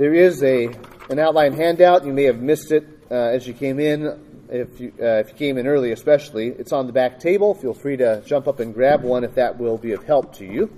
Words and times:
There 0.00 0.14
is 0.14 0.42
a 0.42 0.64
an 1.10 1.18
outline 1.18 1.52
handout. 1.52 2.06
You 2.06 2.14
may 2.14 2.22
have 2.22 2.40
missed 2.40 2.72
it 2.72 2.86
uh, 3.10 3.14
as 3.16 3.46
you 3.46 3.52
came 3.52 3.78
in. 3.78 4.46
If 4.48 4.80
you, 4.80 4.94
uh, 4.98 5.18
if 5.18 5.28
you 5.28 5.34
came 5.34 5.58
in 5.58 5.66
early, 5.66 5.92
especially, 5.92 6.46
it's 6.46 6.72
on 6.72 6.86
the 6.86 6.92
back 6.94 7.20
table. 7.20 7.52
Feel 7.52 7.74
free 7.74 7.98
to 7.98 8.22
jump 8.24 8.48
up 8.48 8.60
and 8.60 8.72
grab 8.72 9.02
one 9.02 9.24
if 9.24 9.34
that 9.34 9.58
will 9.58 9.76
be 9.76 9.92
of 9.92 10.02
help 10.04 10.34
to 10.36 10.46
you. 10.46 10.72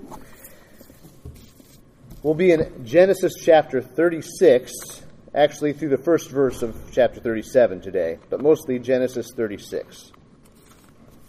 We'll 2.21 2.33
be 2.33 2.51
in 2.51 2.85
Genesis 2.85 3.35
chapter 3.41 3.81
36, 3.81 4.73
actually 5.33 5.71
through 5.71 5.91
the 5.95 6.03
first 6.03 6.29
verse 6.29 6.61
of 6.61 6.75
chapter 6.91 7.21
37 7.21 7.79
today, 7.79 8.19
but 8.29 8.41
mostly 8.41 8.77
Genesis 8.77 9.31
36. 9.37 10.11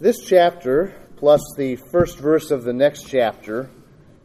This 0.01 0.19
chapter, 0.19 0.93
plus 1.15 1.41
the 1.55 1.77
first 1.93 2.19
verse 2.19 2.51
of 2.51 2.65
the 2.65 2.73
next 2.73 3.03
chapter, 3.07 3.69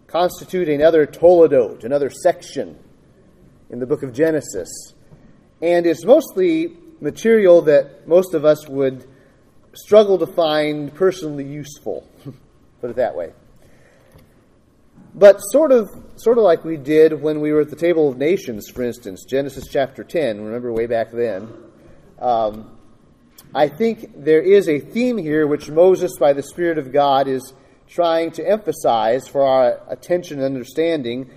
constitute 0.09 0.68
another 0.68 1.07
toledot, 1.07 1.84
another 1.84 2.11
section 2.11 2.77
in 3.71 3.79
the 3.79 3.87
book 3.87 4.02
of 4.02 4.12
Genesis. 4.12 4.68
And 5.62 5.87
it's 5.87 6.05
mostly 6.05 6.77
material 7.01 7.62
that 7.62 8.06
most 8.06 8.34
of 8.34 8.45
us 8.45 8.69
would 8.69 9.06
struggle 9.74 10.19
to 10.19 10.27
find 10.27 10.95
personally 10.95 11.45
useful, 11.45 12.06
put 12.80 12.91
it 12.91 12.96
that 12.96 13.15
way. 13.15 13.33
But 15.15 15.38
sort 15.38 15.73
of, 15.73 15.88
sort 16.16 16.38
of 16.38 16.45
like 16.45 16.65
we 16.65 16.77
did 16.77 17.20
when 17.20 17.41
we 17.41 17.52
were 17.52 17.62
at 17.62 17.70
the 17.70 17.77
Table 17.77 18.09
of 18.09 18.16
Nations, 18.16 18.69
for 18.69 18.83
instance, 18.83 19.24
Genesis 19.24 19.66
chapter 19.69 20.05
10, 20.05 20.41
remember 20.41 20.73
way 20.73 20.87
back 20.87 21.10
then. 21.10 21.48
Um, 22.18 22.77
I 23.55 23.68
think 23.68 24.24
there 24.24 24.43
is 24.43 24.68
a 24.68 24.79
theme 24.79 25.18
here 25.18 25.46
which 25.46 25.68
Moses, 25.68 26.12
by 26.18 26.32
the 26.32 26.43
Spirit 26.43 26.79
of 26.79 26.93
God, 26.93 27.27
is 27.27 27.52
trying 27.88 28.30
to 28.32 28.48
emphasize 28.48 29.27
for 29.27 29.43
our 29.43 29.80
attention 29.88 30.38
and 30.38 30.46
understanding. 30.46 31.29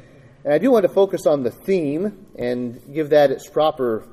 And 0.44 0.54
I 0.54 0.58
do 0.58 0.72
want 0.72 0.84
to 0.84 0.90
focus 0.90 1.26
on 1.26 1.44
the 1.44 1.52
theme 1.52 2.26
and 2.38 2.82
give 2.94 3.12
that 3.12 3.32
its 3.32 3.50
proper 3.50 4.06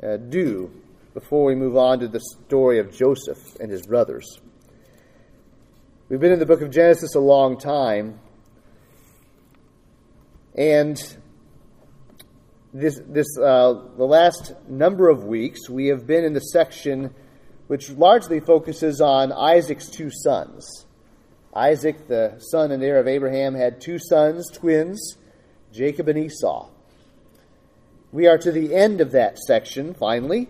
uh, 0.00 0.16
due 0.16 0.70
before 1.12 1.44
we 1.44 1.56
move 1.56 1.76
on 1.76 1.98
to 2.00 2.08
the 2.08 2.20
story 2.20 2.78
of 2.78 2.94
Joseph 2.94 3.56
and 3.58 3.70
his 3.70 3.84
brothers. 3.84 4.38
We've 6.08 6.20
been 6.20 6.30
in 6.30 6.38
the 6.38 6.46
book 6.46 6.62
of 6.62 6.70
Genesis 6.70 7.16
a 7.16 7.20
long 7.20 7.58
time, 7.58 8.20
and 10.54 10.96
this, 12.72 13.00
this 13.08 13.26
uh, 13.36 13.74
the 13.96 14.04
last 14.04 14.52
number 14.68 15.08
of 15.08 15.24
weeks 15.24 15.68
we 15.68 15.88
have 15.88 16.06
been 16.06 16.24
in 16.24 16.32
the 16.32 16.40
section 16.40 17.12
which 17.66 17.90
largely 17.90 18.38
focuses 18.38 19.00
on 19.00 19.32
Isaac's 19.32 19.88
two 19.88 20.10
sons. 20.12 20.86
Isaac, 21.52 22.06
the 22.06 22.38
son 22.38 22.70
and 22.70 22.84
heir 22.84 23.00
of 23.00 23.08
Abraham, 23.08 23.54
had 23.54 23.80
two 23.80 23.98
sons, 23.98 24.48
twins, 24.52 25.16
Jacob 25.76 26.08
and 26.08 26.18
Esau. 26.18 26.68
We 28.10 28.26
are 28.26 28.38
to 28.38 28.50
the 28.50 28.74
end 28.74 29.02
of 29.02 29.12
that 29.12 29.38
section, 29.38 29.92
finally, 29.92 30.48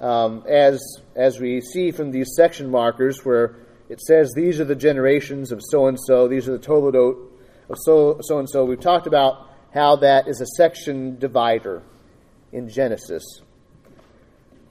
um, 0.00 0.42
as, 0.48 0.82
as 1.14 1.38
we 1.38 1.60
see 1.60 1.92
from 1.92 2.10
these 2.10 2.34
section 2.34 2.68
markers 2.70 3.24
where 3.24 3.54
it 3.88 4.00
says 4.00 4.32
these 4.34 4.58
are 4.58 4.64
the 4.64 4.74
generations 4.74 5.52
of 5.52 5.60
so 5.62 5.86
and 5.86 5.98
so, 6.00 6.26
these 6.26 6.48
are 6.48 6.58
the 6.58 6.66
toledot 6.66 7.16
of 7.68 7.76
so 7.78 8.38
and 8.38 8.50
so. 8.50 8.64
We've 8.64 8.80
talked 8.80 9.06
about 9.06 9.50
how 9.72 9.96
that 9.96 10.26
is 10.26 10.40
a 10.40 10.46
section 10.46 11.18
divider 11.18 11.82
in 12.52 12.68
Genesis. 12.68 13.24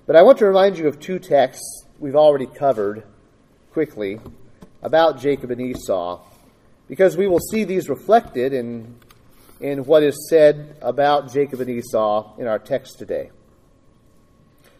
But 0.05 0.17
I 0.17 0.23
want 0.23 0.39
to 0.39 0.45
remind 0.45 0.77
you 0.77 0.87
of 0.87 0.99
two 0.99 1.19
texts 1.19 1.85
we've 1.99 2.15
already 2.15 2.47
covered 2.47 3.03
quickly 3.71 4.19
about 4.81 5.21
Jacob 5.21 5.51
and 5.51 5.61
Esau, 5.61 6.21
because 6.89 7.15
we 7.15 7.27
will 7.27 7.39
see 7.39 7.63
these 7.63 7.87
reflected 7.87 8.51
in, 8.51 8.95
in 9.63 9.85
what 9.85 10.03
is 10.03 10.27
said 10.29 10.75
about 10.81 11.31
Jacob 11.31 11.61
and 11.61 11.69
Esau 11.69 12.35
in 12.37 12.47
our 12.47 12.59
text 12.59 12.99
today. 12.99 13.31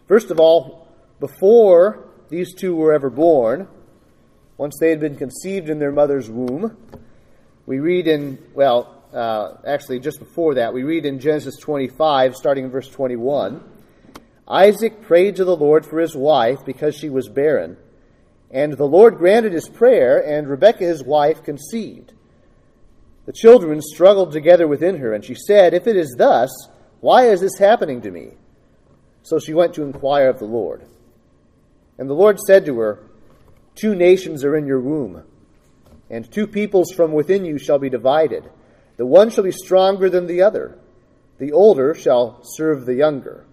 First 0.10 0.30
of 0.30 0.42
all, 0.42 0.90
before 1.22 2.06
these 2.30 2.54
two 2.54 2.76
were 2.76 2.94
ever 2.94 3.10
born, 3.10 3.70
once 4.58 4.78
they 4.80 4.90
had 4.90 5.00
been 5.00 5.16
conceived 5.16 5.70
in 5.70 5.80
their 5.80 5.94
mother's 5.94 6.30
womb, 6.30 6.76
we 7.66 7.80
read 7.80 8.08
in, 8.08 8.38
well, 8.54 9.02
uh, 9.14 9.54
actually, 9.66 10.02
just 10.02 10.20
before 10.20 10.56
that, 10.56 10.74
we 10.74 10.84
read 10.84 11.06
in 11.06 11.20
Genesis 11.20 11.56
25, 11.58 12.36
starting 12.36 12.66
in 12.66 12.70
verse 12.70 12.90
21. 12.90 13.64
Isaac 14.46 15.02
prayed 15.04 15.38
to 15.38 15.46
the 15.46 15.56
Lord 15.56 15.86
for 15.86 16.00
his 16.00 16.14
wife 16.14 16.66
because 16.66 16.94
she 16.94 17.10
was 17.10 17.30
barren. 17.30 17.78
And 18.52 18.74
the 18.74 18.86
Lord 18.86 19.16
granted 19.16 19.54
his 19.54 19.70
prayer, 19.70 20.20
and 20.20 20.50
Rebekah 20.50 20.84
his 20.84 21.04
wife 21.04 21.42
conceived. 21.44 22.14
The 23.26 23.34
children 23.34 23.82
struggled 23.82 24.32
together 24.32 24.68
within 24.68 24.98
her, 24.98 25.14
and 25.14 25.24
she 25.24 25.36
said, 25.36 25.74
If 25.74 25.88
it 25.88 25.96
is 25.96 26.16
thus, 26.18 26.50
why 27.00 27.28
is 27.28 27.42
this 27.42 27.58
happening 27.58 28.02
to 28.02 28.12
me? 28.12 28.32
So 29.24 29.40
she 29.40 29.54
went 29.54 29.74
to 29.76 29.84
inquire 29.84 30.30
of 30.30 30.40
the 30.40 30.46
Lord. 30.46 30.86
And 31.98 32.10
the 32.10 32.16
Lord 32.16 32.40
said 32.40 32.66
to 32.66 32.80
her, 32.80 33.00
Two 33.76 33.96
nations 33.96 34.44
are 34.44 34.56
in 34.56 34.68
your 34.68 34.82
womb, 34.82 35.24
and 36.10 36.30
two 36.30 36.48
peoples 36.48 36.92
from 36.92 37.14
within 37.14 37.46
you 37.46 37.58
shall 37.58 37.80
be 37.80 37.90
divided. 37.90 38.50
The 38.98 39.06
one 39.06 39.30
shall 39.30 39.44
be 39.44 39.52
stronger 39.52 40.10
than 40.10 40.28
the 40.28 40.42
other, 40.42 40.78
the 41.40 41.52
older 41.52 41.96
shall 41.96 42.42
serve 42.44 42.86
the 42.86 42.96
younger. 42.96 43.46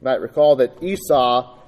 You 0.00 0.04
might 0.04 0.20
recall 0.20 0.56
that 0.56 0.82
Esau 0.82 1.58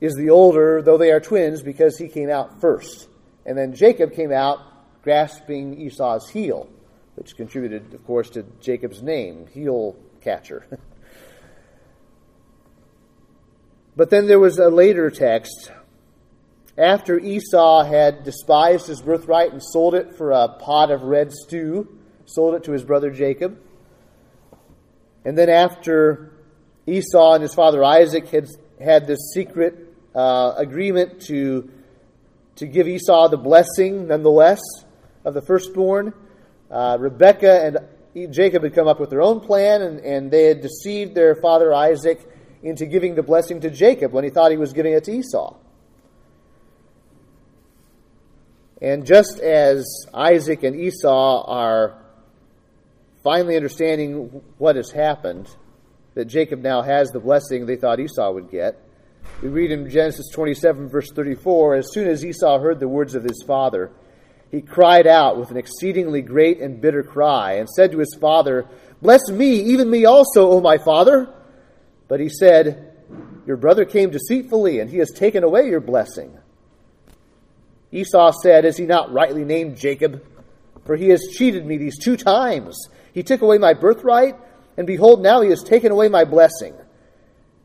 is 0.00 0.14
the 0.14 0.30
older, 0.30 0.82
though 0.82 0.98
they 0.98 1.10
are 1.12 1.20
twins, 1.20 1.62
because 1.62 1.96
he 1.96 2.08
came 2.08 2.28
out 2.28 2.60
first. 2.60 3.08
And 3.46 3.56
then 3.56 3.74
Jacob 3.74 4.12
came 4.12 4.32
out 4.32 4.58
grasping 5.02 5.80
Esau's 5.80 6.28
heel, 6.30 6.68
which 7.16 7.36
contributed, 7.36 7.92
of 7.94 8.06
course, 8.06 8.30
to 8.30 8.44
Jacob's 8.60 9.02
name, 9.02 9.46
heel 9.52 9.96
catcher. 10.20 10.66
but 13.96 14.10
then 14.10 14.26
there 14.26 14.38
was 14.38 14.58
a 14.58 14.68
later 14.68 15.10
text. 15.10 15.72
After 16.78 17.18
Esau 17.18 17.84
had 17.84 18.24
despised 18.24 18.86
his 18.86 19.02
birthright 19.02 19.52
and 19.52 19.62
sold 19.62 19.94
it 19.94 20.16
for 20.16 20.30
a 20.30 20.48
pot 20.48 20.90
of 20.90 21.02
red 21.02 21.32
stew, 21.32 21.98
sold 22.24 22.54
it 22.54 22.64
to 22.64 22.72
his 22.72 22.82
brother 22.82 23.10
Jacob. 23.10 23.58
And 25.24 25.36
then 25.36 25.50
after 25.50 26.32
Esau 26.86 27.34
and 27.34 27.42
his 27.42 27.54
father 27.54 27.84
Isaac 27.84 28.28
had 28.28 28.48
had 28.80 29.06
this 29.06 29.32
secret 29.32 29.94
uh, 30.14 30.54
agreement 30.56 31.22
to, 31.22 31.70
to 32.56 32.66
give 32.66 32.88
Esau 32.88 33.28
the 33.28 33.36
blessing, 33.36 34.08
nonetheless, 34.08 34.60
of 35.24 35.34
the 35.34 35.42
firstborn. 35.42 36.12
Uh, 36.70 36.96
Rebekah 36.98 37.64
and 38.14 38.32
Jacob 38.32 38.62
had 38.62 38.74
come 38.74 38.88
up 38.88 39.00
with 39.00 39.10
their 39.10 39.22
own 39.22 39.40
plan, 39.40 39.82
and, 39.82 40.00
and 40.00 40.30
they 40.30 40.44
had 40.44 40.60
deceived 40.60 41.14
their 41.14 41.34
father 41.34 41.72
Isaac 41.72 42.20
into 42.62 42.86
giving 42.86 43.14
the 43.14 43.22
blessing 43.22 43.60
to 43.60 43.70
Jacob 43.70 44.12
when 44.12 44.24
he 44.24 44.30
thought 44.30 44.50
he 44.50 44.56
was 44.56 44.72
giving 44.72 44.92
it 44.92 45.04
to 45.04 45.12
Esau. 45.12 45.56
And 48.80 49.06
just 49.06 49.38
as 49.38 50.06
Isaac 50.12 50.64
and 50.64 50.74
Esau 50.74 51.44
are 51.46 52.02
finally 53.22 53.56
understanding 53.56 54.42
what 54.58 54.76
has 54.76 54.90
happened, 54.90 55.48
that 56.14 56.26
Jacob 56.26 56.60
now 56.60 56.82
has 56.82 57.10
the 57.10 57.20
blessing 57.20 57.66
they 57.66 57.76
thought 57.76 58.00
Esau 58.00 58.32
would 58.32 58.50
get. 58.50 58.78
We 59.40 59.48
read 59.48 59.70
in 59.70 59.88
Genesis 59.88 60.28
27, 60.30 60.88
verse 60.88 61.10
34 61.12 61.76
As 61.76 61.92
soon 61.92 62.08
as 62.08 62.24
Esau 62.24 62.58
heard 62.58 62.80
the 62.80 62.88
words 62.88 63.14
of 63.14 63.22
his 63.22 63.42
father, 63.46 63.92
he 64.52 64.60
cried 64.60 65.08
out 65.08 65.36
with 65.36 65.50
an 65.50 65.56
exceedingly 65.56 66.22
great 66.22 66.60
and 66.60 66.80
bitter 66.80 67.02
cry, 67.02 67.54
and 67.54 67.68
said 67.68 67.90
to 67.90 67.98
his 67.98 68.16
father, 68.20 68.68
Bless 69.00 69.28
me, 69.28 69.54
even 69.72 69.90
me 69.90 70.04
also, 70.04 70.50
O 70.50 70.60
my 70.60 70.78
father. 70.78 71.28
But 72.06 72.20
he 72.20 72.28
said, 72.28 72.94
Your 73.44 73.56
brother 73.56 73.84
came 73.84 74.10
deceitfully, 74.10 74.78
and 74.78 74.88
he 74.88 74.98
has 74.98 75.10
taken 75.10 75.42
away 75.42 75.68
your 75.68 75.80
blessing. 75.80 76.38
Esau 77.90 78.30
said, 78.42 78.64
Is 78.64 78.76
he 78.76 78.86
not 78.86 79.12
rightly 79.12 79.44
named 79.44 79.76
Jacob? 79.76 80.24
For 80.84 80.94
he 80.94 81.08
has 81.08 81.26
cheated 81.32 81.66
me 81.66 81.78
these 81.78 81.98
two 81.98 82.16
times. 82.16 82.88
He 83.12 83.24
took 83.24 83.42
away 83.42 83.58
my 83.58 83.74
birthright 83.74 84.36
and 84.76 84.86
behold, 84.86 85.22
now 85.22 85.40
he 85.40 85.50
has 85.50 85.62
taken 85.62 85.92
away 85.92 86.08
my 86.08 86.24
blessing. 86.24 86.74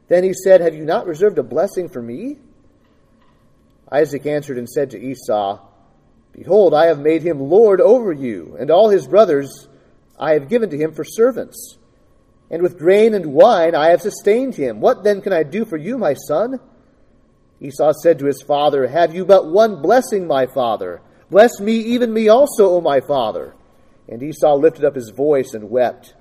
Then 0.08 0.24
he 0.24 0.34
said, 0.34 0.62
Have 0.62 0.76
you 0.76 0.86
not 0.86 1.06
reserved 1.06 1.38
a 1.38 1.44
blessing 1.44 1.90
for 1.90 2.02
me? 2.02 2.38
Isaac 3.92 4.26
answered 4.26 4.58
and 4.58 4.68
said 4.68 4.92
to 4.92 5.00
Esau, 5.00 5.60
Behold, 6.38 6.76
I 6.76 6.86
have 6.86 7.00
made 7.00 7.24
him 7.24 7.40
lord 7.40 7.82
over 7.82 8.14
you, 8.14 8.56
and 8.60 8.70
all 8.70 8.90
his 8.90 9.08
brothers 9.08 9.68
I 10.20 10.34
have 10.34 10.50
given 10.50 10.70
to 10.70 10.78
him 10.78 10.94
for 10.94 11.04
servants. 11.04 11.78
And 12.52 12.62
with 12.62 12.78
grain 12.78 13.14
and 13.16 13.34
wine 13.34 13.76
I 13.76 13.90
have 13.90 14.02
sustained 14.02 14.56
him. 14.56 14.80
What 14.80 15.04
then 15.04 15.22
can 15.22 15.34
I 15.34 15.44
do 15.44 15.66
for 15.66 15.78
you, 15.78 15.98
my 15.98 16.14
son? 16.14 16.60
Esau 17.60 17.92
said 18.04 18.20
to 18.20 18.28
his 18.28 18.42
father, 18.42 18.88
Have 18.88 19.16
you 19.16 19.26
but 19.26 19.48
one 19.48 19.82
blessing, 19.82 20.28
my 20.28 20.46
father? 20.46 21.02
Bless 21.30 21.60
me, 21.60 21.74
even 21.74 22.14
me 22.14 22.30
also, 22.30 22.70
O 22.70 22.82
my 22.82 23.02
father. 23.02 23.56
And 24.08 24.22
Esau 24.22 24.56
lifted 24.56 24.86
up 24.86 24.96
his 24.96 25.10
voice 25.10 25.54
and 25.54 25.70
wept. 25.70 26.14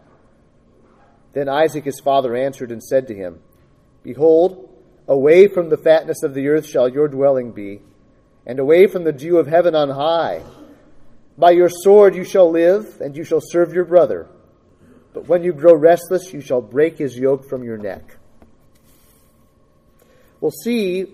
Then 1.34 1.48
Isaac 1.48 1.84
his 1.84 2.00
father 2.00 2.34
answered 2.34 2.72
and 2.72 2.82
said 2.82 3.06
to 3.08 3.14
him, 3.14 3.40
Behold, 4.02 4.70
away 5.06 5.46
from 5.46 5.68
the 5.68 5.76
fatness 5.76 6.22
of 6.22 6.32
the 6.32 6.48
earth 6.48 6.66
shall 6.66 6.88
your 6.88 7.06
dwelling 7.06 7.52
be, 7.52 7.82
and 8.46 8.58
away 8.58 8.86
from 8.86 9.04
the 9.04 9.12
dew 9.12 9.38
of 9.38 9.46
heaven 9.46 9.74
on 9.74 9.90
high. 9.90 10.42
By 11.36 11.50
your 11.50 11.68
sword 11.68 12.14
you 12.14 12.24
shall 12.24 12.50
live, 12.50 13.00
and 13.00 13.16
you 13.16 13.24
shall 13.24 13.42
serve 13.42 13.74
your 13.74 13.84
brother. 13.84 14.28
But 15.12 15.28
when 15.28 15.42
you 15.42 15.52
grow 15.52 15.74
restless, 15.74 16.32
you 16.32 16.40
shall 16.40 16.62
break 16.62 16.98
his 16.98 17.18
yoke 17.18 17.48
from 17.48 17.64
your 17.64 17.76
neck. 17.76 18.16
We'll 20.40 20.50
see 20.50 21.06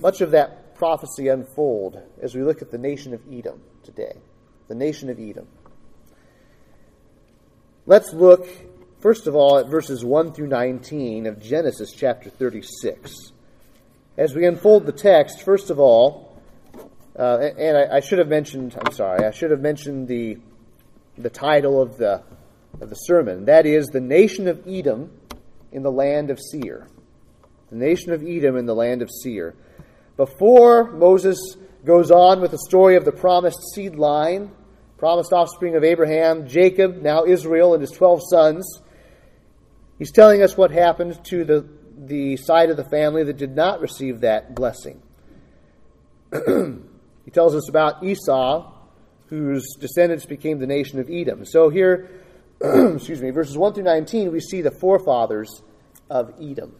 much 0.00 0.20
of 0.20 0.30
that 0.30 0.76
prophecy 0.76 1.28
unfold 1.28 2.00
as 2.22 2.34
we 2.34 2.42
look 2.42 2.62
at 2.62 2.70
the 2.70 2.78
nation 2.78 3.14
of 3.14 3.20
Edom 3.32 3.60
today. 3.82 4.16
The 4.68 4.74
nation 4.74 5.10
of 5.10 5.18
Edom. 5.18 5.46
Let's 7.86 8.12
look, 8.12 8.48
first 9.00 9.26
of 9.26 9.34
all, 9.34 9.58
at 9.58 9.68
verses 9.68 10.04
1 10.04 10.32
through 10.32 10.48
19 10.48 11.26
of 11.26 11.40
Genesis 11.40 11.92
chapter 11.92 12.30
36. 12.30 13.32
As 14.18 14.34
we 14.34 14.46
unfold 14.46 14.86
the 14.86 14.92
text, 14.92 15.42
first 15.42 15.70
of 15.70 15.78
all, 15.78 16.25
uh, 17.18 17.38
and 17.58 17.76
I, 17.76 17.96
I, 17.96 18.00
should 18.00 18.18
have 18.18 18.28
mentioned, 18.28 18.76
I'm 18.84 18.92
sorry, 18.92 19.24
I 19.24 19.30
should 19.30 19.50
have 19.50 19.60
mentioned 19.60 20.08
the, 20.08 20.38
the 21.16 21.30
title 21.30 21.80
of 21.80 21.96
the 21.96 22.22
of 22.80 22.90
the 22.90 22.96
sermon. 22.96 23.46
That 23.46 23.66
is 23.66 23.86
the 23.86 24.00
nation 24.00 24.48
of 24.48 24.66
Edom 24.66 25.10
in 25.72 25.82
the 25.82 25.90
land 25.90 26.30
of 26.30 26.38
Seir. 26.40 26.88
The 27.70 27.76
nation 27.76 28.12
of 28.12 28.22
Edom 28.22 28.56
in 28.56 28.66
the 28.66 28.74
land 28.74 29.02
of 29.02 29.10
Seir. 29.10 29.54
Before 30.16 30.92
Moses 30.92 31.38
goes 31.84 32.10
on 32.10 32.40
with 32.40 32.50
the 32.50 32.58
story 32.58 32.96
of 32.96 33.04
the 33.04 33.12
promised 33.12 33.58
seed 33.74 33.96
line, 33.96 34.50
promised 34.98 35.32
offspring 35.32 35.76
of 35.76 35.84
Abraham, 35.84 36.48
Jacob, 36.48 37.02
now 37.02 37.24
Israel, 37.24 37.74
and 37.74 37.80
his 37.80 37.90
12 37.90 38.20
sons, 38.30 38.80
he's 39.98 40.12
telling 40.12 40.42
us 40.42 40.56
what 40.56 40.70
happened 40.70 41.22
to 41.26 41.44
the, 41.44 41.68
the 41.98 42.36
side 42.36 42.70
of 42.70 42.76
the 42.76 42.88
family 42.88 43.24
that 43.24 43.36
did 43.36 43.54
not 43.54 43.80
receive 43.80 44.20
that 44.20 44.54
blessing. 44.54 45.02
he 47.26 47.30
tells 47.32 47.54
us 47.54 47.68
about 47.68 48.02
Esau, 48.02 48.72
whose 49.26 49.74
descendants 49.78 50.24
became 50.24 50.60
the 50.60 50.66
nation 50.66 51.00
of 51.00 51.10
Edom. 51.10 51.44
So 51.44 51.68
here, 51.68 52.08
excuse 52.60 53.20
me, 53.20 53.30
verses 53.30 53.58
1 53.58 53.74
through 53.74 53.82
19, 53.82 54.32
we 54.32 54.40
see 54.40 54.62
the 54.62 54.70
forefathers 54.70 55.60
of 56.08 56.32
Edom. 56.40 56.76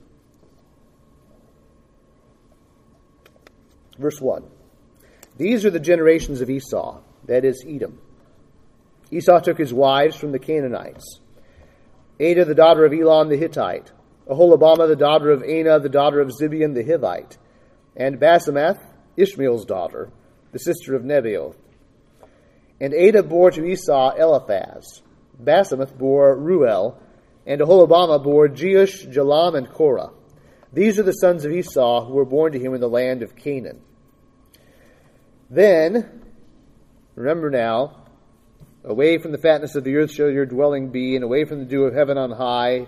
Verse 3.99 4.21
1 4.21 4.45
These 5.37 5.65
are 5.65 5.71
the 5.71 5.81
generations 5.81 6.41
of 6.41 6.49
Esau, 6.49 7.01
that 7.25 7.45
is, 7.45 7.65
Edom. 7.69 7.99
Esau 9.11 9.41
took 9.41 9.59
his 9.59 9.75
wives 9.75 10.17
from 10.17 10.31
the 10.31 10.39
Canaanites 10.39 11.21
Adah, 12.21 12.45
the 12.45 12.55
daughter 12.55 12.85
of 12.85 12.93
Elon 12.93 13.29
the 13.29 13.37
Hittite, 13.37 13.91
Aholibamah, 14.29 14.87
the 14.87 14.97
daughter 14.97 15.31
of 15.31 15.43
Anah, 15.43 15.81
the 15.81 15.89
daughter 15.89 16.21
of 16.21 16.29
Zibeon 16.29 16.75
the 16.75 16.85
Hivite, 16.85 17.37
and 17.97 18.21
Basemath, 18.21 18.79
Ishmael's 19.17 19.65
daughter, 19.65 20.11
the 20.57 20.73
sister 20.75 20.95
of 20.95 21.03
Nebaioth. 21.03 21.57
And 22.81 22.95
Adah 22.95 23.23
bore 23.23 23.51
to 23.51 23.65
Esau 23.65 24.15
Eliphaz. 24.17 25.03
Basemath 25.43 25.97
bore 25.97 26.35
Reuel, 26.35 26.99
and 27.47 27.61
Aholibamah 27.61 28.25
bore 28.25 28.49
Jeush, 28.49 29.13
Jalam, 29.13 29.57
and 29.57 29.69
Korah. 29.69 30.13
These 30.73 30.99
are 30.99 31.03
the 31.03 31.13
sons 31.13 31.45
of 31.45 31.53
Esau 31.53 32.07
who 32.07 32.15
were 32.15 32.25
born 32.25 32.53
to 32.53 32.59
him 32.59 32.73
in 32.73 32.81
the 32.81 32.89
land 32.89 33.23
of 33.23 33.37
Canaan. 33.37 33.83
Then, 35.51 36.23
remember 37.15 37.51
now, 37.51 38.05
away 38.83 39.19
from 39.19 39.33
the 39.33 39.39
fatness 39.39 39.75
of 39.75 39.85
the 39.85 39.95
earth 39.97 40.11
shall 40.11 40.31
your 40.31 40.47
dwelling 40.47 40.89
be, 40.89 41.17
and 41.17 41.25
away 41.25 41.45
from 41.45 41.59
the 41.59 41.67
dew 41.67 41.85
of 41.85 41.95
heaven 41.95 42.17
on 42.17 42.31
high. 42.31 42.87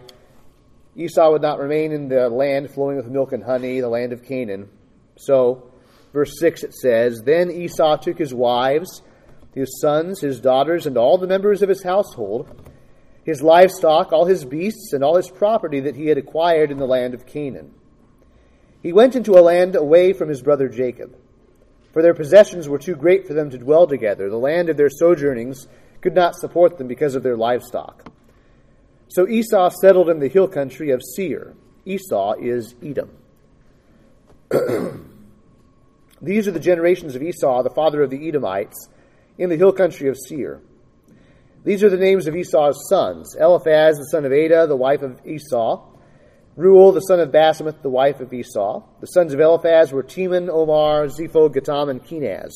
Esau 0.96 1.32
would 1.32 1.42
not 1.42 1.58
remain 1.58 1.92
in 1.92 2.08
the 2.08 2.30
land 2.30 2.70
flowing 2.70 2.96
with 2.96 3.06
milk 3.06 3.32
and 3.32 3.44
honey, 3.44 3.80
the 3.80 3.88
land 3.88 4.14
of 4.14 4.24
Canaan. 4.24 4.70
So, 5.16 5.67
verse 6.12 6.38
6 6.38 6.64
it 6.64 6.74
says, 6.74 7.22
Then 7.24 7.50
Esau 7.50 7.96
took 7.96 8.18
his 8.18 8.34
wives 8.34 9.02
his 9.58 9.80
sons, 9.80 10.20
his 10.20 10.40
daughters, 10.40 10.86
and 10.86 10.96
all 10.96 11.18
the 11.18 11.26
members 11.26 11.62
of 11.62 11.68
his 11.68 11.82
household, 11.82 12.48
his 13.24 13.42
livestock, 13.42 14.12
all 14.12 14.24
his 14.24 14.44
beasts, 14.44 14.92
and 14.92 15.02
all 15.02 15.16
his 15.16 15.30
property 15.30 15.80
that 15.80 15.96
he 15.96 16.06
had 16.06 16.18
acquired 16.18 16.70
in 16.70 16.78
the 16.78 16.86
land 16.86 17.12
of 17.12 17.26
Canaan. 17.26 17.74
He 18.82 18.92
went 18.92 19.16
into 19.16 19.38
a 19.38 19.42
land 19.42 19.74
away 19.74 20.12
from 20.12 20.28
his 20.28 20.42
brother 20.42 20.68
Jacob, 20.68 21.16
for 21.92 22.02
their 22.02 22.14
possessions 22.14 22.68
were 22.68 22.78
too 22.78 22.94
great 22.94 23.26
for 23.26 23.34
them 23.34 23.50
to 23.50 23.58
dwell 23.58 23.86
together. 23.86 24.30
The 24.30 24.38
land 24.38 24.68
of 24.68 24.76
their 24.76 24.90
sojournings 24.90 25.66
could 26.00 26.14
not 26.14 26.36
support 26.36 26.78
them 26.78 26.86
because 26.86 27.16
of 27.16 27.24
their 27.24 27.36
livestock. 27.36 28.08
So 29.08 29.26
Esau 29.26 29.70
settled 29.80 30.08
in 30.08 30.20
the 30.20 30.28
hill 30.28 30.46
country 30.46 30.90
of 30.90 31.02
Seir. 31.02 31.54
Esau 31.84 32.34
is 32.38 32.74
Edom. 32.82 33.10
These 36.20 36.48
are 36.48 36.52
the 36.52 36.60
generations 36.60 37.14
of 37.14 37.22
Esau, 37.22 37.62
the 37.62 37.70
father 37.70 38.02
of 38.02 38.10
the 38.10 38.28
Edomites 38.28 38.88
in 39.36 39.48
the 39.50 39.56
hill 39.56 39.72
country 39.72 40.08
of 40.08 40.16
Seir. 40.16 40.60
These 41.64 41.84
are 41.84 41.90
the 41.90 41.96
names 41.96 42.26
of 42.26 42.34
Esau's 42.34 42.88
sons 42.88 43.36
Eliphaz, 43.38 43.98
the 43.98 44.06
son 44.10 44.24
of 44.24 44.32
Adah, 44.32 44.66
the 44.66 44.76
wife 44.76 45.02
of 45.02 45.20
Esau, 45.26 45.84
Reuel, 46.56 46.92
the 46.92 47.00
son 47.00 47.20
of 47.20 47.30
Basemath, 47.30 47.82
the 47.82 47.90
wife 47.90 48.20
of 48.20 48.32
Esau. 48.32 48.82
The 49.00 49.06
sons 49.06 49.32
of 49.32 49.40
Eliphaz 49.40 49.92
were 49.92 50.02
Teman, 50.02 50.48
Omar, 50.48 51.06
Zepho, 51.06 51.48
Gatam, 51.48 51.90
and 51.90 52.02
Kenaz. 52.02 52.52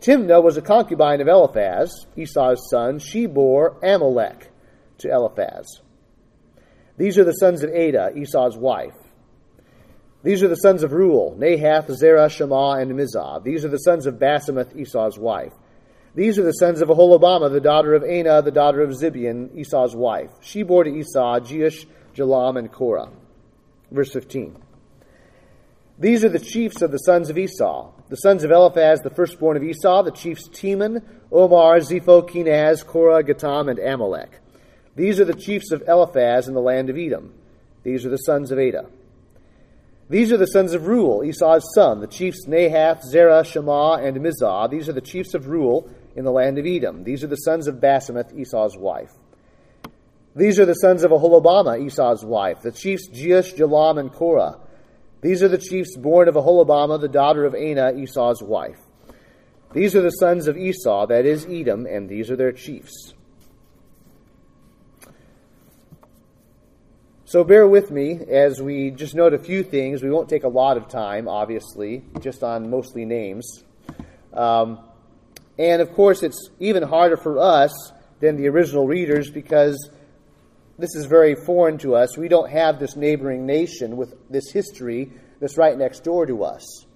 Timnah 0.00 0.42
was 0.42 0.56
a 0.56 0.62
concubine 0.62 1.20
of 1.20 1.28
Eliphaz, 1.28 2.06
Esau's 2.16 2.70
son. 2.70 2.98
She 2.98 3.26
bore 3.26 3.78
Amalek 3.82 4.50
to 4.98 5.08
Eliphaz. 5.08 5.82
These 6.96 7.18
are 7.18 7.24
the 7.24 7.32
sons 7.32 7.62
of 7.62 7.70
Adah, 7.70 8.16
Esau's 8.16 8.56
wife. 8.56 8.94
These 10.22 10.42
are 10.42 10.48
the 10.48 10.56
sons 10.56 10.82
of 10.82 10.92
Reuel, 10.92 11.36
Nahath, 11.38 11.90
Zerah, 11.94 12.28
Shema, 12.28 12.72
and 12.72 12.90
Mizah. 12.92 13.42
These 13.42 13.64
are 13.64 13.68
the 13.68 13.78
sons 13.78 14.06
of 14.06 14.16
Basemath, 14.16 14.76
Esau's 14.76 15.18
wife. 15.18 15.52
These 16.14 16.38
are 16.38 16.42
the 16.42 16.52
sons 16.52 16.80
of 16.80 16.88
Aholibamah, 16.88 17.52
the 17.52 17.60
daughter 17.60 17.94
of 17.94 18.02
Anah, 18.02 18.42
the 18.42 18.50
daughter 18.50 18.82
of 18.82 18.90
Zibeon, 18.90 19.56
Esau's 19.56 19.94
wife. 19.94 20.30
She 20.40 20.64
bore 20.64 20.82
to 20.82 20.90
Esau 20.90 21.38
Jeush, 21.38 21.86
Jalam, 22.16 22.58
and 22.58 22.72
Korah. 22.72 23.10
Verse 23.92 24.12
15. 24.12 24.56
These 26.00 26.24
are 26.24 26.28
the 26.28 26.40
chiefs 26.40 26.82
of 26.82 26.90
the 26.90 26.98
sons 26.98 27.30
of 27.30 27.38
Esau. 27.38 27.92
The 28.08 28.16
sons 28.16 28.42
of 28.42 28.50
Eliphaz, 28.50 29.00
the 29.00 29.10
firstborn 29.10 29.56
of 29.56 29.62
Esau, 29.62 30.02
the 30.02 30.10
chiefs 30.10 30.48
Teman, 30.48 31.04
Omar, 31.30 31.78
Zepho, 31.78 32.28
Kenaz, 32.28 32.84
Korah, 32.84 33.22
Gatam, 33.22 33.70
and 33.70 33.78
Amalek. 33.78 34.40
These 34.96 35.20
are 35.20 35.24
the 35.24 35.34
chiefs 35.34 35.70
of 35.70 35.82
Eliphaz 35.86 36.48
in 36.48 36.54
the 36.54 36.60
land 36.60 36.90
of 36.90 36.96
Edom. 36.96 37.34
These 37.84 38.04
are 38.04 38.10
the 38.10 38.16
sons 38.16 38.50
of 38.50 38.58
Adah. 38.58 38.86
These 40.10 40.32
are 40.32 40.38
the 40.38 40.46
sons 40.46 40.72
of 40.72 40.86
Reuel, 40.86 41.22
Esau's 41.22 41.70
son, 41.74 42.00
the 42.00 42.06
chiefs 42.06 42.46
Nahath, 42.46 43.02
Zerah, 43.02 43.44
Shema, 43.44 43.96
and 43.96 44.16
Mizah. 44.16 44.70
These 44.70 44.88
are 44.88 44.94
the 44.94 45.02
chiefs 45.02 45.34
of 45.34 45.48
Reuel 45.48 45.90
in 46.16 46.24
the 46.24 46.32
land 46.32 46.58
of 46.58 46.66
Edom. 46.66 47.04
These 47.04 47.24
are 47.24 47.28
the 47.28 47.36
sons 47.36 47.66
of 47.66 47.76
Basemath, 47.76 48.34
Esau's 48.34 48.76
wife. 48.76 49.12
These 50.34 50.58
are 50.58 50.64
the 50.64 50.74
sons 50.74 51.04
of 51.04 51.10
Aholibamah, 51.10 51.84
Esau's 51.84 52.24
wife, 52.24 52.62
the 52.62 52.72
chiefs 52.72 53.08
Jeush, 53.10 53.54
Jalam, 53.54 53.98
and 54.00 54.12
Korah. 54.12 54.58
These 55.20 55.42
are 55.42 55.48
the 55.48 55.58
chiefs 55.58 55.96
born 55.96 56.28
of 56.28 56.36
Aholibamah, 56.36 57.00
the 57.00 57.08
daughter 57.08 57.44
of 57.44 57.54
Anah, 57.54 57.94
Esau's 57.94 58.42
wife. 58.42 58.78
These 59.74 59.94
are 59.94 60.00
the 60.00 60.10
sons 60.10 60.48
of 60.48 60.56
Esau, 60.56 61.06
that 61.06 61.26
is 61.26 61.46
Edom, 61.46 61.84
and 61.84 62.08
these 62.08 62.30
are 62.30 62.36
their 62.36 62.52
chiefs. 62.52 63.12
So 67.28 67.44
bear 67.44 67.68
with 67.68 67.90
me 67.90 68.12
as 68.30 68.62
we 68.62 68.90
just 68.90 69.14
note 69.14 69.34
a 69.34 69.38
few 69.38 69.62
things. 69.62 70.02
We 70.02 70.08
won't 70.08 70.30
take 70.30 70.44
a 70.44 70.48
lot 70.48 70.78
of 70.78 70.88
time, 70.88 71.28
obviously, 71.28 72.02
just 72.20 72.42
on 72.42 72.70
mostly 72.70 73.04
names. 73.04 73.64
Um, 74.32 74.78
and 75.58 75.82
of 75.82 75.92
course, 75.92 76.22
it's 76.22 76.48
even 76.58 76.82
harder 76.82 77.18
for 77.18 77.38
us 77.38 77.92
than 78.20 78.36
the 78.36 78.48
original 78.48 78.86
readers 78.86 79.30
because 79.30 79.90
this 80.78 80.94
is 80.94 81.04
very 81.04 81.34
foreign 81.34 81.76
to 81.80 81.96
us. 81.96 82.16
We 82.16 82.28
don't 82.28 82.48
have 82.48 82.80
this 82.80 82.96
neighboring 82.96 83.44
nation 83.44 83.98
with 83.98 84.14
this 84.30 84.50
history 84.50 85.12
that's 85.38 85.58
right 85.58 85.76
next 85.76 86.04
door 86.04 86.24
to 86.24 86.44
us. 86.44 86.86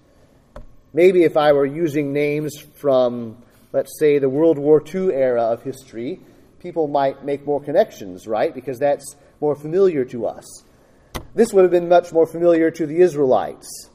Maybe 0.93 1.25
if 1.25 1.37
I 1.37 1.51
were 1.51 1.67
using 1.67 2.11
names 2.11 2.57
from, 2.57 3.37
let's 3.71 3.99
say, 3.99 4.17
the 4.17 4.29
World 4.29 4.57
War 4.57 4.81
II 4.83 5.13
era 5.13 5.43
of 5.43 5.61
history, 5.61 6.21
people 6.59 6.87
might 6.87 7.23
make 7.23 7.45
more 7.45 7.61
connections, 7.61 8.25
right? 8.25 8.51
Because 8.51 8.79
that's 8.79 9.15
more 9.43 9.55
familiar 9.55 10.05
to 10.05 10.25
us. 10.25 10.63
This 11.35 11.51
would 11.51 11.63
have 11.63 11.71
been 11.71 11.89
much 11.89 12.13
more 12.13 12.25
familiar 12.25 12.71
to 12.71 12.85
the 12.87 13.01
Israelites 13.01 13.89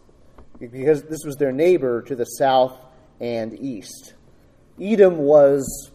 because 0.61 1.05
this 1.05 1.25
was 1.25 1.37
their 1.37 1.53
neighbor 1.53 2.03
to 2.03 2.15
the 2.15 2.27
south 2.27 2.79
and 3.19 3.59
east. 3.59 4.13
Edom 4.79 5.17
was 5.17 5.91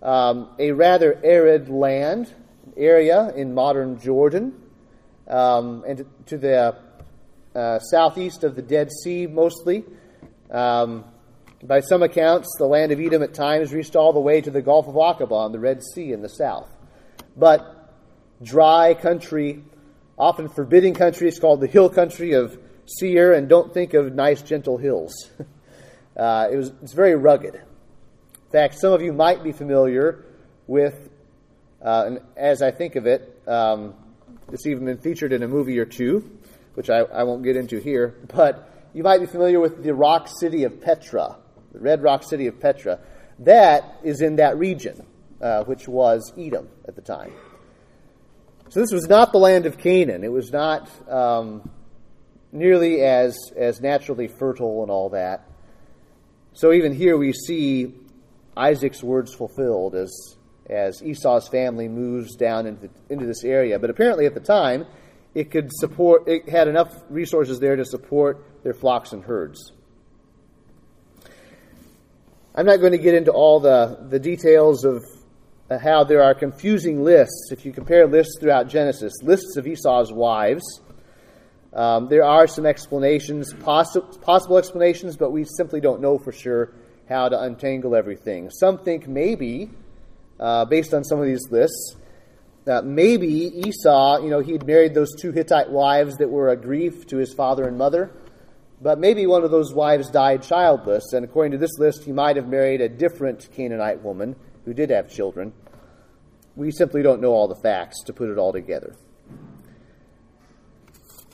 um, 0.00 0.48
a 0.58 0.72
rather 0.72 1.20
arid 1.22 1.68
land 1.68 2.32
area 2.78 3.30
in 3.36 3.52
modern 3.52 4.00
Jordan 4.00 4.58
um, 5.26 5.84
and 5.86 6.06
to 6.24 6.38
the 6.38 6.74
uh, 7.54 7.78
southeast 7.80 8.42
of 8.42 8.56
the 8.56 8.62
Dead 8.62 8.90
Sea 8.90 9.26
mostly. 9.26 9.84
Um, 10.50 11.04
by 11.62 11.80
some 11.80 12.02
accounts, 12.02 12.48
the 12.56 12.64
land 12.64 12.90
of 12.92 13.00
Edom 13.00 13.22
at 13.22 13.34
times 13.34 13.70
reached 13.74 13.96
all 13.96 14.14
the 14.14 14.20
way 14.20 14.40
to 14.40 14.50
the 14.50 14.62
Gulf 14.62 14.88
of 14.88 14.94
Aqaba 14.94 15.44
and 15.44 15.54
the 15.54 15.60
Red 15.60 15.82
Sea 15.82 16.12
in 16.12 16.22
the 16.22 16.30
south. 16.30 16.70
But 17.36 17.77
dry 18.42 18.94
country, 18.94 19.64
often 20.16 20.48
forbidding 20.48 20.94
country. 20.94 21.28
It's 21.28 21.38
called 21.38 21.60
the 21.60 21.66
hill 21.66 21.88
country 21.88 22.32
of 22.32 22.58
Seir, 22.86 23.32
and 23.32 23.48
don't 23.48 23.72
think 23.74 23.94
of 23.94 24.14
nice, 24.14 24.42
gentle 24.42 24.78
hills. 24.78 25.30
uh, 26.16 26.48
it 26.50 26.56
was, 26.56 26.72
it's 26.82 26.94
very 26.94 27.14
rugged. 27.14 27.54
In 27.54 28.52
fact, 28.52 28.78
some 28.78 28.92
of 28.92 29.02
you 29.02 29.12
might 29.12 29.42
be 29.42 29.52
familiar 29.52 30.24
with 30.66 31.10
Uh, 31.80 32.04
and 32.06 32.20
as 32.36 32.60
I 32.60 32.70
think 32.72 32.96
of 32.96 33.06
it, 33.06 33.40
um, 33.46 33.94
it's 34.52 34.66
even 34.66 34.84
been 34.84 34.98
featured 34.98 35.32
in 35.32 35.42
a 35.42 35.48
movie 35.48 35.78
or 35.78 35.84
two, 35.84 36.28
which 36.74 36.90
I, 36.90 36.98
I 37.00 37.22
won't 37.22 37.44
get 37.44 37.56
into 37.56 37.78
here. 37.78 38.16
But 38.34 38.68
you 38.94 39.02
might 39.02 39.20
be 39.20 39.26
familiar 39.26 39.60
with 39.60 39.82
the 39.82 39.94
rock 39.94 40.28
city 40.40 40.64
of 40.64 40.80
Petra, 40.80 41.36
the 41.72 41.78
red 41.78 42.02
rock 42.02 42.24
city 42.24 42.48
of 42.48 42.58
Petra. 42.58 42.98
That 43.40 43.98
is 44.02 44.20
in 44.22 44.36
that 44.36 44.58
region, 44.58 45.06
uh, 45.40 45.64
which 45.64 45.86
was 45.86 46.32
Edom 46.36 46.68
at 46.86 46.96
the 46.96 47.02
time. 47.02 47.32
So 48.70 48.80
this 48.80 48.92
was 48.92 49.08
not 49.08 49.32
the 49.32 49.38
land 49.38 49.64
of 49.64 49.78
Canaan. 49.78 50.24
It 50.24 50.32
was 50.32 50.52
not 50.52 50.90
um, 51.10 51.70
nearly 52.52 53.00
as, 53.02 53.36
as 53.56 53.80
naturally 53.80 54.28
fertile 54.28 54.82
and 54.82 54.90
all 54.90 55.10
that. 55.10 55.48
So 56.52 56.72
even 56.72 56.92
here 56.92 57.16
we 57.16 57.32
see 57.32 57.94
Isaac's 58.56 59.02
words 59.02 59.32
fulfilled 59.32 59.94
as, 59.94 60.36
as 60.68 61.02
Esau's 61.02 61.48
family 61.48 61.88
moves 61.88 62.36
down 62.36 62.66
into, 62.66 62.90
into 63.08 63.24
this 63.24 63.42
area. 63.42 63.78
But 63.78 63.88
apparently 63.88 64.26
at 64.26 64.34
the 64.34 64.40
time, 64.40 64.84
it 65.34 65.50
could 65.50 65.70
support, 65.72 66.28
it 66.28 66.48
had 66.48 66.68
enough 66.68 66.92
resources 67.08 67.60
there 67.60 67.76
to 67.76 67.86
support 67.86 68.44
their 68.64 68.74
flocks 68.74 69.12
and 69.12 69.24
herds. 69.24 69.72
I'm 72.54 72.66
not 72.66 72.80
going 72.80 72.92
to 72.92 72.98
get 72.98 73.14
into 73.14 73.30
all 73.30 73.60
the, 73.60 74.06
the 74.10 74.18
details 74.18 74.84
of 74.84 75.04
how 75.70 76.04
there 76.04 76.22
are 76.22 76.34
confusing 76.34 77.04
lists. 77.04 77.50
If 77.52 77.66
you 77.66 77.72
compare 77.72 78.06
lists 78.06 78.38
throughout 78.40 78.68
Genesis, 78.68 79.12
lists 79.22 79.56
of 79.56 79.66
Esau's 79.66 80.12
wives, 80.12 80.64
um, 81.74 82.08
there 82.08 82.24
are 82.24 82.46
some 82.46 82.64
explanations, 82.64 83.52
possi- 83.52 84.20
possible 84.22 84.56
explanations, 84.56 85.16
but 85.16 85.30
we 85.30 85.44
simply 85.44 85.80
don't 85.80 86.00
know 86.00 86.18
for 86.18 86.32
sure 86.32 86.72
how 87.08 87.28
to 87.28 87.38
untangle 87.40 87.94
everything. 87.94 88.50
Some 88.50 88.78
think 88.78 89.06
maybe, 89.06 89.70
uh, 90.40 90.64
based 90.64 90.94
on 90.94 91.04
some 91.04 91.20
of 91.20 91.26
these 91.26 91.50
lists, 91.50 91.96
maybe 92.84 93.26
Esau, 93.66 94.20
you 94.22 94.30
know, 94.30 94.40
he'd 94.40 94.66
married 94.66 94.94
those 94.94 95.14
two 95.14 95.32
Hittite 95.32 95.70
wives 95.70 96.16
that 96.16 96.28
were 96.28 96.50
a 96.50 96.56
grief 96.56 97.06
to 97.08 97.16
his 97.16 97.32
father 97.32 97.66
and 97.66 97.78
mother, 97.78 98.10
but 98.80 98.98
maybe 98.98 99.26
one 99.26 99.42
of 99.42 99.50
those 99.50 99.74
wives 99.74 100.10
died 100.10 100.42
childless, 100.42 101.12
and 101.12 101.24
according 101.24 101.52
to 101.52 101.58
this 101.58 101.78
list, 101.78 102.04
he 102.04 102.12
might 102.12 102.36
have 102.36 102.46
married 102.46 102.80
a 102.80 102.88
different 102.88 103.48
Canaanite 103.54 104.02
woman 104.02 104.36
who 104.68 104.74
did 104.74 104.90
have 104.90 105.10
children. 105.10 105.50
We 106.54 106.70
simply 106.72 107.02
don't 107.02 107.22
know 107.22 107.30
all 107.30 107.48
the 107.48 107.54
facts 107.54 108.02
to 108.04 108.12
put 108.12 108.28
it 108.28 108.36
all 108.36 108.52
together. 108.52 108.94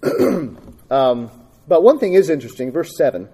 um, 0.88 1.30
but 1.66 1.82
one 1.82 1.98
thing 1.98 2.14
is 2.14 2.30
interesting, 2.30 2.70
verse 2.70 2.96
7. 2.96 3.28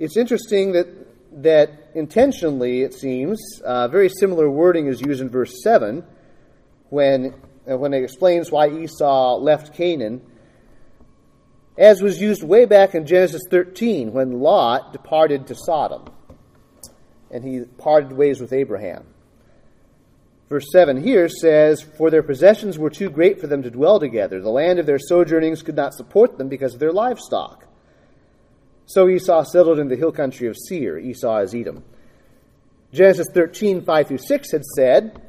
It's 0.00 0.16
interesting 0.16 0.72
that, 0.72 0.88
that 1.44 1.90
intentionally, 1.94 2.82
it 2.82 2.92
seems, 2.92 3.40
uh, 3.64 3.86
very 3.86 4.08
similar 4.08 4.50
wording 4.50 4.88
is 4.88 5.00
used 5.00 5.20
in 5.20 5.28
verse 5.28 5.62
7 5.62 6.02
when, 6.88 7.36
uh, 7.70 7.78
when 7.78 7.94
it 7.94 8.02
explains 8.02 8.50
why 8.50 8.68
Esau 8.68 9.36
left 9.36 9.76
Canaan, 9.76 10.22
as 11.78 12.02
was 12.02 12.20
used 12.20 12.42
way 12.42 12.64
back 12.64 12.96
in 12.96 13.06
Genesis 13.06 13.42
13 13.48 14.12
when 14.12 14.40
Lot 14.40 14.92
departed 14.92 15.46
to 15.46 15.54
Sodom 15.54 16.12
and 17.32 17.42
he 17.42 17.60
parted 17.78 18.12
ways 18.12 18.40
with 18.40 18.52
Abraham. 18.52 19.04
Verse 20.48 20.70
7 20.70 21.02
here 21.02 21.30
says, 21.30 21.80
For 21.80 22.10
their 22.10 22.22
possessions 22.22 22.78
were 22.78 22.90
too 22.90 23.08
great 23.08 23.40
for 23.40 23.46
them 23.46 23.62
to 23.62 23.70
dwell 23.70 23.98
together. 23.98 24.40
The 24.40 24.50
land 24.50 24.78
of 24.78 24.84
their 24.84 24.98
sojournings 24.98 25.62
could 25.62 25.76
not 25.76 25.94
support 25.94 26.36
them 26.36 26.50
because 26.50 26.74
of 26.74 26.80
their 26.80 26.92
livestock. 26.92 27.66
So 28.84 29.08
Esau 29.08 29.44
settled 29.44 29.78
in 29.78 29.88
the 29.88 29.96
hill 29.96 30.12
country 30.12 30.48
of 30.48 30.56
Seir. 30.58 30.98
Esau 30.98 31.38
is 31.38 31.54
Edom. 31.54 31.82
Genesis 32.92 33.28
13, 33.32 33.82
5 33.86 34.08
through 34.08 34.18
6 34.18 34.52
had 34.52 34.64
said, 34.76 35.22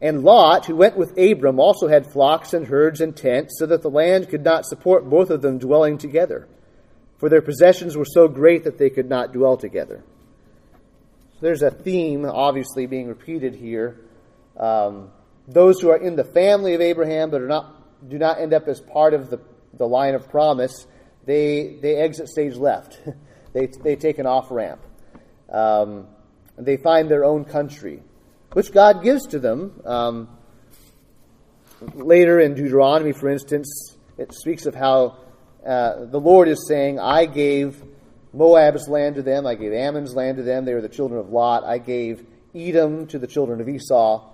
And 0.00 0.22
Lot, 0.22 0.64
who 0.64 0.76
went 0.76 0.96
with 0.96 1.18
Abram, 1.18 1.60
also 1.60 1.86
had 1.86 2.10
flocks 2.10 2.54
and 2.54 2.66
herds 2.66 3.02
and 3.02 3.14
tents, 3.14 3.58
so 3.58 3.66
that 3.66 3.82
the 3.82 3.90
land 3.90 4.30
could 4.30 4.42
not 4.42 4.64
support 4.64 5.10
both 5.10 5.28
of 5.28 5.42
them 5.42 5.58
dwelling 5.58 5.98
together. 5.98 6.48
For 7.18 7.28
their 7.28 7.42
possessions 7.42 7.98
were 7.98 8.06
so 8.06 8.28
great 8.28 8.64
that 8.64 8.78
they 8.78 8.88
could 8.88 9.10
not 9.10 9.34
dwell 9.34 9.58
together. 9.58 10.02
There's 11.42 11.60
a 11.60 11.70
theme, 11.70 12.24
obviously, 12.24 12.86
being 12.86 13.08
repeated 13.08 13.54
here 13.54 14.00
um, 14.56 15.10
those 15.48 15.80
who 15.80 15.90
are 15.90 15.96
in 15.96 16.16
the 16.16 16.24
family 16.24 16.74
of 16.74 16.80
Abraham 16.80 17.30
but 17.30 17.40
are 17.40 17.48
not 17.48 18.08
do 18.08 18.18
not 18.18 18.40
end 18.40 18.52
up 18.52 18.66
as 18.68 18.80
part 18.80 19.14
of 19.14 19.30
the, 19.30 19.40
the 19.74 19.86
line 19.86 20.14
of 20.14 20.28
promise, 20.28 20.86
they 21.24 21.78
they 21.80 21.96
exit 21.96 22.28
stage 22.28 22.56
left. 22.56 23.00
they 23.52 23.66
they 23.82 23.96
take 23.96 24.18
an 24.18 24.26
off 24.26 24.50
ramp. 24.50 24.80
Um, 25.48 26.06
they 26.56 26.76
find 26.76 27.10
their 27.10 27.24
own 27.24 27.44
country, 27.44 28.02
which 28.52 28.72
God 28.72 29.02
gives 29.02 29.26
to 29.28 29.38
them. 29.38 29.80
Um, 29.84 30.28
later 31.94 32.40
in 32.40 32.54
Deuteronomy, 32.54 33.12
for 33.12 33.28
instance, 33.28 33.96
it 34.18 34.32
speaks 34.34 34.66
of 34.66 34.74
how 34.74 35.16
uh, 35.66 36.04
the 36.04 36.20
Lord 36.20 36.48
is 36.48 36.66
saying, 36.68 36.98
"I 36.98 37.26
gave." 37.26 37.82
Moab's 38.32 38.88
land 38.88 39.16
to 39.16 39.22
them. 39.22 39.46
I 39.46 39.54
gave 39.54 39.72
Ammon's 39.72 40.14
land 40.14 40.38
to 40.38 40.42
them. 40.42 40.64
They 40.64 40.74
were 40.74 40.80
the 40.80 40.88
children 40.88 41.20
of 41.20 41.30
Lot. 41.30 41.64
I 41.64 41.78
gave 41.78 42.24
Edom 42.54 43.06
to 43.08 43.18
the 43.18 43.26
children 43.26 43.60
of 43.60 43.68
Esau. 43.68 44.30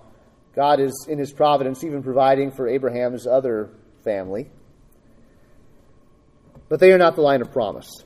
God 0.55 0.79
is, 0.79 1.07
in 1.09 1.19
his 1.19 1.31
providence, 1.31 1.83
even 1.83 2.03
providing 2.03 2.51
for 2.51 2.67
Abraham's 2.67 3.27
other 3.27 3.69
family. 4.03 4.49
But 6.69 6.79
they 6.79 6.91
are 6.91 6.97
not 6.97 7.15
the 7.15 7.21
line 7.21 7.41
of 7.41 7.51
promise. 7.51 8.03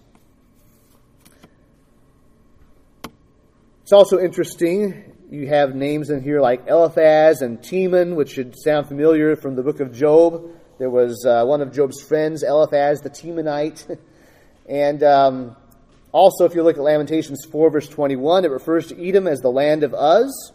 It's 3.84 3.92
also 3.92 4.20
interesting. 4.20 5.16
You 5.30 5.48
have 5.48 5.76
names 5.76 6.10
in 6.10 6.22
here 6.22 6.40
like 6.40 6.68
Eliphaz 6.68 7.42
and 7.42 7.60
Teman, 7.60 8.16
which 8.16 8.32
should 8.32 8.56
sound 8.58 8.88
familiar 8.88 9.36
from 9.36 9.56
the 9.56 9.64
book 9.64 9.80
of 9.80 9.94
Job. 9.94 10.50
There 10.80 10.90
was 10.90 11.26
uh, 11.26 11.44
one 11.46 11.62
of 11.62 11.74
Job's 11.74 12.02
friends, 12.02 12.44
Eliphaz 12.44 13.02
the 13.02 13.10
Temanite. 13.10 13.98
and 14.70 15.04
um, 15.04 15.56
also, 16.14 16.46
if 16.46 16.54
you 16.54 16.62
look 16.62 16.78
at 16.78 16.84
Lamentations 16.84 17.44
4, 17.52 17.72
verse 17.72 17.88
21, 17.88 18.46
it 18.46 18.52
refers 18.52 18.88
to 18.88 19.08
Edom 19.10 19.28
as 19.28 19.40
the 19.40 19.50
land 19.50 19.82
of 19.82 19.94
Uz. 19.94 20.52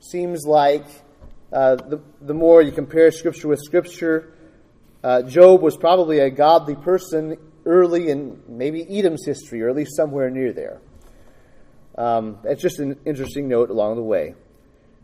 Seems 0.00 0.46
like 0.46 0.86
uh, 1.52 1.76
the, 1.76 2.00
the 2.22 2.32
more 2.32 2.62
you 2.62 2.72
compare 2.72 3.10
Scripture 3.10 3.48
with 3.48 3.60
Scripture, 3.62 4.32
uh, 5.04 5.20
Job 5.22 5.60
was 5.60 5.76
probably 5.76 6.20
a 6.20 6.30
godly 6.30 6.76
person 6.76 7.36
early 7.66 8.08
in 8.08 8.42
maybe 8.48 8.86
Edom's 8.98 9.26
history, 9.26 9.60
or 9.60 9.68
at 9.68 9.76
least 9.76 9.94
somewhere 9.94 10.30
near 10.30 10.54
there. 10.54 10.80
Um, 11.98 12.38
that's 12.42 12.62
just 12.62 12.78
an 12.78 12.98
interesting 13.04 13.48
note 13.48 13.68
along 13.68 13.96
the 13.96 14.02
way. 14.02 14.34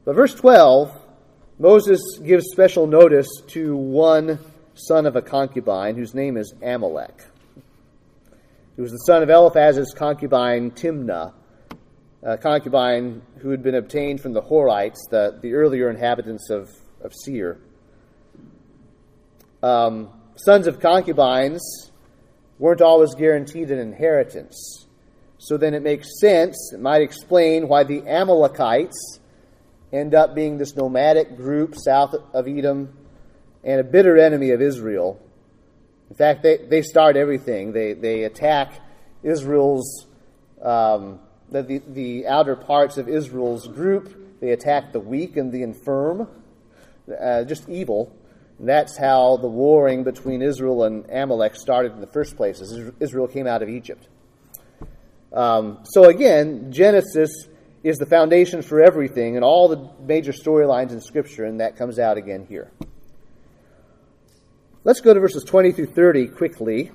But 0.07 0.15
verse 0.15 0.35
12, 0.35 0.91
Moses 1.59 2.01
gives 2.25 2.47
special 2.51 2.87
notice 2.87 3.29
to 3.49 3.77
one 3.77 4.39
son 4.75 5.05
of 5.05 5.17
a 5.17 5.23
concubine 5.23 5.97
whose 5.97 6.15
name 6.15 6.39
is 6.39 6.55
Amalek. 6.63 7.27
He 8.75 8.81
was 8.81 8.91
the 8.91 8.99
son 8.99 9.23
of 9.23 9.29
Eliphaz's 9.29 9.93
concubine 9.93 10.71
Timnah, 10.71 11.35
a 12.23 12.39
concubine 12.39 13.21
who 13.39 13.51
had 13.51 13.63
been 13.63 13.75
obtained 13.75 14.21
from 14.21 14.33
the 14.33 14.41
Horites, 14.41 14.99
the, 15.11 15.39
the 15.43 15.53
earlier 15.55 15.91
inhabitants 15.91 16.49
of, 16.49 16.71
of 17.03 17.13
Seir. 17.13 17.61
Um, 19.63 20.09
sons 20.37 20.67
of 20.67 20.81
concubines 20.81 21.91
weren't 22.59 22.81
always 22.81 23.15
guaranteed 23.15 23.71
an 23.71 23.79
inheritance. 23.79 24.87
So 25.37 25.57
then 25.59 25.75
it 25.75 25.83
makes 25.83 26.21
sense, 26.21 26.73
it 26.73 26.81
might 26.81 27.03
explain 27.03 27.69
why 27.69 27.85
the 27.85 28.07
Amalekites 28.07 29.19
end 29.93 30.15
up 30.15 30.35
being 30.35 30.57
this 30.57 30.75
nomadic 30.75 31.37
group 31.37 31.75
south 31.77 32.15
of 32.33 32.49
Edom 32.49 32.97
and 33.63 33.81
a 33.81 33.85
bitter 33.85 34.17
enemy 34.17 34.51
of 34.51 34.63
Israel. 34.63 35.21
In 36.13 36.17
fact, 36.17 36.43
they, 36.43 36.59
they 36.59 36.83
start 36.83 37.17
everything. 37.17 37.73
They, 37.73 37.95
they 37.95 38.25
attack 38.25 38.75
Israel's 39.23 40.07
um, 40.61 41.21
the, 41.51 41.81
the, 41.89 42.27
outer 42.27 42.55
parts 42.55 42.99
of 42.99 43.09
Israel's 43.09 43.67
group. 43.67 44.39
They 44.39 44.51
attack 44.51 44.93
the 44.93 45.01
weak 45.01 45.39
and 45.39 45.51
the 45.51 45.63
infirm, 45.63 46.29
uh, 47.19 47.45
just 47.45 47.67
evil. 47.67 48.15
And 48.59 48.69
that's 48.69 48.99
how 48.99 49.39
the 49.39 49.49
warring 49.49 50.05
between 50.05 50.43
Israel 50.43 50.85
and 50.85 51.09
Amalek 51.09 51.57
started 51.57 51.93
in 51.93 52.03
the 52.03 52.07
first 52.07 52.37
place, 52.37 52.61
as 52.61 52.91
Israel 53.01 53.27
came 53.27 53.47
out 53.47 53.63
of 53.63 53.71
Egypt. 53.71 54.07
Um, 55.33 55.79
so 55.85 56.11
again, 56.11 56.73
Genesis 56.73 57.31
is 57.83 57.97
the 57.97 58.05
foundation 58.05 58.61
for 58.61 58.83
everything 58.83 59.37
and 59.37 59.45
all 59.47 59.67
the 59.67 59.89
major 60.05 60.33
storylines 60.33 60.91
in 60.91 61.01
Scripture, 61.01 61.47
and 61.47 61.61
that 61.61 61.77
comes 61.77 61.99
out 61.99 62.19
again 62.19 62.45
here. 62.47 62.71
Let's 64.85 65.01
go 65.01 65.15
to 65.15 65.21
verses 65.21 65.45
20 65.45 65.71
through 65.71 65.87
30 65.87 66.27
quickly 66.29 66.91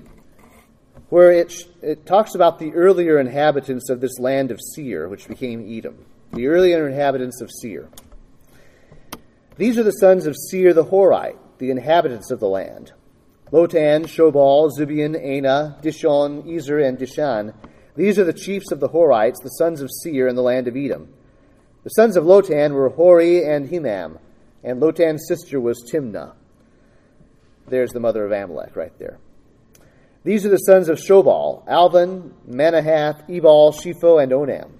where 1.08 1.32
it, 1.32 1.54
it 1.80 2.04
talks 2.04 2.34
about 2.34 2.58
the 2.58 2.74
earlier 2.74 3.18
inhabitants 3.18 3.88
of 3.88 4.02
this 4.02 4.18
land 4.18 4.50
of 4.50 4.60
Seir, 4.60 5.08
which 5.08 5.26
became 5.26 5.66
Edom. 5.66 6.04
The 6.32 6.48
earlier 6.48 6.86
inhabitants 6.86 7.40
of 7.40 7.50
Seir. 7.50 7.88
These 9.56 9.78
are 9.78 9.82
the 9.82 9.92
sons 9.92 10.26
of 10.26 10.36
Seir 10.36 10.74
the 10.74 10.84
Horite, 10.84 11.38
the 11.56 11.70
inhabitants 11.70 12.30
of 12.30 12.40
the 12.40 12.48
land. 12.48 12.92
Lotan, 13.50 14.04
Shobal, 14.04 14.70
Zibeon, 14.70 15.16
Anah, 15.16 15.78
Dishon, 15.80 16.46
Ezer, 16.46 16.78
and 16.78 16.98
Dishan. 16.98 17.54
These 17.96 18.18
are 18.18 18.24
the 18.24 18.34
chiefs 18.34 18.70
of 18.70 18.80
the 18.80 18.90
Horites, 18.90 19.42
the 19.42 19.48
sons 19.48 19.80
of 19.80 19.88
Seir 19.90 20.28
in 20.28 20.36
the 20.36 20.42
land 20.42 20.68
of 20.68 20.76
Edom. 20.76 21.14
The 21.84 21.90
sons 21.90 22.18
of 22.18 22.24
Lotan 22.24 22.72
were 22.72 22.90
Hori 22.90 23.46
and 23.46 23.70
Hemam, 23.70 24.18
and 24.62 24.82
Lotan's 24.82 25.26
sister 25.26 25.58
was 25.58 25.82
Timnah. 25.90 26.34
There's 27.70 27.92
the 27.92 28.00
mother 28.00 28.24
of 28.24 28.32
Amalek 28.32 28.76
right 28.76 28.96
there. 28.98 29.18
These 30.24 30.44
are 30.44 30.50
the 30.50 30.58
sons 30.58 30.88
of 30.88 30.98
Shobal, 30.98 31.66
Alvan, 31.66 32.34
Manahath, 32.48 33.30
Ebal, 33.30 33.72
Shepho, 33.72 34.22
and 34.22 34.32
Onam. 34.32 34.72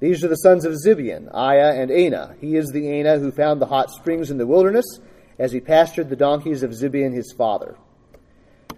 These 0.00 0.24
are 0.24 0.28
the 0.28 0.36
sons 0.36 0.64
of 0.64 0.72
Zibeon, 0.74 1.30
Aiah, 1.32 1.78
and 1.80 1.90
Anah. 1.90 2.36
He 2.40 2.56
is 2.56 2.70
the 2.70 3.00
Anah 3.00 3.18
who 3.18 3.32
found 3.32 3.60
the 3.60 3.66
hot 3.66 3.90
springs 3.90 4.30
in 4.30 4.38
the 4.38 4.46
wilderness 4.46 4.86
as 5.38 5.52
he 5.52 5.60
pastured 5.60 6.08
the 6.08 6.16
donkeys 6.16 6.62
of 6.62 6.70
Zibeon 6.70 7.14
his 7.14 7.32
father. 7.36 7.76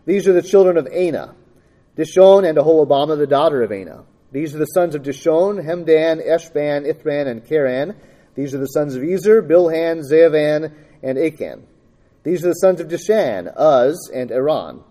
These 0.04 0.26
are 0.26 0.32
the 0.32 0.42
children 0.42 0.76
of 0.76 0.86
Anah, 0.86 1.34
Dishon 1.96 2.48
and 2.48 2.58
Aholibamah, 2.58 3.18
the 3.18 3.26
daughter 3.26 3.62
of 3.62 3.70
Anah. 3.70 4.04
These 4.32 4.54
are 4.54 4.58
the 4.58 4.64
sons 4.66 4.94
of 4.94 5.02
Dishon, 5.02 5.62
Hemdan, 5.62 6.26
Eshban, 6.26 6.90
Ithran, 6.90 7.26
and 7.26 7.44
Cheran. 7.44 7.94
These 8.34 8.54
are 8.54 8.58
the 8.58 8.66
sons 8.66 8.96
of 8.96 9.02
Ezer, 9.02 9.42
Bilhan, 9.42 10.02
Zaavan, 10.10 10.72
and 11.02 11.18
Akan. 11.18 11.62
These 12.22 12.44
are 12.44 12.48
the 12.48 12.54
sons 12.54 12.80
of 12.80 12.88
Dishan, 12.88 13.52
Uz, 13.58 14.10
and 14.12 14.30
Aran. 14.30 14.82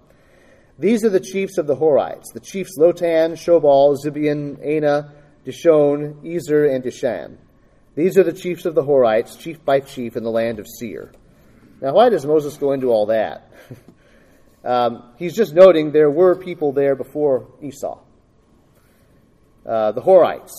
These 0.78 1.06
are 1.06 1.10
the 1.10 1.20
chiefs 1.20 1.58
of 1.58 1.68
the 1.68 1.76
Horites, 1.76 2.34
the 2.34 2.40
chiefs 2.40 2.78
Lotan, 2.78 3.34
Shobal, 3.34 3.98
Zibeon, 4.04 4.60
Anah, 4.66 5.14
Dishon, 5.46 6.26
Ezer, 6.26 6.66
and 6.66 6.84
Dishan. 6.84 7.38
These 7.96 8.18
are 8.18 8.24
the 8.24 8.34
chiefs 8.34 8.66
of 8.66 8.76
the 8.76 8.84
Horites, 8.84 9.40
chief 9.40 9.64
by 9.64 9.80
chief, 9.80 10.16
in 10.16 10.24
the 10.24 10.32
land 10.32 10.60
of 10.60 10.68
Seir. 10.68 11.12
Now, 11.82 11.94
why 11.94 12.10
does 12.10 12.26
Moses 12.26 12.58
go 12.58 12.72
into 12.72 12.88
all 12.88 13.08
that? 13.08 13.52
um, 14.64 15.04
he's 15.18 15.36
just 15.36 15.54
noting 15.54 15.92
there 15.92 16.10
were 16.10 16.36
people 16.36 16.72
there 16.72 16.96
before 16.96 17.48
Esau. 17.62 18.00
Uh, 19.66 19.92
the 19.92 20.02
Horites. 20.02 20.52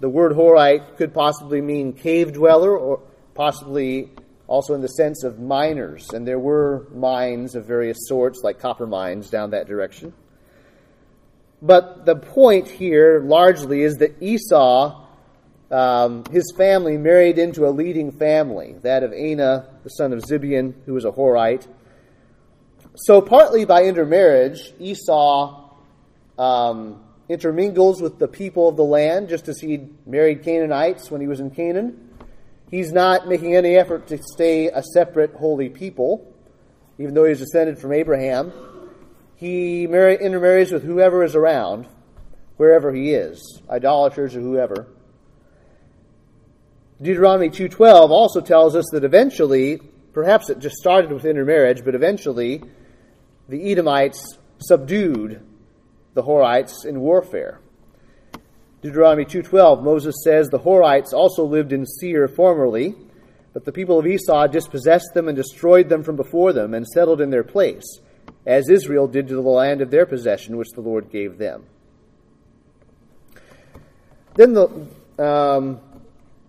The 0.00 0.08
word 0.08 0.32
Horite 0.32 0.96
could 0.96 1.14
possibly 1.14 1.60
mean 1.60 1.92
cave 1.92 2.32
dweller 2.32 2.76
or 2.76 3.00
possibly 3.34 4.10
also 4.46 4.74
in 4.74 4.80
the 4.80 4.88
sense 4.88 5.24
of 5.24 5.40
miners, 5.40 6.10
and 6.10 6.26
there 6.26 6.38
were 6.38 6.86
mines 6.94 7.54
of 7.54 7.66
various 7.66 7.96
sorts, 8.06 8.42
like 8.42 8.58
copper 8.58 8.86
mines, 8.86 9.30
down 9.30 9.50
that 9.50 9.66
direction. 9.66 10.12
But 11.62 12.04
the 12.04 12.16
point 12.16 12.68
here 12.68 13.20
largely 13.20 13.82
is 13.82 13.96
that 13.96 14.20
Esau, 14.20 15.06
um, 15.70 16.24
his 16.30 16.52
family, 16.56 16.98
married 16.98 17.38
into 17.38 17.66
a 17.66 17.70
leading 17.70 18.12
family, 18.12 18.76
that 18.82 19.02
of 19.02 19.12
Anah, 19.12 19.66
the 19.82 19.88
son 19.88 20.12
of 20.12 20.20
Zibeon, 20.20 20.74
who 20.84 20.92
was 20.92 21.06
a 21.06 21.10
Horite. 21.10 21.66
So, 22.96 23.22
partly 23.22 23.64
by 23.64 23.84
intermarriage, 23.84 24.74
Esau 24.78 25.70
um, 26.38 27.02
intermingles 27.30 28.02
with 28.02 28.18
the 28.18 28.28
people 28.28 28.68
of 28.68 28.76
the 28.76 28.84
land, 28.84 29.30
just 29.30 29.48
as 29.48 29.58
he 29.58 29.88
married 30.04 30.42
Canaanites 30.42 31.10
when 31.10 31.22
he 31.22 31.26
was 31.26 31.40
in 31.40 31.50
Canaan. 31.50 32.03
He's 32.70 32.92
not 32.92 33.28
making 33.28 33.54
any 33.54 33.76
effort 33.76 34.06
to 34.08 34.18
stay 34.18 34.68
a 34.68 34.82
separate 34.82 35.34
holy 35.34 35.68
people, 35.68 36.32
even 36.98 37.14
though 37.14 37.24
he's 37.24 37.38
descended 37.38 37.78
from 37.78 37.92
Abraham. 37.92 38.52
He 39.36 39.86
marry, 39.86 40.16
intermarries 40.16 40.72
with 40.72 40.84
whoever 40.84 41.22
is 41.24 41.34
around, 41.34 41.86
wherever 42.56 42.92
he 42.92 43.12
is, 43.12 43.60
idolaters 43.68 44.34
or 44.34 44.40
whoever. 44.40 44.86
Deuteronomy 47.02 47.50
2:12 47.50 48.10
also 48.10 48.40
tells 48.40 48.76
us 48.76 48.86
that 48.92 49.04
eventually, 49.04 49.80
perhaps 50.12 50.48
it 50.48 50.58
just 50.60 50.76
started 50.76 51.12
with 51.12 51.24
intermarriage, 51.24 51.84
but 51.84 51.94
eventually 51.94 52.62
the 53.48 53.70
Edomites 53.70 54.38
subdued 54.58 55.40
the 56.14 56.22
Horites 56.22 56.86
in 56.86 57.00
warfare. 57.00 57.60
Deuteronomy 58.84 59.24
2:12 59.24 59.82
Moses 59.82 60.14
says 60.22 60.50
the 60.50 60.58
Horites 60.58 61.14
also 61.14 61.42
lived 61.42 61.72
in 61.72 61.86
Seir 61.86 62.28
formerly, 62.28 62.94
but 63.54 63.64
the 63.64 63.72
people 63.72 63.98
of 63.98 64.06
Esau 64.06 64.46
dispossessed 64.46 65.14
them 65.14 65.26
and 65.26 65.34
destroyed 65.34 65.88
them 65.88 66.02
from 66.02 66.16
before 66.16 66.52
them 66.52 66.74
and 66.74 66.86
settled 66.86 67.22
in 67.22 67.30
their 67.30 67.42
place, 67.42 68.00
as 68.44 68.68
Israel 68.68 69.08
did 69.08 69.26
to 69.28 69.36
the 69.36 69.40
land 69.40 69.80
of 69.80 69.90
their 69.90 70.04
possession 70.04 70.58
which 70.58 70.68
the 70.74 70.82
Lord 70.82 71.10
gave 71.10 71.38
them. 71.38 71.64
Then 74.34 74.52
the 74.52 74.66
um, 75.18 75.80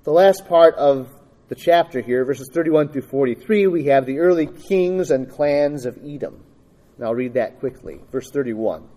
the 0.03 0.12
last 0.12 0.45
part 0.45 0.75
of 0.75 1.07
the 1.47 1.55
chapter 1.55 2.01
here, 2.01 2.25
verses 2.25 2.49
31 2.51 2.89
through 2.89 3.03
43, 3.03 3.67
we 3.67 3.86
have 3.86 4.05
the 4.05 4.19
early 4.19 4.47
kings 4.47 5.10
and 5.10 5.29
clans 5.29 5.86
of 5.86 5.97
Edom. 6.05 6.43
And 6.97 7.05
I'll 7.05 7.15
read 7.15 7.36
that 7.36 7.60
quickly. 7.60 8.01
Verse 8.12 8.29
31. 8.29 8.89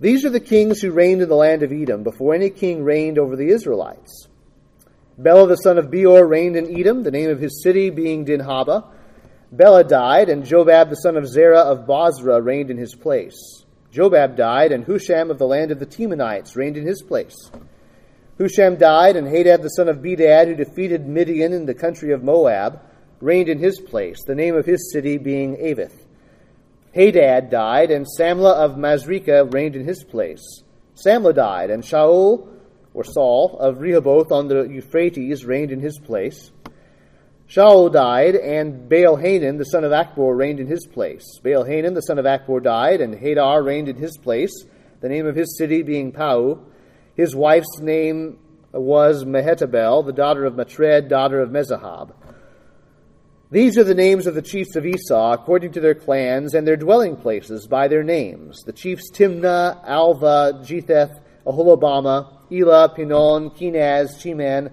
These 0.00 0.24
are 0.24 0.30
the 0.30 0.40
kings 0.40 0.80
who 0.80 0.92
reigned 0.92 1.22
in 1.22 1.28
the 1.28 1.34
land 1.34 1.62
of 1.62 1.72
Edom 1.72 2.04
before 2.04 2.34
any 2.34 2.50
king 2.50 2.84
reigned 2.84 3.18
over 3.18 3.34
the 3.34 3.48
Israelites. 3.48 4.28
Bela 5.16 5.48
the 5.48 5.56
son 5.56 5.78
of 5.78 5.90
Beor 5.90 6.24
reigned 6.24 6.54
in 6.54 6.78
Edom, 6.78 7.02
the 7.02 7.10
name 7.10 7.30
of 7.30 7.40
his 7.40 7.62
city 7.62 7.90
being 7.90 8.24
Dinhabah. 8.24 8.84
Bela 9.50 9.82
died, 9.82 10.28
and 10.28 10.44
Jobab 10.44 10.90
the 10.90 10.96
son 10.96 11.16
of 11.16 11.26
Zerah 11.26 11.62
of 11.62 11.86
Bozrah 11.86 12.40
reigned 12.40 12.70
in 12.70 12.76
his 12.76 12.94
place. 12.94 13.64
Jobab 13.90 14.36
died, 14.36 14.70
and 14.70 14.84
Husham 14.84 15.30
of 15.30 15.38
the 15.38 15.46
land 15.46 15.72
of 15.72 15.80
the 15.80 15.86
Temanites 15.86 16.54
reigned 16.54 16.76
in 16.76 16.86
his 16.86 17.02
place. 17.02 17.50
Husham 18.38 18.78
died, 18.78 19.16
and 19.16 19.26
Hadad 19.26 19.62
the 19.62 19.70
son 19.70 19.88
of 19.88 19.96
Bedad, 19.96 20.46
who 20.46 20.54
defeated 20.54 21.08
Midian 21.08 21.52
in 21.52 21.66
the 21.66 21.74
country 21.74 22.12
of 22.12 22.22
Moab, 22.22 22.80
reigned 23.20 23.48
in 23.48 23.58
his 23.58 23.80
place, 23.80 24.22
the 24.24 24.36
name 24.36 24.54
of 24.54 24.66
his 24.66 24.92
city 24.92 25.18
being 25.18 25.56
Avith. 25.56 26.04
Hadad 26.94 27.50
died, 27.50 27.90
and 27.90 28.06
Samlah 28.18 28.54
of 28.54 28.76
Masrekah 28.76 29.52
reigned 29.52 29.76
in 29.76 29.84
his 29.84 30.04
place. 30.04 30.62
Samlah 30.94 31.34
died, 31.34 31.70
and 31.70 31.82
Shaul, 31.82 32.48
or 32.94 33.04
Saul, 33.04 33.58
of 33.60 33.80
Rehoboth 33.80 34.32
on 34.32 34.48
the 34.48 34.62
Euphrates 34.62 35.44
reigned 35.44 35.70
in 35.70 35.80
his 35.80 35.98
place. 35.98 36.50
Shaul 37.48 37.92
died, 37.92 38.34
and 38.34 38.88
Baal 38.88 39.16
Hanan, 39.16 39.56
the 39.56 39.64
son 39.64 39.84
of 39.84 39.92
Achbor, 39.92 40.36
reigned 40.36 40.60
in 40.60 40.66
his 40.66 40.86
place. 40.86 41.24
Baal 41.42 41.64
Hanan, 41.64 41.94
the 41.94 42.02
son 42.02 42.18
of 42.18 42.26
Achbor, 42.26 42.62
died, 42.62 43.00
and 43.00 43.14
Hadar 43.14 43.64
reigned 43.64 43.88
in 43.88 43.96
his 43.96 44.18
place, 44.18 44.52
the 45.00 45.08
name 45.08 45.26
of 45.26 45.36
his 45.36 45.56
city 45.56 45.82
being 45.82 46.12
Pau. 46.12 46.60
His 47.14 47.34
wife's 47.34 47.80
name 47.80 48.38
was 48.72 49.24
Mehetabel, 49.24 50.04
the 50.04 50.12
daughter 50.12 50.44
of 50.44 50.56
Matred, 50.56 51.08
daughter 51.08 51.40
of 51.40 51.50
Mezahab. 51.50 52.12
These 53.50 53.78
are 53.78 53.84
the 53.84 53.94
names 53.94 54.26
of 54.26 54.34
the 54.34 54.42
chiefs 54.42 54.76
of 54.76 54.84
Esau, 54.84 55.32
according 55.32 55.72
to 55.72 55.80
their 55.80 55.94
clans 55.94 56.52
and 56.52 56.66
their 56.66 56.76
dwelling 56.76 57.16
places 57.16 57.66
by 57.66 57.88
their 57.88 58.02
names. 58.02 58.62
The 58.62 58.74
chiefs 58.74 59.10
Timnah, 59.10 59.82
Alva, 59.86 60.62
Jetheth, 60.62 61.18
Aholibamah, 61.46 62.52
Elah, 62.52 62.90
Pinon, 62.94 63.48
Kenaz, 63.50 64.20
Cheman, 64.20 64.70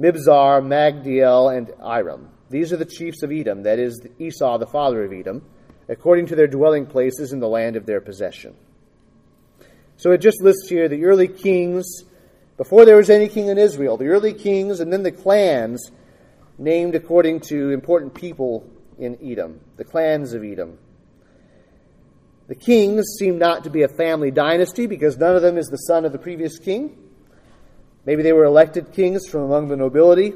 Mibzar, 0.00 0.60
Magdiel, 0.60 1.56
and 1.56 1.72
Iram. 1.80 2.28
These 2.50 2.72
are 2.72 2.76
the 2.76 2.84
chiefs 2.84 3.22
of 3.22 3.30
Edom, 3.30 3.62
that 3.62 3.78
is, 3.78 4.04
Esau, 4.18 4.58
the 4.58 4.66
father 4.66 5.04
of 5.04 5.12
Edom, 5.12 5.46
according 5.88 6.26
to 6.26 6.34
their 6.34 6.48
dwelling 6.48 6.86
places 6.86 7.32
in 7.32 7.38
the 7.38 7.48
land 7.48 7.76
of 7.76 7.86
their 7.86 8.00
possession. 8.00 8.56
So 9.96 10.10
it 10.10 10.18
just 10.18 10.42
lists 10.42 10.68
here 10.68 10.88
the 10.88 11.04
early 11.04 11.28
kings, 11.28 12.02
before 12.56 12.84
there 12.84 12.96
was 12.96 13.10
any 13.10 13.28
king 13.28 13.46
in 13.46 13.58
Israel, 13.58 13.96
the 13.96 14.08
early 14.08 14.34
kings, 14.34 14.80
and 14.80 14.92
then 14.92 15.04
the 15.04 15.12
clans 15.12 15.92
named 16.58 16.94
according 16.94 17.40
to 17.40 17.70
important 17.70 18.14
people 18.14 18.68
in 18.98 19.18
Edom, 19.22 19.60
the 19.76 19.84
clans 19.84 20.32
of 20.32 20.44
Edom. 20.44 20.78
The 22.48 22.54
kings 22.54 23.04
seem 23.18 23.38
not 23.38 23.64
to 23.64 23.70
be 23.70 23.82
a 23.82 23.88
family 23.88 24.30
dynasty 24.30 24.86
because 24.86 25.16
none 25.16 25.36
of 25.36 25.42
them 25.42 25.56
is 25.56 25.68
the 25.68 25.76
son 25.76 26.04
of 26.04 26.12
the 26.12 26.18
previous 26.18 26.58
king. 26.58 26.96
Maybe 28.04 28.22
they 28.22 28.32
were 28.32 28.44
elected 28.44 28.92
kings 28.92 29.26
from 29.28 29.42
among 29.42 29.68
the 29.68 29.76
nobility, 29.76 30.34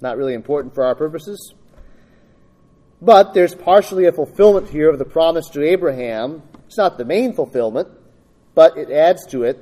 not 0.00 0.16
really 0.16 0.34
important 0.34 0.74
for 0.74 0.84
our 0.84 0.94
purposes. 0.94 1.54
But 3.00 3.34
there's 3.34 3.54
partially 3.54 4.06
a 4.06 4.12
fulfillment 4.12 4.70
here 4.70 4.88
of 4.88 4.98
the 4.98 5.04
promise 5.04 5.48
to 5.50 5.62
Abraham. 5.62 6.42
It's 6.66 6.78
not 6.78 6.98
the 6.98 7.04
main 7.04 7.34
fulfillment, 7.34 7.88
but 8.54 8.76
it 8.76 8.90
adds 8.90 9.26
to 9.26 9.42
it. 9.42 9.58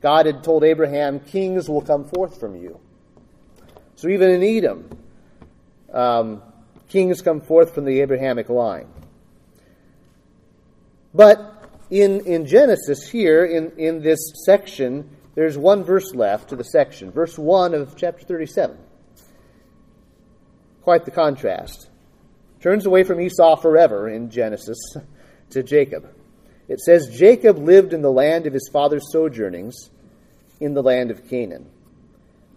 God 0.00 0.26
had 0.26 0.42
told 0.42 0.64
Abraham, 0.64 1.20
Kings 1.20 1.68
will 1.68 1.82
come 1.82 2.04
forth 2.04 2.38
from 2.40 2.56
you. 2.56 2.80
So 3.96 4.08
even 4.08 4.30
in 4.30 4.42
Edom, 4.42 4.88
um, 5.92 6.42
kings 6.88 7.22
come 7.22 7.40
forth 7.40 7.74
from 7.74 7.84
the 7.84 8.00
Abrahamic 8.00 8.48
line. 8.48 8.88
But 11.12 11.60
in, 11.90 12.20
in 12.26 12.46
Genesis, 12.46 13.08
here 13.08 13.44
in, 13.44 13.72
in 13.78 14.02
this 14.02 14.20
section, 14.44 15.16
there's 15.34 15.58
one 15.58 15.84
verse 15.84 16.14
left 16.14 16.50
to 16.50 16.56
the 16.56 16.64
section, 16.64 17.10
verse 17.10 17.36
1 17.36 17.74
of 17.74 17.96
chapter 17.96 18.24
37. 18.24 18.78
Quite 20.82 21.04
the 21.04 21.10
contrast. 21.10 21.88
Turns 22.60 22.86
away 22.86 23.04
from 23.04 23.20
Esau 23.20 23.56
forever 23.56 24.08
in 24.08 24.30
Genesis 24.30 24.78
to 25.50 25.62
Jacob. 25.62 26.08
It 26.68 26.80
says, 26.80 27.08
Jacob 27.08 27.58
lived 27.58 27.92
in 27.92 28.02
the 28.02 28.12
land 28.12 28.46
of 28.46 28.52
his 28.52 28.68
father's 28.72 29.10
sojournings 29.10 29.90
in 30.60 30.74
the 30.74 30.82
land 30.82 31.10
of 31.10 31.28
Canaan. 31.28 31.68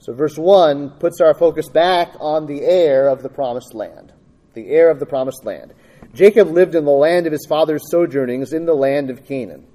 So, 0.03 0.11
verse 0.11 0.37
1 0.37 0.89
puts 0.99 1.21
our 1.21 1.33
focus 1.33 1.69
back 1.69 2.13
on 2.19 2.45
the 2.45 2.61
heir 2.61 3.07
of 3.07 3.23
the 3.23 3.29
promised 3.29 3.73
land. 3.73 4.11
The 4.53 4.67
heir 4.69 4.89
of 4.89 4.99
the 4.99 5.05
promised 5.05 5.45
land. 5.45 5.73
Jacob 6.13 6.49
lived 6.49 6.75
in 6.75 6.83
the 6.83 6.91
land 6.91 7.25
of 7.25 7.31
his 7.31 7.45
father's 7.47 7.89
sojournings 7.89 8.51
in 8.51 8.65
the 8.65 8.73
land 8.73 9.09
of 9.09 9.25
Canaan. 9.25 9.65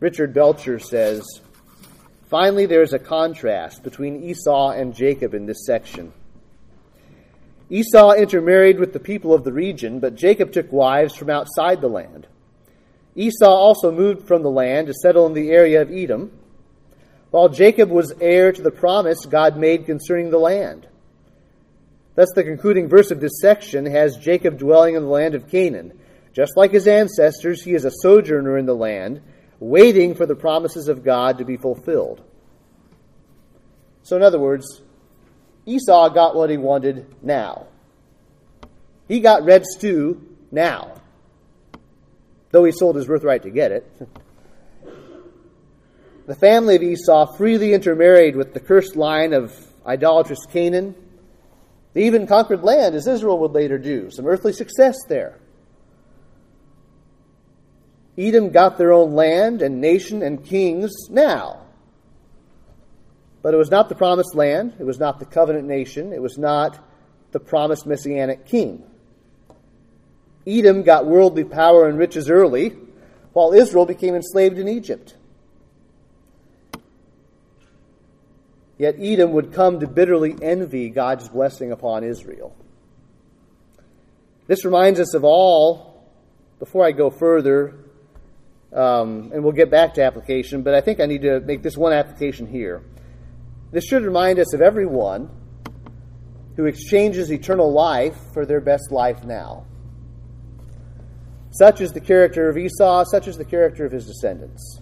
Richard 0.00 0.32
Belcher 0.32 0.78
says 0.78 1.22
Finally, 2.30 2.64
there 2.64 2.80
is 2.80 2.94
a 2.94 2.98
contrast 2.98 3.82
between 3.82 4.24
Esau 4.24 4.70
and 4.70 4.94
Jacob 4.94 5.34
in 5.34 5.44
this 5.44 5.66
section. 5.66 6.14
Esau 7.68 8.12
intermarried 8.12 8.78
with 8.78 8.94
the 8.94 8.98
people 8.98 9.34
of 9.34 9.44
the 9.44 9.52
region, 9.52 10.00
but 10.00 10.14
Jacob 10.14 10.52
took 10.52 10.72
wives 10.72 11.14
from 11.14 11.28
outside 11.28 11.82
the 11.82 11.88
land. 11.88 12.28
Esau 13.14 13.44
also 13.44 13.92
moved 13.92 14.26
from 14.26 14.42
the 14.42 14.50
land 14.50 14.86
to 14.86 14.94
settle 14.94 15.26
in 15.26 15.34
the 15.34 15.50
area 15.50 15.82
of 15.82 15.90
Edom, 15.90 16.32
while 17.30 17.48
Jacob 17.48 17.90
was 17.90 18.14
heir 18.20 18.52
to 18.52 18.62
the 18.62 18.70
promise 18.70 19.26
God 19.26 19.56
made 19.56 19.86
concerning 19.86 20.30
the 20.30 20.38
land. 20.38 20.86
Thus, 22.14 22.28
the 22.34 22.44
concluding 22.44 22.88
verse 22.88 23.10
of 23.10 23.20
this 23.20 23.40
section 23.40 23.84
has 23.86 24.16
Jacob 24.16 24.58
dwelling 24.58 24.94
in 24.94 25.02
the 25.02 25.08
land 25.08 25.34
of 25.34 25.48
Canaan. 25.48 25.98
Just 26.32 26.56
like 26.56 26.70
his 26.70 26.86
ancestors, 26.86 27.62
he 27.62 27.74
is 27.74 27.84
a 27.84 27.90
sojourner 27.90 28.56
in 28.56 28.66
the 28.66 28.74
land, 28.74 29.20
waiting 29.60 30.14
for 30.14 30.26
the 30.26 30.34
promises 30.34 30.88
of 30.88 31.04
God 31.04 31.38
to 31.38 31.44
be 31.44 31.56
fulfilled. 31.56 32.22
So, 34.02 34.16
in 34.16 34.22
other 34.22 34.38
words, 34.38 34.82
Esau 35.66 36.08
got 36.10 36.34
what 36.34 36.48
he 36.48 36.56
wanted 36.56 37.06
now. 37.22 37.66
He 39.08 39.20
got 39.20 39.44
red 39.44 39.64
stew 39.64 40.36
now, 40.50 41.00
though 42.50 42.64
he 42.64 42.72
sold 42.72 42.96
his 42.96 43.06
birthright 43.06 43.42
to 43.42 43.50
get 43.50 43.72
it. 43.72 43.90
The 46.26 46.34
family 46.34 46.74
of 46.74 46.82
Esau 46.82 47.36
freely 47.36 47.72
intermarried 47.72 48.34
with 48.34 48.52
the 48.52 48.58
cursed 48.58 48.96
line 48.96 49.32
of 49.32 49.54
idolatrous 49.86 50.44
Canaan. 50.46 50.96
They 51.92 52.02
even 52.06 52.26
conquered 52.26 52.64
land, 52.64 52.96
as 52.96 53.06
Israel 53.06 53.38
would 53.38 53.52
later 53.52 53.78
do. 53.78 54.10
Some 54.10 54.26
earthly 54.26 54.52
success 54.52 54.96
there. 55.08 55.38
Edom 58.18 58.50
got 58.50 58.76
their 58.76 58.92
own 58.92 59.14
land 59.14 59.62
and 59.62 59.80
nation 59.80 60.22
and 60.22 60.44
kings 60.44 60.92
now. 61.08 61.60
But 63.42 63.54
it 63.54 63.58
was 63.58 63.70
not 63.70 63.88
the 63.88 63.94
promised 63.94 64.34
land, 64.34 64.74
it 64.80 64.84
was 64.84 64.98
not 64.98 65.20
the 65.20 65.26
covenant 65.26 65.68
nation, 65.68 66.12
it 66.12 66.20
was 66.20 66.36
not 66.36 66.84
the 67.30 67.38
promised 67.38 67.86
messianic 67.86 68.46
king. 68.46 68.82
Edom 70.44 70.82
got 70.82 71.06
worldly 71.06 71.44
power 71.44 71.88
and 71.88 71.98
riches 71.98 72.28
early, 72.28 72.70
while 73.32 73.52
Israel 73.52 73.86
became 73.86 74.16
enslaved 74.16 74.58
in 74.58 74.66
Egypt. 74.66 75.14
Yet 78.78 78.96
Edom 78.98 79.32
would 79.32 79.52
come 79.52 79.80
to 79.80 79.86
bitterly 79.86 80.36
envy 80.42 80.90
God's 80.90 81.28
blessing 81.28 81.72
upon 81.72 82.04
Israel. 82.04 82.54
This 84.46 84.64
reminds 84.64 85.00
us 85.00 85.14
of 85.14 85.24
all, 85.24 86.04
before 86.58 86.84
I 86.86 86.92
go 86.92 87.10
further, 87.10 87.74
um, 88.72 89.30
and 89.32 89.42
we'll 89.42 89.52
get 89.52 89.70
back 89.70 89.94
to 89.94 90.02
application, 90.02 90.62
but 90.62 90.74
I 90.74 90.80
think 90.80 91.00
I 91.00 91.06
need 91.06 91.22
to 91.22 91.40
make 91.40 91.62
this 91.62 91.76
one 91.76 91.92
application 91.92 92.46
here. 92.46 92.82
This 93.72 93.84
should 93.84 94.02
remind 94.02 94.38
us 94.38 94.52
of 94.52 94.60
everyone 94.60 95.30
who 96.56 96.66
exchanges 96.66 97.32
eternal 97.32 97.72
life 97.72 98.16
for 98.32 98.46
their 98.46 98.60
best 98.60 98.90
life 98.90 99.24
now. 99.24 99.64
Such 101.50 101.80
is 101.80 101.92
the 101.92 102.00
character 102.00 102.48
of 102.48 102.58
Esau, 102.58 103.04
such 103.04 103.28
is 103.28 103.38
the 103.38 103.44
character 103.44 103.86
of 103.86 103.92
his 103.92 104.06
descendants. 104.06 104.80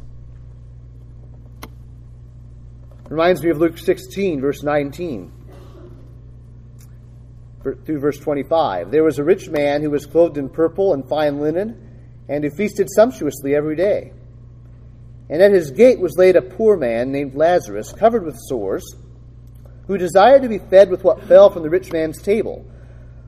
Reminds 3.08 3.42
me 3.42 3.50
of 3.50 3.58
Luke 3.58 3.78
16, 3.78 4.40
verse 4.40 4.62
19 4.62 5.32
through 7.84 7.98
verse 7.98 8.18
25. 8.18 8.90
There 8.90 9.04
was 9.04 9.18
a 9.18 9.24
rich 9.24 9.48
man 9.48 9.82
who 9.82 9.90
was 9.90 10.06
clothed 10.06 10.36
in 10.36 10.48
purple 10.48 10.92
and 10.92 11.08
fine 11.08 11.40
linen, 11.40 11.80
and 12.28 12.44
who 12.44 12.50
feasted 12.50 12.88
sumptuously 12.90 13.54
every 13.54 13.76
day. 13.76 14.12
And 15.30 15.42
at 15.42 15.52
his 15.52 15.70
gate 15.70 15.98
was 15.98 16.16
laid 16.18 16.36
a 16.36 16.42
poor 16.42 16.76
man 16.76 17.10
named 17.10 17.34
Lazarus, 17.34 17.92
covered 17.92 18.24
with 18.24 18.38
sores, 18.38 18.84
who 19.86 19.98
desired 19.98 20.42
to 20.42 20.48
be 20.48 20.58
fed 20.58 20.90
with 20.90 21.04
what 21.04 21.24
fell 21.24 21.50
from 21.50 21.62
the 21.62 21.70
rich 21.70 21.92
man's 21.92 22.20
table. 22.22 22.66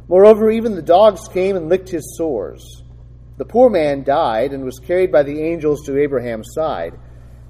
Moreover, 0.09 0.51
even 0.51 0.75
the 0.75 0.83
dogs 0.83 1.29
came 1.29 1.57
and 1.57 1.69
licked 1.69 1.89
his 1.89 2.17
sores. 2.17 2.83
The 3.39 3.45
poor 3.45 3.69
man 3.69 4.05
died 4.05 4.53
and 4.53 4.65
was 4.65 4.79
carried 4.79 5.13
by 5.13 5.23
the 5.23 5.43
angels 5.43 5.85
to 5.85 5.99
Abraham's 5.99 6.53
side. 6.53 6.95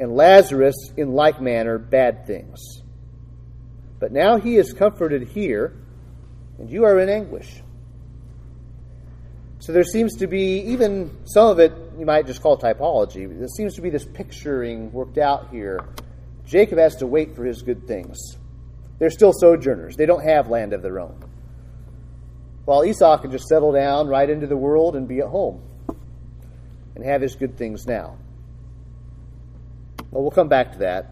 and 0.00 0.14
Lazarus 0.14 0.74
in 0.96 1.12
like 1.12 1.40
manner 1.40 1.78
bad 1.78 2.26
things. 2.26 2.60
But 3.98 4.12
now 4.12 4.38
he 4.38 4.56
is 4.56 4.72
comforted 4.72 5.28
here, 5.28 5.74
and 6.58 6.70
you 6.70 6.84
are 6.84 6.98
in 6.98 7.08
anguish. 7.08 7.62
So 9.60 9.72
there 9.72 9.84
seems 9.84 10.16
to 10.16 10.26
be, 10.26 10.58
even 10.72 11.10
some 11.24 11.48
of 11.48 11.58
it 11.58 11.72
you 11.98 12.04
might 12.04 12.26
just 12.26 12.42
call 12.42 12.58
typology, 12.58 13.26
there 13.26 13.48
seems 13.48 13.74
to 13.76 13.80
be 13.80 13.88
this 13.88 14.04
picturing 14.04 14.92
worked 14.92 15.16
out 15.16 15.48
here. 15.50 15.80
Jacob 16.44 16.78
has 16.78 16.96
to 16.96 17.06
wait 17.06 17.34
for 17.34 17.44
his 17.44 17.62
good 17.62 17.86
things. 17.86 18.18
They're 18.98 19.10
still 19.10 19.32
sojourners, 19.32 19.96
they 19.96 20.06
don't 20.06 20.22
have 20.22 20.48
land 20.48 20.74
of 20.74 20.82
their 20.82 21.00
own. 21.00 21.18
While 22.66 22.84
Esau 22.84 23.18
can 23.18 23.30
just 23.30 23.46
settle 23.46 23.72
down 23.72 24.08
right 24.08 24.28
into 24.28 24.46
the 24.46 24.56
world 24.56 24.96
and 24.96 25.06
be 25.06 25.20
at 25.20 25.28
home 25.28 25.62
and 26.94 27.04
have 27.04 27.22
his 27.22 27.36
good 27.36 27.56
things 27.56 27.86
now. 27.86 28.16
Well, 30.14 30.22
we'll 30.22 30.30
come 30.30 30.46
back 30.46 30.74
to 30.74 30.78
that. 30.78 31.10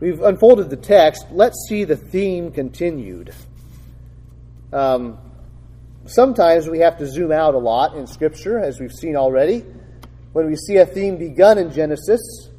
We've 0.00 0.20
unfolded 0.20 0.68
the 0.68 0.76
text. 0.76 1.24
Let's 1.30 1.66
see 1.66 1.84
the 1.84 1.96
theme 1.96 2.52
continued. 2.52 3.34
Um, 4.70 5.16
sometimes 6.04 6.68
we 6.68 6.80
have 6.80 6.98
to 6.98 7.06
zoom 7.06 7.32
out 7.32 7.54
a 7.54 7.58
lot 7.58 7.96
in 7.96 8.06
Scripture, 8.06 8.58
as 8.58 8.78
we've 8.78 8.92
seen 8.92 9.16
already. 9.16 9.64
When 10.34 10.46
we 10.46 10.56
see 10.56 10.76
a 10.76 10.84
theme 10.84 11.16
begun 11.16 11.56
in 11.56 11.72
Genesis, 11.72 12.50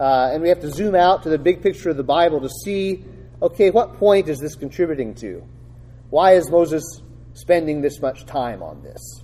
uh, 0.00 0.30
and 0.32 0.42
we 0.42 0.48
have 0.48 0.60
to 0.60 0.70
zoom 0.70 0.94
out 0.94 1.24
to 1.24 1.28
the 1.28 1.36
big 1.36 1.62
picture 1.62 1.90
of 1.90 1.98
the 1.98 2.02
Bible 2.02 2.40
to 2.40 2.48
see 2.48 3.04
okay, 3.42 3.68
what 3.68 3.98
point 3.98 4.28
is 4.28 4.40
this 4.40 4.54
contributing 4.54 5.14
to? 5.16 5.46
Why 6.08 6.32
is 6.32 6.50
Moses 6.50 7.02
spending 7.34 7.82
this 7.82 8.00
much 8.00 8.24
time 8.24 8.62
on 8.62 8.82
this? 8.82 9.23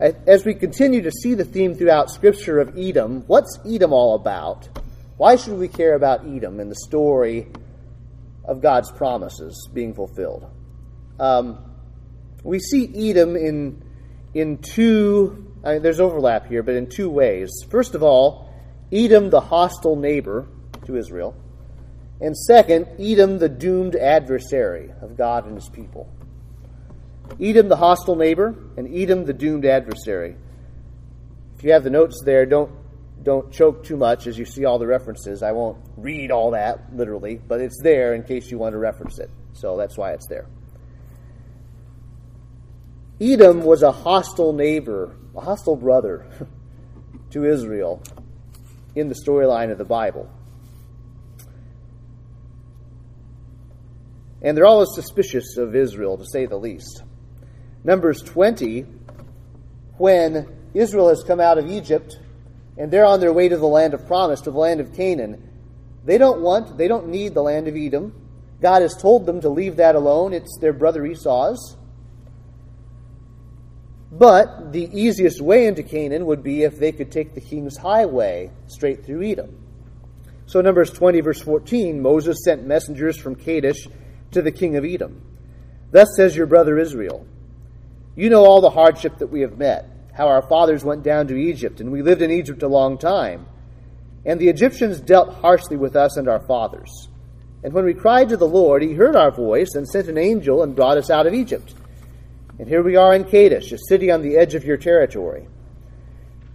As 0.00 0.44
we 0.44 0.54
continue 0.54 1.02
to 1.02 1.12
see 1.12 1.34
the 1.34 1.44
theme 1.44 1.74
throughout 1.74 2.10
Scripture 2.10 2.58
of 2.58 2.76
Edom, 2.76 3.22
what's 3.26 3.58
Edom 3.64 3.92
all 3.92 4.14
about? 4.14 4.68
Why 5.16 5.36
should 5.36 5.58
we 5.58 5.68
care 5.68 5.94
about 5.94 6.26
Edom 6.26 6.58
and 6.58 6.70
the 6.70 6.76
story 6.76 7.46
of 8.44 8.60
God's 8.60 8.90
promises 8.90 9.68
being 9.72 9.94
fulfilled? 9.94 10.50
Um, 11.20 11.58
we 12.42 12.58
see 12.58 13.10
Edom 13.10 13.36
in 13.36 13.82
in 14.34 14.58
two. 14.58 15.54
I 15.64 15.74
mean, 15.74 15.82
there's 15.82 16.00
overlap 16.00 16.46
here, 16.46 16.62
but 16.62 16.74
in 16.74 16.88
two 16.88 17.08
ways. 17.08 17.50
First 17.70 17.94
of 17.94 18.02
all, 18.02 18.52
Edom, 18.90 19.30
the 19.30 19.40
hostile 19.40 19.94
neighbor 19.94 20.48
to 20.86 20.96
Israel, 20.96 21.36
and 22.20 22.36
second, 22.36 22.88
Edom, 22.98 23.38
the 23.38 23.48
doomed 23.48 23.94
adversary 23.94 24.90
of 25.00 25.16
God 25.16 25.46
and 25.46 25.54
His 25.54 25.68
people. 25.68 26.12
Edom, 27.40 27.68
the 27.68 27.76
hostile 27.76 28.16
neighbor, 28.16 28.54
and 28.76 28.94
Edom, 28.94 29.24
the 29.24 29.32
doomed 29.32 29.64
adversary. 29.64 30.36
If 31.56 31.64
you 31.64 31.72
have 31.72 31.84
the 31.84 31.90
notes 31.90 32.22
there, 32.24 32.46
don't 32.46 32.70
don't 33.22 33.52
choke 33.52 33.84
too 33.84 33.96
much 33.96 34.26
as 34.26 34.36
you 34.36 34.44
see 34.44 34.64
all 34.64 34.78
the 34.78 34.86
references. 34.86 35.42
I 35.42 35.52
won't 35.52 35.78
read 35.96 36.32
all 36.32 36.50
that 36.50 36.94
literally, 36.94 37.36
but 37.36 37.60
it's 37.60 37.80
there 37.80 38.14
in 38.14 38.24
case 38.24 38.50
you 38.50 38.58
want 38.58 38.72
to 38.72 38.78
reference 38.78 39.20
it. 39.20 39.30
So 39.52 39.76
that's 39.76 39.96
why 39.96 40.12
it's 40.12 40.26
there. 40.26 40.46
Edom 43.20 43.62
was 43.62 43.82
a 43.82 43.92
hostile 43.92 44.52
neighbor, 44.52 45.14
a 45.36 45.40
hostile 45.40 45.76
brother 45.76 46.26
to 47.30 47.44
Israel 47.44 48.02
in 48.96 49.08
the 49.08 49.14
storyline 49.14 49.70
of 49.70 49.78
the 49.78 49.84
Bible. 49.84 50.28
And 54.42 54.56
they're 54.56 54.66
always 54.66 54.88
suspicious 54.94 55.56
of 55.56 55.76
Israel, 55.76 56.18
to 56.18 56.24
say 56.26 56.46
the 56.46 56.56
least. 56.56 57.04
Numbers 57.84 58.22
20, 58.22 58.86
when 59.98 60.46
Israel 60.72 61.08
has 61.08 61.24
come 61.24 61.40
out 61.40 61.58
of 61.58 61.68
Egypt 61.68 62.18
and 62.78 62.90
they're 62.90 63.04
on 63.04 63.20
their 63.20 63.32
way 63.32 63.48
to 63.48 63.56
the 63.56 63.66
land 63.66 63.92
of 63.92 64.06
promise, 64.06 64.40
to 64.42 64.50
the 64.50 64.58
land 64.58 64.80
of 64.80 64.94
Canaan, 64.94 65.50
they 66.04 66.18
don't 66.18 66.40
want, 66.40 66.76
they 66.78 66.88
don't 66.88 67.08
need 67.08 67.34
the 67.34 67.42
land 67.42 67.66
of 67.68 67.76
Edom. 67.76 68.14
God 68.60 68.82
has 68.82 68.96
told 68.96 69.26
them 69.26 69.40
to 69.40 69.48
leave 69.48 69.76
that 69.76 69.96
alone. 69.96 70.32
It's 70.32 70.58
their 70.60 70.72
brother 70.72 71.04
Esau's. 71.04 71.76
But 74.12 74.72
the 74.72 74.88
easiest 74.92 75.40
way 75.40 75.66
into 75.66 75.82
Canaan 75.82 76.26
would 76.26 76.42
be 76.42 76.62
if 76.62 76.78
they 76.78 76.92
could 76.92 77.10
take 77.10 77.34
the 77.34 77.40
king's 77.40 77.76
highway 77.76 78.50
straight 78.68 79.04
through 79.04 79.22
Edom. 79.22 79.58
So, 80.46 80.60
Numbers 80.60 80.90
20, 80.90 81.20
verse 81.20 81.40
14 81.40 82.00
Moses 82.00 82.44
sent 82.44 82.66
messengers 82.66 83.16
from 83.16 83.34
Kadesh 83.34 83.88
to 84.32 84.42
the 84.42 84.52
king 84.52 84.76
of 84.76 84.84
Edom. 84.84 85.22
Thus 85.90 86.14
says 86.14 86.36
your 86.36 86.46
brother 86.46 86.78
Israel 86.78 87.26
You 88.14 88.28
know 88.28 88.44
all 88.44 88.60
the 88.60 88.70
hardship 88.70 89.18
that 89.18 89.28
we 89.28 89.40
have 89.40 89.56
met, 89.58 89.88
how 90.12 90.28
our 90.28 90.42
fathers 90.42 90.84
went 90.84 91.02
down 91.02 91.28
to 91.28 91.36
Egypt, 91.36 91.80
and 91.80 91.90
we 91.90 92.02
lived 92.02 92.22
in 92.22 92.30
Egypt 92.30 92.62
a 92.62 92.68
long 92.68 92.98
time. 92.98 93.46
And 94.24 94.38
the 94.38 94.48
Egyptians 94.48 95.00
dealt 95.00 95.34
harshly 95.36 95.76
with 95.76 95.96
us 95.96 96.16
and 96.16 96.28
our 96.28 96.40
fathers. 96.46 97.08
And 97.64 97.72
when 97.72 97.84
we 97.84 97.94
cried 97.94 98.28
to 98.28 98.36
the 98.36 98.46
Lord, 98.46 98.82
he 98.82 98.92
heard 98.92 99.16
our 99.16 99.30
voice 99.30 99.74
and 99.74 99.88
sent 99.88 100.08
an 100.08 100.18
angel 100.18 100.62
and 100.62 100.76
brought 100.76 100.98
us 100.98 101.10
out 101.10 101.26
of 101.26 101.34
Egypt. 101.34 101.74
And 102.58 102.68
here 102.68 102.82
we 102.82 102.96
are 102.96 103.14
in 103.14 103.24
Kadesh, 103.24 103.72
a 103.72 103.78
city 103.78 104.10
on 104.10 104.22
the 104.22 104.36
edge 104.36 104.54
of 104.54 104.64
your 104.64 104.76
territory. 104.76 105.48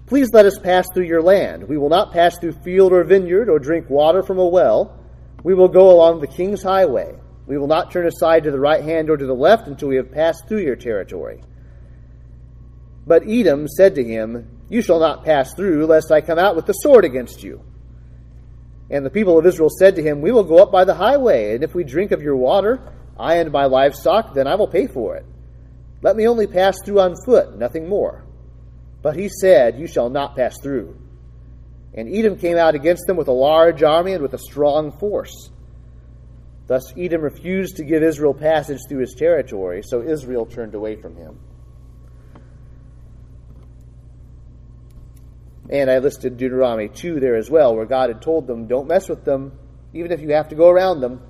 Please 0.06 0.32
let 0.32 0.46
us 0.46 0.60
pass 0.60 0.88
through 0.94 1.06
your 1.06 1.22
land. 1.22 1.68
We 1.68 1.78
will 1.78 1.90
not 1.90 2.14
pass 2.14 2.38
through 2.38 2.54
field 2.64 2.94
or 2.94 3.04
vineyard 3.04 3.50
or 3.50 3.60
drink 3.60 3.90
water 3.90 4.22
from 4.22 4.38
a 4.38 4.48
well. 4.48 4.98
We 5.44 5.54
will 5.54 5.68
go 5.68 5.92
along 5.92 6.22
the 6.22 6.28
king's 6.28 6.64
highway. 6.64 7.16
We 7.48 7.58
will 7.58 7.68
not 7.68 7.92
turn 7.92 8.06
aside 8.06 8.44
to 8.44 8.52
the 8.52 8.60
right 8.60 8.84
hand 8.84 9.10
or 9.10 9.18
to 9.18 9.26
the 9.26 9.34
left 9.34 9.68
until 9.68 9.88
we 9.88 9.96
have 9.96 10.12
passed 10.12 10.48
through 10.48 10.62
your 10.62 10.76
territory. 10.76 11.42
But 13.08 13.24
Edom 13.26 13.70
said 13.70 13.96
to 13.96 14.04
him, 14.04 14.60
You 14.70 14.82
shall 14.82 15.00
not 15.00 15.24
pass 15.24 15.54
through, 15.56 15.86
lest 15.86 16.12
I 16.12 16.20
come 16.20 16.38
out 16.38 16.58
with 16.58 16.66
the 16.66 16.74
sword 16.74 17.06
against 17.06 17.42
you. 17.42 17.64
And 18.90 19.06
the 19.06 19.10
people 19.10 19.40
of 19.40 19.46
Israel 19.46 19.70
said 19.70 19.96
to 19.96 20.04
him, 20.04 20.22
We 20.22 20.34
will 20.34 20.44
go 20.44 20.58
up 20.62 20.74
by 20.74 20.84
the 20.84 20.94
highway, 20.94 21.56
and 21.56 21.64
if 21.64 21.74
we 21.74 21.86
drink 21.86 22.12
of 22.12 22.22
your 22.22 22.36
water, 22.36 22.82
I 23.18 23.36
and 23.36 23.52
my 23.52 23.66
livestock, 23.66 24.34
then 24.34 24.46
I 24.46 24.56
will 24.56 24.68
pay 24.68 24.88
for 24.88 25.16
it. 25.16 25.26
Let 26.02 26.18
me 26.18 26.28
only 26.28 26.48
pass 26.48 26.82
through 26.84 27.00
on 27.00 27.16
foot, 27.26 27.58
nothing 27.58 27.88
more. 27.88 28.26
But 29.02 29.16
he 29.16 29.30
said, 29.30 29.80
You 29.80 29.88
shall 29.88 30.10
not 30.10 30.36
pass 30.36 30.60
through. 30.62 30.98
And 31.94 32.14
Edom 32.14 32.38
came 32.38 32.58
out 32.58 32.76
against 32.76 33.08
them 33.08 33.16
with 33.16 33.30
a 33.30 33.34
large 33.34 33.84
army 33.84 34.14
and 34.14 34.22
with 34.22 34.34
a 34.34 34.38
strong 34.38 34.92
force. 35.00 35.50
Thus 36.68 36.94
Edom 36.98 37.22
refused 37.22 37.78
to 37.78 37.86
give 37.86 38.04
Israel 38.04 38.34
passage 38.34 38.82
through 38.88 39.00
his 39.00 39.14
territory, 39.14 39.82
so 39.84 40.02
Israel 40.02 40.46
turned 40.46 40.76
away 40.76 40.98
from 40.98 41.16
him. 41.16 41.40
And 45.70 45.90
I 45.90 46.00
listed 46.00 46.38
Deuteronomy 46.38 46.90
2 46.90 47.20
there 47.20 47.36
as 47.36 47.50
well, 47.50 47.76
where 47.76 47.86
God 47.86 48.10
had 48.10 48.22
told 48.22 48.48
them, 48.48 48.68
Don't 48.68 48.88
mess 48.88 49.10
with 49.10 49.24
them, 49.24 49.58
even 49.94 50.12
if 50.12 50.22
you 50.22 50.34
have 50.34 50.50
to 50.50 50.56
go 50.56 50.70
around 50.70 51.02
them. 51.02 51.22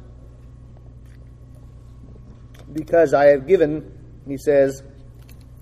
Because 2.72 3.14
I 3.14 3.28
have 3.28 3.48
given, 3.48 3.92
he 4.28 4.38
says, 4.38 4.84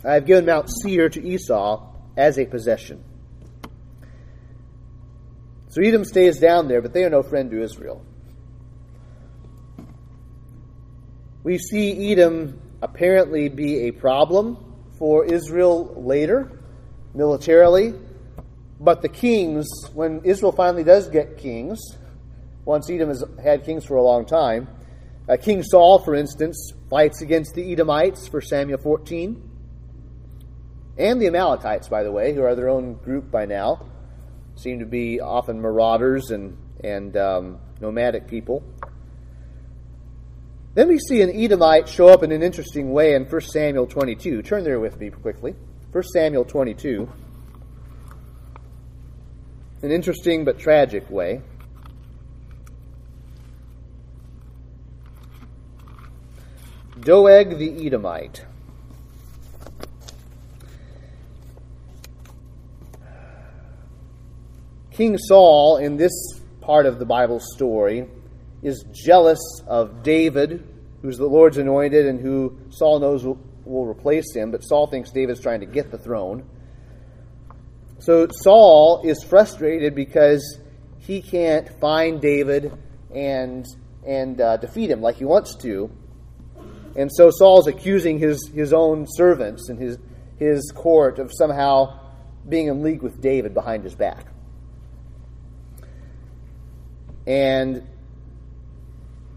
I 0.03 0.15
have 0.15 0.25
given 0.25 0.45
Mount 0.45 0.69
Seir 0.69 1.09
to 1.09 1.25
Esau 1.25 1.93
as 2.17 2.37
a 2.37 2.45
possession. 2.45 3.03
So 5.69 5.81
Edom 5.81 6.05
stays 6.05 6.39
down 6.39 6.67
there, 6.67 6.81
but 6.81 6.93
they 6.93 7.03
are 7.03 7.09
no 7.09 7.23
friend 7.23 7.51
to 7.51 7.61
Israel. 7.61 8.05
We 11.45 11.59
see 11.59 12.11
Edom 12.11 12.59
apparently 12.81 13.49
be 13.49 13.81
a 13.81 13.91
problem 13.91 14.57
for 14.97 15.25
Israel 15.25 15.93
later, 15.95 16.59
militarily. 17.13 17.93
But 18.79 19.03
the 19.03 19.09
kings, 19.09 19.67
when 19.93 20.21
Israel 20.23 20.51
finally 20.51 20.83
does 20.83 21.07
get 21.07 21.37
kings, 21.37 21.79
once 22.65 22.89
Edom 22.89 23.09
has 23.09 23.23
had 23.43 23.63
kings 23.63 23.85
for 23.85 23.95
a 23.95 24.01
long 24.01 24.25
time, 24.25 24.67
uh, 25.29 25.37
King 25.37 25.61
Saul, 25.61 25.99
for 25.99 26.15
instance, 26.15 26.73
fights 26.89 27.21
against 27.21 27.53
the 27.53 27.71
Edomites 27.71 28.27
for 28.27 28.41
Samuel 28.41 28.79
14, 28.79 29.47
and 30.97 31.21
the 31.21 31.27
Amalekites, 31.27 31.87
by 31.87 32.01
the 32.01 32.11
way, 32.11 32.33
who 32.33 32.41
are 32.41 32.55
their 32.55 32.69
own 32.69 32.95
group 32.95 33.29
by 33.29 33.45
now, 33.45 33.85
seem 34.55 34.79
to 34.79 34.87
be 34.87 35.21
often 35.21 35.61
marauders 35.61 36.31
and 36.31 36.57
and 36.83 37.15
um, 37.15 37.59
nomadic 37.81 38.27
people. 38.27 38.63
Then 40.75 40.89
we 40.89 40.99
see 40.99 41.21
an 41.21 41.31
Edomite 41.31 41.89
show 41.89 42.09
up 42.09 42.21
in 42.21 42.31
an 42.31 42.43
interesting 42.43 42.91
way 42.91 43.15
in 43.15 43.25
1 43.25 43.41
Samuel 43.41 43.87
22. 43.87 44.43
Turn 44.43 44.63
there 44.63 44.79
with 44.79 44.99
me 44.99 45.09
quickly. 45.09 45.55
1 45.91 46.03
Samuel 46.03 46.45
22 46.45 47.09
an 49.85 49.91
interesting 49.91 50.43
but 50.43 50.57
tragic 50.57 51.07
way. 51.11 51.41
Doeg 56.99 57.59
the 57.59 57.85
Edomite. 57.85 58.43
King 64.91 65.17
Saul, 65.19 65.77
in 65.77 65.97
this 65.97 66.13
part 66.61 66.87
of 66.87 66.97
the 66.97 67.05
Bible 67.05 67.39
story, 67.39 68.07
is 68.65 68.83
jealous 68.91 69.39
of 69.67 70.01
David, 70.01 70.67
who's 71.03 71.19
the 71.19 71.27
Lord's 71.27 71.57
anointed 71.57 72.07
and 72.07 72.19
who 72.19 72.57
Saul 72.71 72.99
knows 72.99 73.23
will, 73.23 73.39
will 73.63 73.85
replace 73.85 74.33
him, 74.33 74.49
but 74.49 74.61
Saul 74.61 74.87
thinks 74.87 75.11
David's 75.11 75.39
trying 75.39 75.59
to 75.59 75.67
get 75.67 75.91
the 75.91 75.99
throne. 75.99 76.49
So 77.99 78.27
Saul 78.31 79.03
is 79.05 79.23
frustrated 79.23 79.93
because 79.93 80.59
he 80.97 81.21
can't 81.21 81.69
find 81.79 82.19
David 82.19 82.73
and 83.13 83.67
and 84.03 84.41
uh, 84.41 84.57
defeat 84.57 84.89
him 84.89 85.01
like 85.01 85.17
he 85.17 85.25
wants 85.25 85.55
to. 85.57 85.91
And 86.95 87.11
so 87.11 87.29
Saul's 87.29 87.67
accusing 87.67 88.17
his, 88.17 88.49
his 88.53 88.73
own 88.73 89.05
servants 89.07 89.69
and 89.69 89.79
his 89.79 89.99
his 90.37 90.71
court 90.75 91.19
of 91.19 91.31
somehow 91.31 91.99
being 92.49 92.67
in 92.67 92.81
league 92.81 93.03
with 93.03 93.21
David 93.21 93.53
behind 93.53 93.83
his 93.83 93.93
back. 93.95 94.25
And 97.27 97.87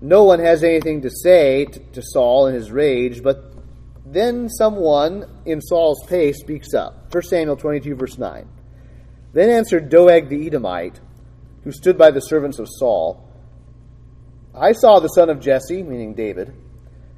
no 0.00 0.24
one 0.24 0.40
has 0.40 0.62
anything 0.62 1.02
to 1.02 1.10
say 1.10 1.64
to, 1.64 1.78
to 1.78 2.02
Saul 2.02 2.46
in 2.46 2.54
his 2.54 2.70
rage, 2.70 3.22
but 3.22 3.52
then 4.06 4.48
someone 4.48 5.24
in 5.44 5.60
Saul's 5.60 6.04
pay 6.06 6.32
speaks 6.32 6.72
up. 6.72 7.12
1 7.12 7.22
Samuel 7.24 7.56
22, 7.56 7.94
verse 7.94 8.16
9. 8.16 8.48
Then 9.32 9.50
answered 9.50 9.90
Doeg 9.90 10.28
the 10.28 10.46
Edomite, 10.46 11.00
who 11.64 11.72
stood 11.72 11.98
by 11.98 12.10
the 12.10 12.20
servants 12.20 12.58
of 12.58 12.68
Saul, 12.68 13.24
I 14.54 14.72
saw 14.72 14.98
the 14.98 15.08
son 15.08 15.30
of 15.30 15.40
Jesse, 15.40 15.82
meaning 15.82 16.14
David, 16.14 16.52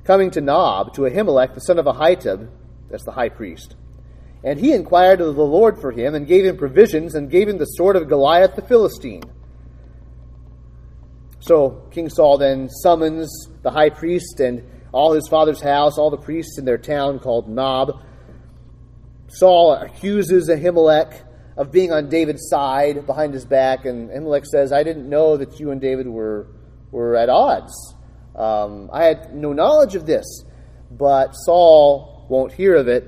coming 0.04 0.30
to 0.32 0.40
Nob, 0.40 0.94
to 0.94 1.02
Ahimelech, 1.02 1.54
the 1.54 1.60
son 1.60 1.78
of 1.78 1.86
Ahitub, 1.86 2.50
that's 2.90 3.04
the 3.04 3.12
high 3.12 3.28
priest. 3.28 3.76
And 4.42 4.58
he 4.58 4.72
inquired 4.72 5.20
of 5.20 5.36
the 5.36 5.44
Lord 5.44 5.80
for 5.80 5.92
him, 5.92 6.14
and 6.14 6.26
gave 6.26 6.44
him 6.44 6.56
provisions, 6.56 7.14
and 7.14 7.30
gave 7.30 7.48
him 7.48 7.58
the 7.58 7.64
sword 7.64 7.96
of 7.96 8.08
Goliath 8.08 8.56
the 8.56 8.62
Philistine. 8.62 9.22
So 11.40 11.88
King 11.90 12.08
Saul 12.08 12.38
then 12.38 12.68
summons 12.68 13.48
the 13.62 13.70
high 13.70 13.90
priest 13.90 14.40
and 14.40 14.62
all 14.92 15.12
his 15.12 15.26
father's 15.28 15.60
house, 15.60 15.98
all 15.98 16.10
the 16.10 16.16
priests 16.16 16.58
in 16.58 16.64
their 16.64 16.78
town 16.78 17.18
called 17.18 17.48
Nob. 17.48 18.02
Saul 19.28 19.74
accuses 19.74 20.48
Ahimelech 20.48 21.14
of 21.56 21.70
being 21.70 21.92
on 21.92 22.08
David's 22.08 22.48
side 22.48 23.06
behind 23.06 23.34
his 23.34 23.44
back, 23.44 23.84
and 23.84 24.10
Ahimelech 24.10 24.46
says, 24.46 24.72
I 24.72 24.82
didn't 24.82 25.08
know 25.08 25.36
that 25.36 25.60
you 25.60 25.70
and 25.70 25.80
David 25.80 26.08
were, 26.08 26.48
were 26.90 27.16
at 27.16 27.28
odds. 27.28 27.94
Um, 28.34 28.90
I 28.92 29.04
had 29.04 29.34
no 29.34 29.52
knowledge 29.52 29.94
of 29.94 30.06
this. 30.06 30.44
But 30.90 31.32
Saul 31.32 32.26
won't 32.28 32.52
hear 32.52 32.74
of 32.74 32.88
it, 32.88 33.04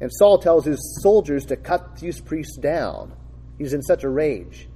and 0.00 0.10
Saul 0.12 0.38
tells 0.38 0.64
his 0.64 1.00
soldiers 1.02 1.46
to 1.46 1.56
cut 1.56 1.96
these 1.96 2.20
priests 2.20 2.58
down. 2.58 3.14
He's 3.58 3.72
in 3.72 3.82
such 3.82 4.04
a 4.04 4.10
rage. 4.10 4.68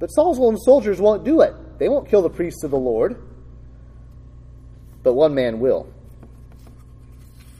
But 0.00 0.08
Saul's 0.08 0.40
own 0.40 0.56
soldiers 0.58 1.00
won't 1.00 1.24
do 1.24 1.42
it. 1.42 1.54
They 1.80 1.88
won't 1.88 2.08
kill 2.08 2.22
the 2.22 2.30
priests 2.30 2.62
of 2.62 2.70
the 2.70 2.78
Lord 2.78 3.20
but 5.02 5.14
one 5.14 5.34
man 5.34 5.60
will. 5.60 5.88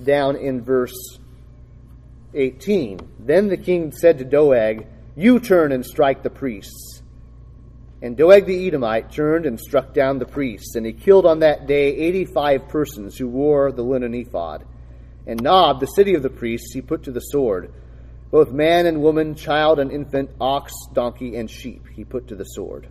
Down 0.02 0.37
in 0.37 0.62
verse 0.62 1.18
18. 2.35 3.00
Then 3.18 3.48
the 3.48 3.56
king 3.56 3.92
said 3.92 4.18
to 4.18 4.24
Doeg, 4.24 4.87
You 5.16 5.40
turn 5.40 5.72
and 5.72 5.85
strike 5.85 6.22
the 6.22 6.30
priests. 6.30 7.02
And 8.02 8.16
Doeg 8.16 8.46
the 8.46 8.66
Edomite 8.66 9.12
turned 9.12 9.44
and 9.44 9.61
struck 9.61 9.92
down 9.92 10.18
the 10.18 10.26
priests, 10.26 10.74
and 10.74 10.87
he 10.87 10.92
killed 10.92 11.26
on 11.26 11.40
that 11.40 11.66
day 11.66 11.94
85 11.94 12.68
persons 12.68 13.18
who 13.18 13.28
wore 13.28 13.72
the 13.72 13.83
linen 13.83 14.14
ephod. 14.14 14.64
And 15.26 15.42
Nob, 15.42 15.80
the 15.80 15.87
city 15.87 16.14
of 16.14 16.22
the 16.22 16.30
priests, 16.30 16.72
he 16.72 16.80
put 16.80 17.02
to 17.02 17.12
the 17.12 17.20
sword. 17.20 17.74
Both 18.30 18.52
man 18.52 18.87
and 18.87 19.02
woman, 19.02 19.35
child 19.35 19.80
and 19.80 19.92
infant, 19.92 20.30
ox, 20.40 20.72
donkey, 20.94 21.37
and 21.37 21.50
sheep 21.50 21.88
he 21.94 22.04
put 22.04 22.28
to 22.28 22.37
the 22.37 22.44
sword. 22.44 22.88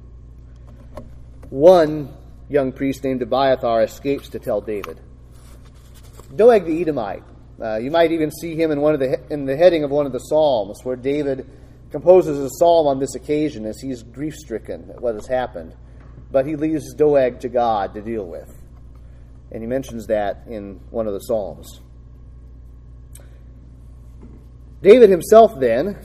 One 1.50 2.14
young 2.48 2.72
priest 2.72 3.04
named 3.04 3.22
Abiathar 3.22 3.84
escapes 3.84 4.30
to 4.30 4.40
tell 4.40 4.62
David. 4.62 5.00
Doeg 6.36 6.66
the 6.66 6.82
Edomite. 6.82 7.24
Uh, 7.62 7.78
you 7.78 7.92
might 7.92 8.12
even 8.12 8.32
see 8.32 8.56
him 8.56 8.72
in 8.72 8.82
one 8.82 8.94
of 8.94 9.00
the 9.00 9.20
in 9.32 9.46
the 9.46 9.58
heading 9.58 9.84
of 9.84 9.92
one 9.92 10.06
of 10.06 10.12
the 10.12 10.20
psalms, 10.20 10.80
where 10.84 10.96
David 10.96 11.50
composes 11.92 12.38
a 12.40 12.50
psalm 12.58 12.88
on 12.88 13.00
this 13.00 13.16
occasion 13.16 13.66
as 13.66 13.80
he's 13.80 14.04
grief 14.04 14.36
stricken 14.36 14.92
at 14.92 15.02
what 15.02 15.16
has 15.16 15.28
happened, 15.28 15.76
but 16.32 16.46
he 16.46 16.56
leaves 16.56 16.94
Doeg 16.94 17.40
to 17.42 17.50
God 17.50 17.96
to 17.96 18.02
deal 18.02 18.26
with, 18.26 18.56
and 19.52 19.62
he 19.62 19.68
mentions 19.68 20.08
that 20.08 20.44
in 20.48 20.80
one 20.92 21.08
of 21.08 21.14
the 21.14 21.20
psalms. 21.20 21.82
David 24.82 25.10
himself 25.10 25.60
then 25.60 26.00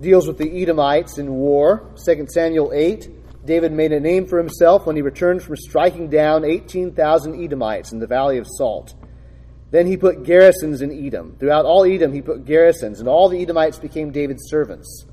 deals 0.00 0.26
with 0.26 0.38
the 0.38 0.62
Edomites 0.62 1.18
in 1.18 1.30
war. 1.30 1.94
2 2.04 2.26
Samuel 2.28 2.72
8 2.74 3.19
David 3.44 3.72
made 3.72 3.92
a 3.92 4.00
name 4.00 4.26
for 4.26 4.38
himself 4.38 4.86
when 4.86 4.96
he 4.96 5.02
returned 5.02 5.42
from 5.42 5.56
striking 5.56 6.08
down 6.08 6.44
18,000 6.44 7.42
Edomites 7.42 7.92
in 7.92 7.98
the 7.98 8.06
Valley 8.06 8.38
of 8.38 8.46
Salt. 8.46 8.94
Then 9.70 9.86
he 9.86 9.96
put 9.96 10.24
garrisons 10.24 10.82
in 10.82 10.92
Edom. 10.92 11.36
Throughout 11.38 11.64
all 11.64 11.84
Edom 11.84 12.12
he 12.12 12.20
put 12.20 12.44
garrisons, 12.44 13.00
and 13.00 13.08
all 13.08 13.28
the 13.28 13.40
Edomites 13.40 13.78
became 13.78 14.10
David's 14.10 14.48
servants. 14.48 15.06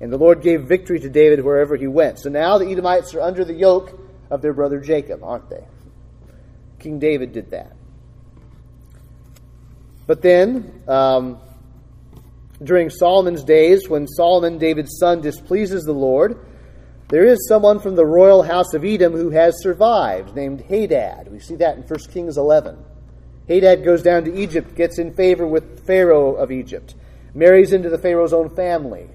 And 0.00 0.12
the 0.12 0.16
Lord 0.16 0.42
gave 0.42 0.62
victory 0.62 1.00
to 1.00 1.10
David 1.10 1.44
wherever 1.44 1.76
he 1.76 1.86
went. 1.86 2.20
So 2.20 2.30
now 2.30 2.56
the 2.56 2.70
Edomites 2.70 3.14
are 3.14 3.20
under 3.20 3.44
the 3.44 3.54
yoke 3.54 4.00
of 4.30 4.40
their 4.40 4.54
brother 4.54 4.80
Jacob, 4.80 5.22
aren't 5.22 5.50
they? 5.50 5.64
King 6.78 6.98
David 6.98 7.32
did 7.32 7.50
that. 7.50 7.76
But 10.06 10.22
then, 10.22 10.82
um, 10.88 11.38
during 12.62 12.90
Solomon's 12.90 13.44
days, 13.44 13.88
when 13.88 14.06
Solomon, 14.06 14.58
David's 14.58 14.98
son, 14.98 15.20
displeases 15.20 15.84
the 15.84 15.92
Lord, 15.92 16.38
there 17.10 17.24
is 17.24 17.48
someone 17.48 17.80
from 17.80 17.96
the 17.96 18.06
royal 18.06 18.42
house 18.42 18.72
of 18.72 18.84
Edom 18.84 19.12
who 19.12 19.30
has 19.30 19.60
survived, 19.62 20.36
named 20.36 20.60
Hadad. 20.60 21.28
We 21.30 21.40
see 21.40 21.56
that 21.56 21.76
in 21.76 21.82
1 21.82 21.98
Kings 22.12 22.38
11. 22.38 22.78
Hadad 23.48 23.84
goes 23.84 24.02
down 24.02 24.24
to 24.24 24.34
Egypt, 24.34 24.76
gets 24.76 24.98
in 25.00 25.12
favor 25.14 25.44
with 25.44 25.84
Pharaoh 25.84 26.34
of 26.34 26.52
Egypt, 26.52 26.94
marries 27.34 27.72
into 27.72 27.90
the 27.90 27.98
Pharaoh's 27.98 28.32
own 28.32 28.54
family. 28.54 29.08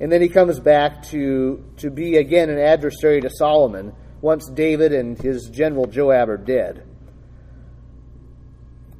And 0.00 0.10
then 0.10 0.20
he 0.20 0.28
comes 0.28 0.58
back 0.58 1.04
to, 1.10 1.64
to 1.76 1.90
be 1.90 2.16
again 2.16 2.50
an 2.50 2.58
adversary 2.58 3.20
to 3.20 3.30
Solomon 3.30 3.94
once 4.20 4.48
David 4.48 4.92
and 4.92 5.16
his 5.16 5.48
general 5.48 5.86
Joab 5.86 6.28
are 6.28 6.36
dead. 6.36 6.84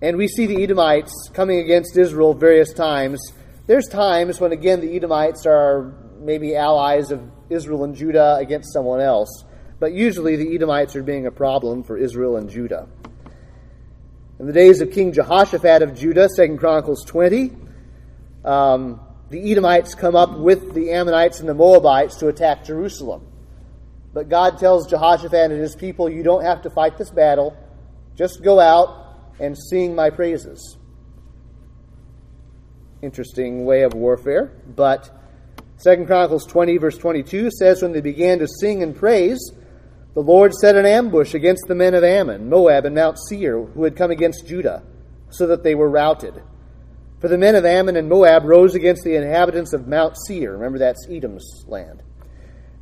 And 0.01 0.17
we 0.17 0.29
see 0.29 0.47
the 0.47 0.63
Edomites 0.63 1.13
coming 1.33 1.59
against 1.59 1.97
Israel 1.97 2.35
various 2.35 2.73
times. 2.73 3.21
There's 3.67 3.89
times 3.89 4.39
when, 4.41 4.53
again, 4.53 4.81
the 4.81 4.95
Edomites 4.95 5.45
are 5.45 5.93
maybe 6.23 6.57
allies 6.57 7.11
of 7.11 7.23
Israel 7.51 7.85
and 7.85 7.95
Judah 7.95 8.37
against 8.37 8.73
someone 8.73 9.01
else. 9.01 9.45
But 9.79 9.93
usually 9.93 10.37
the 10.37 10.55
Edomites 10.55 10.95
are 10.97 11.03
being 11.03 11.27
a 11.27 11.31
problem 11.31 11.83
for 11.83 11.97
Israel 11.97 12.37
and 12.37 12.49
Judah. 12.49 12.89
In 14.39 14.47
the 14.47 14.53
days 14.53 14.81
of 14.81 14.91
King 14.91 15.13
Jehoshaphat 15.13 15.83
of 15.83 15.95
Judah, 15.95 16.29
2 16.35 16.57
Chronicles 16.57 17.05
20, 17.05 17.53
um, 18.45 19.01
the 19.31 19.51
Edomites 19.51 19.95
come 19.95 20.17
up 20.17 20.39
with 20.39 20.75
the 20.75 20.93
Ammonites 20.93 21.41
and 21.41 21.49
the 21.49 21.55
Moabites 21.55 22.17
to 22.17 22.29
attack 22.29 22.65
Jerusalem. 22.65 23.27
But 24.13 24.29
God 24.29 24.59
tells 24.59 24.89
Jehoshaphat 24.89 25.51
and 25.51 25.61
his 25.61 25.75
people, 25.75 26.09
You 26.09 26.23
don't 26.23 26.45
have 26.45 26.63
to 26.63 26.71
fight 26.71 26.99
this 26.99 27.11
battle. 27.11 27.57
Just 28.15 28.43
go 28.43 28.61
out 28.61 29.17
and 29.41 29.57
sing 29.57 29.95
my 29.95 30.11
praises. 30.11 30.77
Interesting 33.01 33.65
way 33.65 33.83
of 33.83 33.95
warfare, 33.95 34.53
but 34.67 35.11
Second 35.83 36.07
Chronicles 36.07 36.47
20, 36.47 36.77
verse 36.77 36.97
22 36.97 37.51
says, 37.51 37.83
When 37.83 37.91
they 37.91 38.01
began 38.01 38.39
to 38.39 38.47
sing 38.47 38.85
and 38.85 38.95
praise, 38.95 39.51
the 40.15 40.21
Lord 40.21 40.55
set 40.55 40.77
an 40.77 40.87
ambush 40.87 41.35
against 41.35 41.65
the 41.67 41.75
men 41.75 41.95
of 41.95 42.05
Ammon, 42.05 42.49
Moab, 42.49 42.85
and 42.85 42.95
Mount 42.95 43.19
Seir, 43.19 43.65
who 43.65 43.83
had 43.83 43.97
come 43.97 44.13
against 44.13 44.47
Judah, 44.47 44.85
so 45.31 45.49
that 45.49 45.65
they 45.65 45.75
were 45.75 45.91
routed. 45.91 46.41
For 47.19 47.27
the 47.27 47.37
men 47.37 47.57
of 47.57 47.65
Ammon 47.65 47.97
and 47.97 48.09
Moab 48.09 48.45
rose 48.45 48.77
against 48.77 49.03
the 49.03 49.17
inhabitants 49.17 49.73
of 49.73 49.89
Mount 49.89 50.15
Seir. 50.25 50.53
Remember, 50.53 50.79
that's 50.79 51.09
Edom's 51.11 51.65
land. 51.67 52.05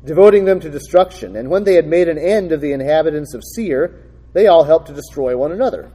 Devoting 0.05 0.45
them 0.45 0.59
to 0.59 0.69
destruction. 0.69 1.35
And 1.37 1.49
when 1.49 1.63
they 1.63 1.73
had 1.73 1.87
made 1.87 2.07
an 2.07 2.19
end 2.19 2.51
of 2.51 2.61
the 2.61 2.71
inhabitants 2.71 3.33
of 3.33 3.41
Seir, 3.43 4.11
they 4.33 4.45
all 4.45 4.63
helped 4.63 4.89
to 4.89 4.93
destroy 4.93 5.35
one 5.35 5.51
another. 5.51 5.91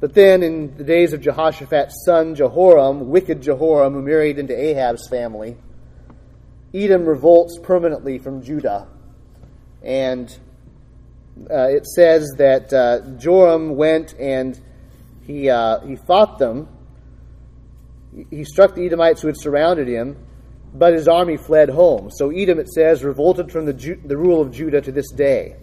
But 0.00 0.14
then, 0.14 0.42
in 0.42 0.76
the 0.78 0.84
days 0.84 1.12
of 1.12 1.20
Jehoshaphat's 1.20 2.04
son 2.06 2.34
Jehoram, 2.34 3.10
wicked 3.10 3.42
Jehoram, 3.42 3.92
who 3.92 4.00
married 4.00 4.38
into 4.38 4.58
Ahab's 4.58 5.06
family, 5.08 5.58
Edom 6.72 7.04
revolts 7.04 7.58
permanently 7.62 8.18
from 8.18 8.42
Judah. 8.42 8.88
And 9.82 10.30
uh, 11.50 11.68
it 11.68 11.86
says 11.86 12.34
that 12.38 12.72
uh, 12.72 13.00
Joram 13.18 13.76
went 13.76 14.14
and 14.18 14.58
he, 15.26 15.50
uh, 15.50 15.80
he 15.80 15.96
fought 15.96 16.38
them. 16.38 16.68
He 18.30 18.44
struck 18.44 18.74
the 18.74 18.86
Edomites 18.86 19.20
who 19.20 19.28
had 19.28 19.38
surrounded 19.38 19.86
him, 19.86 20.16
but 20.74 20.94
his 20.94 21.08
army 21.08 21.36
fled 21.36 21.68
home. 21.68 22.10
So 22.10 22.30
Edom, 22.30 22.58
it 22.58 22.68
says, 22.68 23.04
revolted 23.04 23.52
from 23.52 23.66
the, 23.66 23.74
Ju- 23.74 24.00
the 24.02 24.16
rule 24.16 24.40
of 24.40 24.50
Judah 24.50 24.80
to 24.80 24.92
this 24.92 25.10
day. 25.12 25.56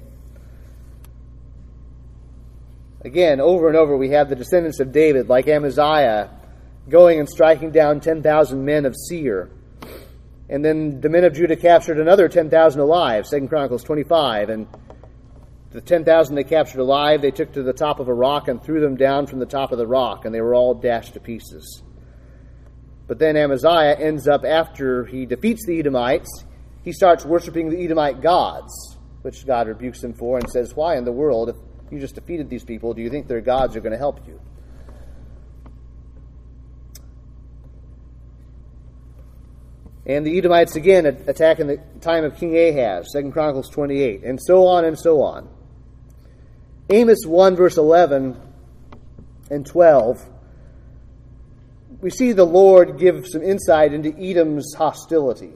Again, 3.08 3.40
over 3.40 3.70
and 3.70 3.78
over, 3.78 3.96
we 3.96 4.10
have 4.10 4.28
the 4.28 4.36
descendants 4.36 4.82
of 4.82 4.92
David, 4.92 5.30
like 5.30 5.48
Amaziah, 5.48 6.30
going 6.90 7.22
and 7.22 7.30
striking 7.30 7.72
down 7.72 8.02
10,000 8.02 8.66
men 8.66 8.86
of 8.86 8.94
Seir. 8.98 9.50
And 10.50 10.64
then 10.64 11.00
the 11.00 11.08
men 11.08 11.24
of 11.24 11.34
Judah 11.34 11.56
captured 11.56 12.00
another 12.00 12.28
10,000 12.28 12.82
alive, 12.82 13.26
2 13.26 13.48
Chronicles 13.48 13.86
25. 13.86 14.50
And 14.50 14.68
the 15.72 15.80
10,000 15.80 16.36
they 16.36 16.44
captured 16.44 16.82
alive, 16.82 17.22
they 17.22 17.32
took 17.32 17.54
to 17.54 17.64
the 17.64 17.72
top 17.72 18.02
of 18.02 18.10
a 18.10 18.14
rock 18.14 18.50
and 18.50 18.62
threw 18.62 18.82
them 18.82 18.98
down 18.98 19.26
from 19.26 19.40
the 19.40 19.46
top 19.46 19.72
of 19.72 19.78
the 19.78 19.88
rock, 19.88 20.26
and 20.26 20.36
they 20.36 20.42
were 20.42 20.54
all 20.54 20.74
dashed 20.74 21.14
to 21.14 21.22
pieces. 21.22 21.82
But 23.08 23.20
then 23.20 23.38
Amaziah 23.38 23.98
ends 23.98 24.28
up, 24.28 24.44
after 24.44 25.06
he 25.06 25.26
defeats 25.26 25.66
the 25.66 25.80
Edomites, 25.80 26.44
he 26.84 26.92
starts 26.92 27.24
worshiping 27.24 27.70
the 27.70 27.82
Edomite 27.82 28.20
gods, 28.22 28.98
which 29.22 29.48
God 29.48 29.70
rebukes 29.70 30.04
him 30.04 30.14
for 30.14 30.38
and 30.38 30.50
says, 30.50 30.76
Why 30.76 30.98
in 30.98 31.06
the 31.06 31.14
world, 31.14 31.58
you 31.92 32.00
just 32.00 32.16
defeated 32.16 32.50
these 32.50 32.64
people. 32.64 32.94
Do 32.94 33.02
you 33.02 33.10
think 33.10 33.28
their 33.28 33.42
gods 33.42 33.76
are 33.76 33.82
going 33.82 33.92
to 33.92 33.98
help 33.98 34.28
you? 34.28 34.40
And 40.06 40.26
the 40.26 40.38
Edomites 40.38 40.78
again 40.78 41.06
attack 41.06 41.60
in 41.60 41.68
the 41.68 41.78
time 42.00 42.24
of 42.24 42.38
King 42.38 42.58
Ahaz, 42.58 43.10
2 43.12 43.32
Chronicles 43.32 43.70
28, 43.70 44.24
and 44.24 44.40
so 44.42 44.66
on 44.66 44.86
and 44.86 44.98
so 44.98 45.22
on. 45.22 45.50
Amos 46.90 47.26
1, 47.26 47.58
verse 47.58 47.78
11 47.78 48.40
and 49.52 49.66
12, 49.66 50.30
we 52.00 52.10
see 52.10 52.32
the 52.32 52.46
Lord 52.46 52.98
give 52.98 53.28
some 53.28 53.44
insight 53.44 53.94
into 53.94 54.18
Edom's 54.18 54.74
hostility. 54.74 55.52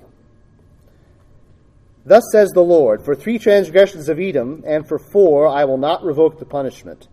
Thus 2.06 2.24
says 2.32 2.50
the 2.52 2.64
Lord 2.64 3.04
For 3.04 3.16
three 3.16 3.38
transgressions 3.38 4.10
of 4.10 4.20
Edom, 4.20 4.64
and 4.66 4.88
for 4.88 5.00
four 5.00 5.48
I 5.48 5.66
will 5.66 5.78
not 5.78 6.04
revoke 6.04 6.40
the 6.40 6.46
punishment. 6.46 7.08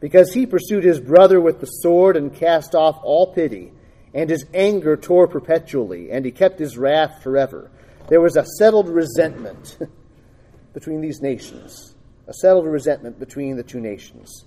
Because 0.00 0.32
he 0.32 0.46
pursued 0.46 0.82
his 0.82 1.00
brother 1.00 1.40
with 1.40 1.60
the 1.60 1.66
sword 1.66 2.16
and 2.16 2.34
cast 2.34 2.74
off 2.74 2.98
all 3.04 3.32
pity, 3.32 3.72
and 4.12 4.28
his 4.28 4.44
anger 4.52 4.96
tore 4.96 5.28
perpetually, 5.28 6.10
and 6.10 6.24
he 6.24 6.32
kept 6.32 6.58
his 6.58 6.76
wrath 6.76 7.22
forever. 7.22 7.70
There 8.08 8.20
was 8.20 8.36
a 8.36 8.44
settled 8.58 8.88
resentment 8.88 9.78
between 10.74 11.00
these 11.00 11.22
nations, 11.22 11.94
a 12.26 12.34
settled 12.34 12.66
resentment 12.66 13.20
between 13.20 13.56
the 13.56 13.62
two 13.62 13.80
nations. 13.80 14.44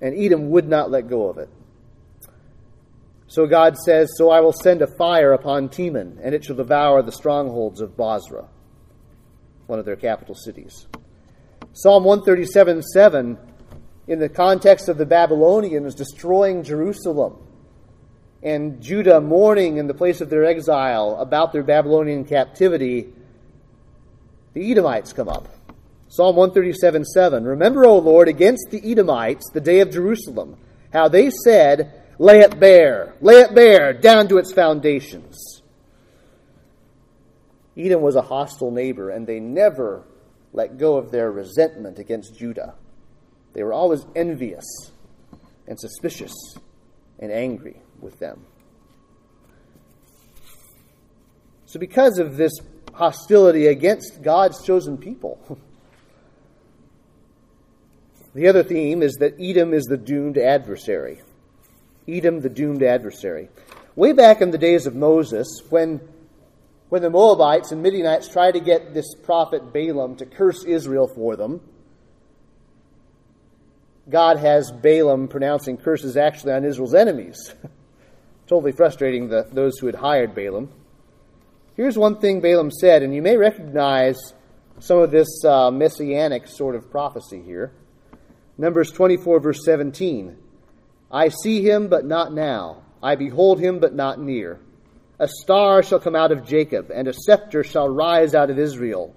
And 0.00 0.18
Edom 0.18 0.50
would 0.50 0.68
not 0.68 0.90
let 0.90 1.08
go 1.08 1.28
of 1.28 1.38
it. 1.38 1.48
So 3.30 3.46
God 3.46 3.76
says, 3.78 4.10
So 4.16 4.30
I 4.30 4.40
will 4.40 4.52
send 4.52 4.82
a 4.82 4.88
fire 4.88 5.32
upon 5.32 5.68
Teman, 5.68 6.18
and 6.20 6.34
it 6.34 6.44
shall 6.44 6.56
devour 6.56 7.00
the 7.00 7.12
strongholds 7.12 7.80
of 7.80 7.96
Bozrah, 7.96 8.48
one 9.68 9.78
of 9.78 9.84
their 9.84 9.94
capital 9.94 10.34
cities. 10.34 10.88
Psalm 11.72 12.02
137 12.02 12.82
7, 12.82 13.38
in 14.08 14.18
the 14.18 14.28
context 14.28 14.88
of 14.88 14.98
the 14.98 15.06
Babylonians 15.06 15.94
destroying 15.94 16.64
Jerusalem 16.64 17.36
and 18.42 18.82
Judah 18.82 19.20
mourning 19.20 19.76
in 19.76 19.86
the 19.86 19.94
place 19.94 20.20
of 20.20 20.28
their 20.28 20.44
exile 20.44 21.14
about 21.20 21.52
their 21.52 21.62
Babylonian 21.62 22.24
captivity, 22.24 23.12
the 24.54 24.72
Edomites 24.72 25.12
come 25.12 25.28
up. 25.28 25.46
Psalm 26.08 26.34
137 26.34 27.04
7. 27.04 27.44
Remember, 27.44 27.84
O 27.84 27.98
Lord, 27.98 28.26
against 28.26 28.70
the 28.72 28.90
Edomites 28.90 29.48
the 29.52 29.60
day 29.60 29.78
of 29.78 29.92
Jerusalem, 29.92 30.56
how 30.92 31.06
they 31.06 31.30
said, 31.44 31.99
Lay 32.20 32.40
it 32.40 32.60
bare, 32.60 33.14
lay 33.22 33.40
it 33.40 33.54
bare, 33.54 33.94
down 33.94 34.28
to 34.28 34.36
its 34.36 34.52
foundations. 34.52 35.62
Edom 37.74 38.02
was 38.02 38.14
a 38.14 38.20
hostile 38.20 38.70
neighbor, 38.70 39.08
and 39.08 39.26
they 39.26 39.40
never 39.40 40.04
let 40.52 40.76
go 40.76 40.98
of 40.98 41.10
their 41.10 41.32
resentment 41.32 41.98
against 41.98 42.38
Judah. 42.38 42.74
They 43.54 43.62
were 43.62 43.72
always 43.72 44.04
envious 44.14 44.66
and 45.66 45.80
suspicious 45.80 46.34
and 47.18 47.32
angry 47.32 47.80
with 48.02 48.18
them. 48.18 48.44
So, 51.64 51.80
because 51.80 52.18
of 52.18 52.36
this 52.36 52.52
hostility 52.92 53.68
against 53.68 54.20
God's 54.20 54.62
chosen 54.62 54.98
people, 54.98 55.58
the 58.34 58.46
other 58.46 58.62
theme 58.62 59.02
is 59.02 59.14
that 59.20 59.40
Edom 59.40 59.72
is 59.72 59.84
the 59.84 59.96
doomed 59.96 60.36
adversary. 60.36 61.22
Edom, 62.16 62.40
the 62.40 62.48
doomed 62.48 62.82
adversary. 62.82 63.48
Way 63.96 64.12
back 64.12 64.40
in 64.40 64.50
the 64.50 64.58
days 64.58 64.86
of 64.86 64.94
Moses, 64.94 65.62
when, 65.68 66.00
when 66.88 67.02
the 67.02 67.10
Moabites 67.10 67.72
and 67.72 67.82
Midianites 67.82 68.28
tried 68.28 68.52
to 68.52 68.60
get 68.60 68.94
this 68.94 69.14
prophet 69.14 69.72
Balaam 69.72 70.16
to 70.16 70.26
curse 70.26 70.64
Israel 70.64 71.08
for 71.08 71.36
them, 71.36 71.60
God 74.08 74.38
has 74.38 74.72
Balaam 74.72 75.28
pronouncing 75.28 75.76
curses 75.76 76.16
actually 76.16 76.52
on 76.52 76.64
Israel's 76.64 76.94
enemies, 76.94 77.54
totally 78.46 78.72
frustrating 78.72 79.28
the, 79.28 79.46
those 79.52 79.78
who 79.78 79.86
had 79.86 79.96
hired 79.96 80.34
Balaam. 80.34 80.70
Here's 81.76 81.96
one 81.96 82.18
thing 82.18 82.40
Balaam 82.40 82.70
said, 82.70 83.02
and 83.02 83.14
you 83.14 83.22
may 83.22 83.36
recognize 83.36 84.18
some 84.80 84.98
of 84.98 85.10
this 85.10 85.44
uh, 85.44 85.70
messianic 85.70 86.46
sort 86.46 86.74
of 86.74 86.90
prophecy 86.90 87.42
here. 87.42 87.72
Numbers 88.58 88.90
24, 88.90 89.40
verse 89.40 89.64
17. 89.64 90.36
I 91.10 91.28
see 91.28 91.62
him, 91.62 91.88
but 91.88 92.04
not 92.04 92.32
now. 92.32 92.82
I 93.02 93.16
behold 93.16 93.60
him, 93.60 93.80
but 93.80 93.94
not 93.94 94.20
near. 94.20 94.60
A 95.18 95.28
star 95.28 95.82
shall 95.82 96.00
come 96.00 96.16
out 96.16 96.32
of 96.32 96.46
Jacob, 96.46 96.90
and 96.94 97.08
a 97.08 97.12
scepter 97.12 97.64
shall 97.64 97.88
rise 97.88 98.34
out 98.34 98.50
of 98.50 98.58
Israel. 98.58 99.14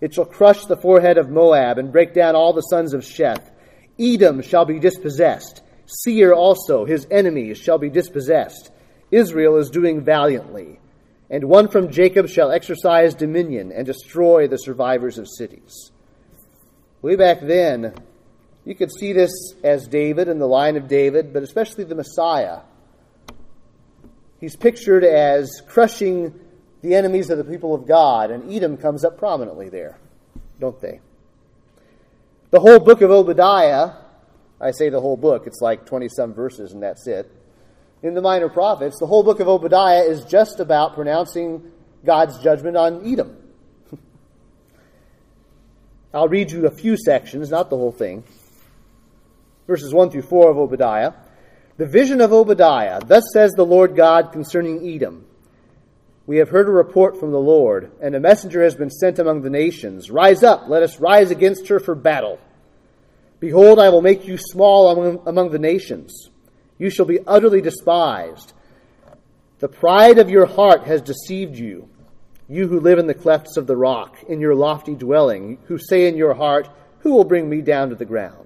It 0.00 0.14
shall 0.14 0.24
crush 0.24 0.64
the 0.66 0.76
forehead 0.76 1.18
of 1.18 1.30
Moab, 1.30 1.78
and 1.78 1.92
break 1.92 2.14
down 2.14 2.36
all 2.36 2.52
the 2.52 2.62
sons 2.62 2.94
of 2.94 3.02
Sheth. 3.02 3.50
Edom 3.98 4.42
shall 4.42 4.64
be 4.64 4.78
dispossessed. 4.78 5.62
Seir 5.86 6.32
also, 6.32 6.84
his 6.84 7.06
enemies, 7.10 7.58
shall 7.58 7.78
be 7.78 7.90
dispossessed. 7.90 8.70
Israel 9.10 9.56
is 9.56 9.70
doing 9.70 10.02
valiantly. 10.02 10.80
And 11.30 11.44
one 11.44 11.68
from 11.68 11.90
Jacob 11.90 12.28
shall 12.28 12.50
exercise 12.50 13.14
dominion 13.14 13.72
and 13.72 13.86
destroy 13.86 14.46
the 14.46 14.58
survivors 14.58 15.18
of 15.18 15.28
cities. 15.28 15.90
Way 17.02 17.16
back 17.16 17.40
then, 17.40 17.94
you 18.64 18.74
could 18.74 18.90
see 18.90 19.12
this 19.12 19.32
as 19.62 19.86
David 19.86 20.28
and 20.28 20.40
the 20.40 20.46
line 20.46 20.76
of 20.76 20.88
David, 20.88 21.32
but 21.32 21.42
especially 21.42 21.84
the 21.84 21.94
Messiah. 21.94 22.60
He's 24.40 24.56
pictured 24.56 25.04
as 25.04 25.62
crushing 25.68 26.38
the 26.82 26.94
enemies 26.94 27.30
of 27.30 27.38
the 27.38 27.44
people 27.44 27.74
of 27.74 27.86
God, 27.86 28.30
and 28.30 28.52
Edom 28.52 28.76
comes 28.76 29.04
up 29.04 29.18
prominently 29.18 29.68
there, 29.68 29.98
don't 30.60 30.78
they? 30.80 31.00
The 32.50 32.60
whole 32.60 32.78
book 32.78 33.00
of 33.00 33.10
Obadiah, 33.10 33.92
I 34.60 34.70
say 34.70 34.88
the 34.88 35.00
whole 35.00 35.16
book, 35.16 35.46
it's 35.46 35.60
like 35.60 35.86
20 35.86 36.08
some 36.08 36.34
verses, 36.34 36.72
and 36.72 36.82
that's 36.82 37.06
it. 37.06 37.30
In 38.02 38.14
the 38.14 38.20
Minor 38.22 38.48
Prophets, 38.48 38.98
the 38.98 39.06
whole 39.06 39.22
book 39.22 39.40
of 39.40 39.48
Obadiah 39.48 40.02
is 40.02 40.24
just 40.24 40.60
about 40.60 40.94
pronouncing 40.94 41.70
God's 42.04 42.38
judgment 42.38 42.76
on 42.76 43.10
Edom. 43.10 43.36
I'll 46.14 46.28
read 46.28 46.50
you 46.50 46.66
a 46.66 46.70
few 46.70 46.96
sections, 46.96 47.50
not 47.50 47.70
the 47.70 47.76
whole 47.76 47.92
thing. 47.92 48.24
Verses 49.66 49.92
1 49.92 50.10
through 50.10 50.22
4 50.22 50.50
of 50.50 50.58
Obadiah. 50.58 51.12
The 51.76 51.86
vision 51.86 52.20
of 52.20 52.32
Obadiah. 52.32 53.00
Thus 53.04 53.24
says 53.32 53.52
the 53.52 53.66
Lord 53.66 53.96
God 53.96 54.32
concerning 54.32 54.86
Edom. 54.86 55.26
We 56.26 56.38
have 56.38 56.48
heard 56.48 56.68
a 56.68 56.72
report 56.72 57.20
from 57.20 57.32
the 57.32 57.38
Lord, 57.38 57.92
and 58.00 58.14
a 58.14 58.20
messenger 58.20 58.62
has 58.62 58.74
been 58.74 58.90
sent 58.90 59.18
among 59.18 59.42
the 59.42 59.50
nations. 59.50 60.10
Rise 60.10 60.42
up, 60.42 60.68
let 60.68 60.82
us 60.82 60.98
rise 60.98 61.30
against 61.30 61.68
her 61.68 61.78
for 61.78 61.94
battle. 61.94 62.38
Behold, 63.40 63.78
I 63.78 63.90
will 63.90 64.00
make 64.00 64.26
you 64.26 64.38
small 64.38 64.90
among, 64.90 65.22
among 65.26 65.50
the 65.50 65.58
nations. 65.58 66.30
You 66.78 66.88
shall 66.88 67.04
be 67.04 67.20
utterly 67.26 67.60
despised. 67.60 68.54
The 69.58 69.68
pride 69.68 70.18
of 70.18 70.30
your 70.30 70.46
heart 70.46 70.84
has 70.84 71.02
deceived 71.02 71.56
you, 71.56 71.88
you 72.48 72.68
who 72.68 72.80
live 72.80 72.98
in 72.98 73.06
the 73.06 73.14
clefts 73.14 73.56
of 73.56 73.66
the 73.66 73.76
rock, 73.76 74.16
in 74.28 74.40
your 74.40 74.54
lofty 74.54 74.94
dwelling, 74.94 75.58
who 75.66 75.78
say 75.78 76.08
in 76.08 76.16
your 76.16 76.34
heart, 76.34 76.68
Who 77.00 77.14
will 77.14 77.24
bring 77.24 77.48
me 77.48 77.60
down 77.60 77.90
to 77.90 77.94
the 77.94 78.04
ground? 78.04 78.43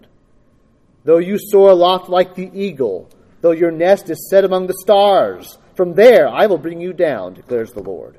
Though 1.09 1.16
you 1.16 1.38
soar 1.38 1.70
aloft 1.70 2.11
like 2.11 2.34
the 2.34 2.50
eagle, 2.52 3.09
though 3.40 3.52
your 3.52 3.70
nest 3.70 4.11
is 4.11 4.28
set 4.28 4.44
among 4.44 4.66
the 4.66 4.76
stars, 4.82 5.56
from 5.74 5.94
there 5.94 6.28
I 6.28 6.44
will 6.44 6.59
bring 6.59 6.82
you 6.82 6.92
down, 6.92 7.32
declares 7.32 7.72
the 7.72 7.80
Lord. 7.80 8.18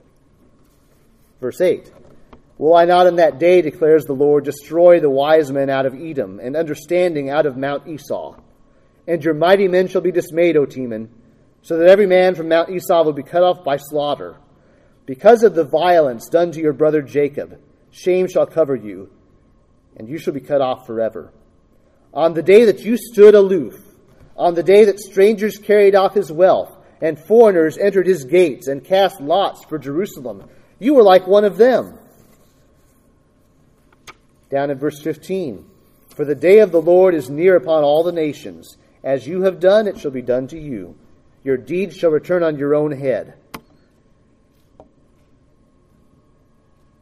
Verse 1.40 1.62
8 1.62 1.92
Will 2.58 2.74
I 2.74 2.86
not 2.86 3.06
in 3.06 3.18
that 3.18 3.38
day, 3.38 3.62
declares 3.62 4.06
the 4.06 4.14
Lord, 4.14 4.44
destroy 4.44 5.00
the 5.00 5.08
wise 5.08 5.52
men 5.52 5.70
out 5.70 5.86
of 5.86 5.94
Edom, 5.94 6.40
and 6.40 6.56
understanding 6.56 7.30
out 7.30 7.46
of 7.46 7.58
Mount 7.58 7.88
Esau? 7.88 8.36
And 9.06 9.24
your 9.24 9.36
mighty 9.36 9.68
men 9.68 9.88
shall 9.88 10.02
be 10.02 10.12
dismayed, 10.12 10.58
O 10.58 10.66
Teman, 10.66 11.10
so 11.62 11.78
that 11.78 11.90
every 11.90 12.08
man 12.08 12.34
from 12.34 12.50
Mount 12.50 12.72
Esau 12.72 13.04
will 13.04 13.14
be 13.14 13.22
cut 13.22 13.44
off 13.44 13.64
by 13.64 13.78
slaughter. 13.78 14.40
Because 15.06 15.44
of 15.44 15.54
the 15.54 15.64
violence 15.64 16.28
done 16.28 16.52
to 16.54 16.60
your 16.60 16.74
brother 16.74 17.04
Jacob, 17.04 17.62
shame 17.92 18.28
shall 18.28 18.48
cover 18.48 18.76
you, 18.76 19.12
and 19.96 20.10
you 20.10 20.18
shall 20.18 20.34
be 20.34 20.42
cut 20.42 20.62
off 20.62 20.88
forever. 20.88 21.32
On 22.14 22.34
the 22.34 22.44
day 22.44 22.66
that 22.66 22.80
you 22.80 22.98
stood 22.98 23.36
aloof, 23.36 23.80
on 24.36 24.56
the 24.56 24.64
day 24.64 24.86
that 24.86 25.00
strangers 25.00 25.58
carried 25.58 25.96
off 25.96 26.14
his 26.14 26.32
wealth, 26.32 26.76
and 27.02 27.20
foreigners 27.20 27.78
entered 27.78 28.08
his 28.08 28.26
gates 28.26 28.68
and 28.68 28.84
cast 28.84 29.22
lots 29.22 29.64
for 29.66 29.78
Jerusalem, 29.78 30.50
you 30.80 30.94
were 30.94 31.04
like 31.04 31.28
one 31.28 31.46
of 31.46 31.58
them. 31.58 31.98
Down 34.50 34.72
in 34.72 34.78
verse 34.78 35.02
15 35.02 35.66
For 36.16 36.26
the 36.26 36.36
day 36.36 36.60
of 36.60 36.72
the 36.72 36.82
Lord 36.82 37.14
is 37.14 37.30
near 37.30 37.56
upon 37.56 37.84
all 37.84 38.04
the 38.04 38.12
nations. 38.12 38.78
As 39.04 39.28
you 39.28 39.44
have 39.44 39.60
done, 39.60 39.88
it 39.88 40.00
shall 40.00 40.12
be 40.12 40.22
done 40.22 40.48
to 40.48 40.60
you. 40.60 40.96
Your 41.44 41.58
deeds 41.58 41.96
shall 41.96 42.10
return 42.10 42.44
on 42.44 42.58
your 42.58 42.76
own 42.76 42.92
head. 42.92 43.36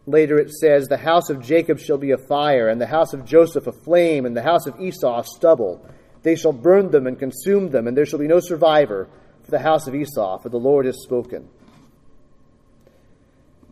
Later 0.07 0.39
it 0.39 0.51
says, 0.51 0.87
The 0.87 0.97
house 0.97 1.29
of 1.29 1.43
Jacob 1.43 1.79
shall 1.79 1.97
be 1.97 2.11
a 2.11 2.17
fire, 2.17 2.69
and 2.69 2.79
the 2.79 2.87
house 2.87 3.13
of 3.13 3.25
Joseph 3.25 3.67
a 3.67 3.73
flame, 3.73 4.25
and 4.25 4.35
the 4.35 4.41
house 4.41 4.65
of 4.65 4.79
Esau 4.79 5.19
a 5.19 5.23
stubble. 5.25 5.85
They 6.23 6.37
shall 6.37 6.53
burn 6.53 6.89
them 6.91 7.05
and 7.05 7.19
consume 7.19 7.69
them, 7.69 7.87
and 7.87 7.95
there 7.95 8.05
shall 8.05 8.17
be 8.17 8.27
no 8.27 8.39
survivor 8.39 9.09
for 9.43 9.51
the 9.51 9.59
house 9.59 9.85
of 9.85 9.93
Esau, 9.93 10.39
for 10.39 10.47
the 10.47 10.57
Lord 10.57 10.85
has 10.85 11.03
spoken. 11.03 11.49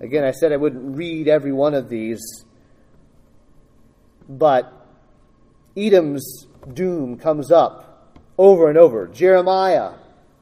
Again, 0.02 0.26
I 0.26 0.32
said 0.32 0.52
I 0.52 0.58
wouldn't 0.58 0.98
read 0.98 1.30
every 1.30 1.54
one 1.54 1.74
of 1.74 1.88
these, 1.88 2.22
but 4.28 4.72
Edom's 5.78 6.48
doom 6.74 7.18
comes 7.18 7.50
up 7.50 8.14
over 8.38 8.68
and 8.68 8.78
over. 8.78 9.08
Jeremiah 9.08 9.94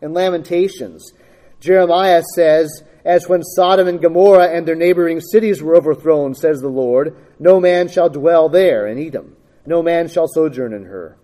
and 0.01 0.15
Lamentations. 0.15 1.13
Jeremiah 1.59 2.23
says, 2.33 2.83
as 3.05 3.27
when 3.27 3.43
Sodom 3.43 3.87
and 3.87 4.01
Gomorrah 4.01 4.49
and 4.49 4.67
their 4.67 4.75
neighboring 4.75 5.19
cities 5.19 5.61
were 5.61 5.75
overthrown, 5.75 6.33
says 6.33 6.61
the 6.61 6.69
Lord, 6.69 7.15
no 7.39 7.59
man 7.59 7.89
shall 7.89 8.09
dwell 8.09 8.49
there 8.49 8.87
in 8.87 8.97
Edom, 8.97 9.35
no 9.65 9.83
man 9.83 10.07
shall 10.07 10.27
sojourn 10.27 10.73
in 10.73 10.85
her. 10.85 11.17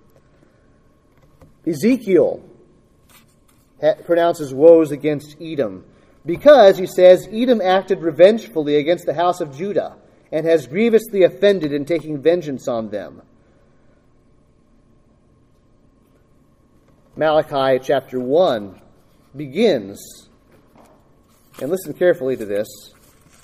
Ezekiel 1.66 2.44
pronounces 4.06 4.54
woes 4.54 4.92
against 4.92 5.38
Edom 5.42 5.86
because, 6.26 6.78
he 6.78 6.86
says, 6.86 7.28
Edom 7.32 7.62
acted 7.62 8.00
revengefully 8.00 8.76
against 8.76 9.06
the 9.06 9.14
house 9.14 9.40
of 9.40 9.56
Judah 9.56 9.96
and 10.32 10.46
has 10.46 10.68
grievously 10.68 11.24
offended 11.24 11.72
in 11.72 11.86
taking 11.86 12.22
vengeance 12.22 12.68
on 12.68 12.90
them. 12.90 13.22
Malachi 17.16 17.80
chapter 17.84 18.20
1 18.20 18.80
begins 19.36 20.29
and 21.62 21.70
listen 21.70 21.94
carefully 21.94 22.38
to 22.38 22.46
this. 22.46 22.68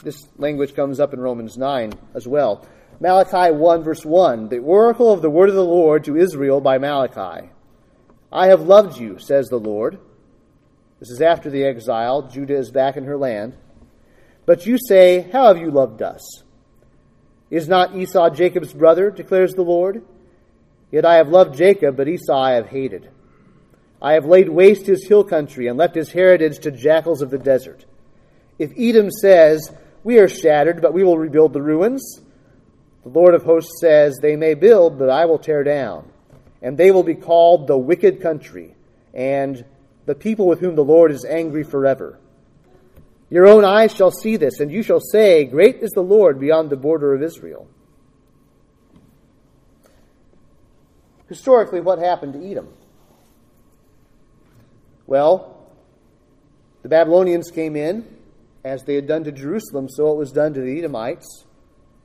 This 0.04 0.28
language 0.38 0.76
comes 0.76 1.00
up 1.00 1.14
in 1.14 1.20
Romans 1.20 1.58
9 1.58 1.94
as 2.14 2.28
well. 2.28 2.66
Malachi 3.00 3.52
1, 3.52 3.84
verse 3.84 4.06
1 4.06 4.50
The 4.50 4.60
oracle 4.60 5.12
of 5.12 5.22
the 5.22 5.30
word 5.30 5.50
of 5.50 5.56
the 5.56 5.66
Lord 5.66 6.04
to 6.06 6.16
Israel 6.16 6.62
by 6.62 6.78
Malachi. 6.78 7.50
I 8.32 8.48
have 8.48 8.62
loved 8.62 8.98
you, 8.98 9.20
says 9.20 9.48
the 9.48 9.60
Lord. 9.60 10.00
This 11.00 11.10
is 11.10 11.22
after 11.22 11.50
the 11.50 11.66
exile. 11.66 12.24
Judah 12.24 12.56
is 12.56 12.72
back 12.72 12.96
in 12.96 13.06
her 13.06 13.18
land. 13.18 13.58
But 14.46 14.66
you 14.66 14.78
say, 14.78 15.30
How 15.32 15.48
have 15.48 15.58
you 15.58 15.72
loved 15.72 16.02
us? 16.02 16.44
Is 17.50 17.68
not 17.68 17.96
Esau 17.96 18.30
Jacob's 18.30 18.74
brother, 18.74 19.12
declares 19.12 19.54
the 19.54 19.62
Lord? 19.62 20.04
Yet 20.92 21.06
I 21.06 21.16
have 21.16 21.30
loved 21.30 21.58
Jacob, 21.58 21.98
but 21.98 22.08
Esau 22.08 22.38
I 22.38 22.54
have 22.54 22.68
hated. 22.68 23.10
I 24.02 24.14
have 24.14 24.26
laid 24.26 24.50
waste 24.50 24.86
his 24.86 25.08
hill 25.08 25.24
country 25.24 25.68
and 25.68 25.78
left 25.78 25.96
his 25.96 26.12
heritage 26.12 26.60
to 26.60 26.72
jackals 26.72 27.22
of 27.22 27.32
the 27.32 27.38
desert. 27.38 27.86
If 28.58 28.72
Edom 28.78 29.12
says, 29.12 29.72
We 30.04 30.20
are 30.20 30.28
shattered, 30.28 30.82
but 30.82 30.94
we 30.94 31.04
will 31.04 31.18
rebuild 31.18 31.54
the 31.54 31.62
ruins, 31.62 32.22
the 33.06 33.10
Lord 33.10 33.36
of 33.36 33.44
hosts 33.44 33.80
says, 33.80 34.18
They 34.20 34.36
may 34.36 34.56
build, 34.56 34.98
but 34.98 35.10
I 35.10 35.26
will 35.26 35.38
tear 35.38 35.64
down. 35.64 36.12
And 36.62 36.76
they 36.76 36.90
will 36.90 37.04
be 37.04 37.14
called 37.14 37.68
the 37.68 37.78
wicked 37.78 38.20
country, 38.20 38.76
and 39.14 39.64
the 40.08 40.16
people 40.16 40.48
with 40.48 40.60
whom 40.60 40.76
the 40.76 40.84
Lord 40.84 41.12
is 41.12 41.24
angry 41.24 41.64
forever. 41.64 42.20
Your 43.30 43.48
own 43.48 43.64
eyes 43.64 43.94
shall 43.94 44.10
see 44.10 44.38
this, 44.38 44.60
and 44.60 44.72
you 44.72 44.82
shall 44.82 45.00
say, 45.00 45.46
Great 45.46 45.78
is 45.84 45.92
the 45.92 46.02
Lord 46.02 46.40
beyond 46.40 46.72
the 46.72 46.76
border 46.76 47.14
of 47.14 47.22
Israel. 47.22 47.68
Historically, 51.30 51.82
what 51.82 52.00
happened 52.00 52.34
to 52.34 52.52
Edom? 52.52 52.70
Well, 55.06 55.70
the 56.82 56.90
Babylonians 56.90 57.52
came 57.52 57.76
in, 57.76 58.08
as 58.66 58.84
they 58.84 58.96
had 58.96 59.08
done 59.08 59.24
to 59.24 59.32
Jerusalem, 59.32 59.88
so 59.88 60.12
it 60.12 60.18
was 60.18 60.32
done 60.32 60.54
to 60.56 60.60
the 60.60 60.80
Edomites. 60.80 61.46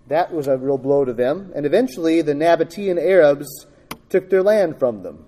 That 0.08 0.32
was 0.32 0.46
a 0.46 0.58
real 0.58 0.76
blow 0.76 1.06
to 1.06 1.14
them. 1.14 1.52
And 1.56 1.64
eventually, 1.64 2.20
the 2.20 2.34
Nabatean 2.34 3.02
Arabs 3.02 3.66
took 4.10 4.28
their 4.28 4.42
land 4.42 4.78
from 4.78 5.02
them. 5.02 5.24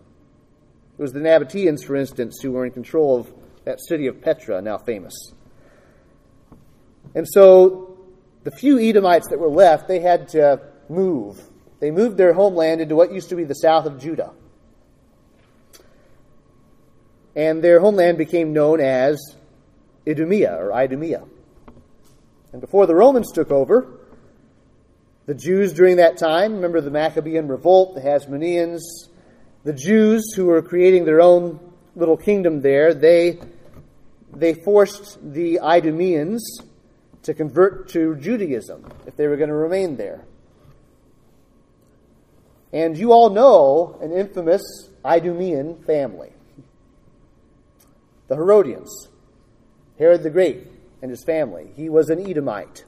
It 0.99 1.03
was 1.03 1.13
the 1.13 1.21
Nabateans, 1.21 1.85
for 1.85 1.97
instance, 1.97 2.41
who 2.43 2.53
were 2.53 2.67
in 2.67 2.73
control 2.73 3.19
of 3.19 3.33
that 3.65 3.81
city 3.81 4.07
of 4.09 4.21
Petra, 4.21 4.61
now 4.61 4.77
famous. 4.77 5.15
And 7.15 7.27
so, 7.27 7.97
the 8.45 8.51
few 8.51 8.79
Edomites 8.79 9.29
that 9.29 9.39
were 9.39 9.49
left, 9.49 9.89
they 9.89 10.01
had 10.01 10.29
to 10.29 10.61
move. 10.91 11.41
They 11.81 11.91
moved 11.91 12.19
their 12.19 12.35
homeland 12.35 12.83
into 12.83 12.95
what 12.95 13.11
used 13.11 13.31
to 13.31 13.37
be 13.37 13.45
the 13.45 13.55
south 13.55 13.87
of 13.87 13.99
Judah. 13.99 14.33
and 17.35 17.63
their 17.65 17.81
homeland 17.81 18.19
became 18.19 18.53
known 18.53 18.81
as 18.81 19.19
Idumea 20.09 20.57
or 20.57 20.73
Idumea. 20.73 21.25
And 22.53 22.61
before 22.61 22.87
the 22.87 22.95
Romans 22.95 23.33
took 23.33 23.51
over, 23.51 23.87
the 25.27 25.35
Jews 25.35 25.73
during 25.73 25.97
that 25.97 26.19
time, 26.19 26.55
remember 26.55 26.81
the 26.81 26.91
Maccabean 26.91 27.49
revolt, 27.49 27.95
the 27.95 28.01
Hasmoneans, 28.01 28.81
the 29.65 29.73
Jews 29.73 30.33
who 30.35 30.47
were 30.47 30.63
creating 30.63 31.05
their 31.05 31.21
own 31.21 31.61
little 31.95 32.17
kingdom 32.17 32.61
there, 32.61 32.93
they, 32.93 33.39
they 34.35 34.55
forced 34.55 35.19
the 35.33 35.61
Idumeans 35.63 36.61
to 37.23 37.35
convert 37.35 37.89
to 37.91 38.17
Judaism 38.17 38.91
if 39.07 39.17
they 39.17 39.29
were 39.29 39.37
going 39.37 39.49
to 39.49 39.55
remain 39.55 39.97
there. 39.97 40.25
And 42.73 42.97
you 42.97 43.13
all 43.13 43.31
know 43.31 43.99
an 44.01 44.13
infamous 44.13 44.63
Idumean 45.05 45.85
family 45.85 46.33
the 48.29 48.37
Herodians, 48.37 49.09
Herod 50.03 50.25
the 50.25 50.31
Great 50.31 50.67
and 51.01 51.13
his 51.13 51.23
family. 51.23 51.71
He 51.77 51.89
was 51.89 52.11
an 52.11 52.29
Edomite. 52.29 52.85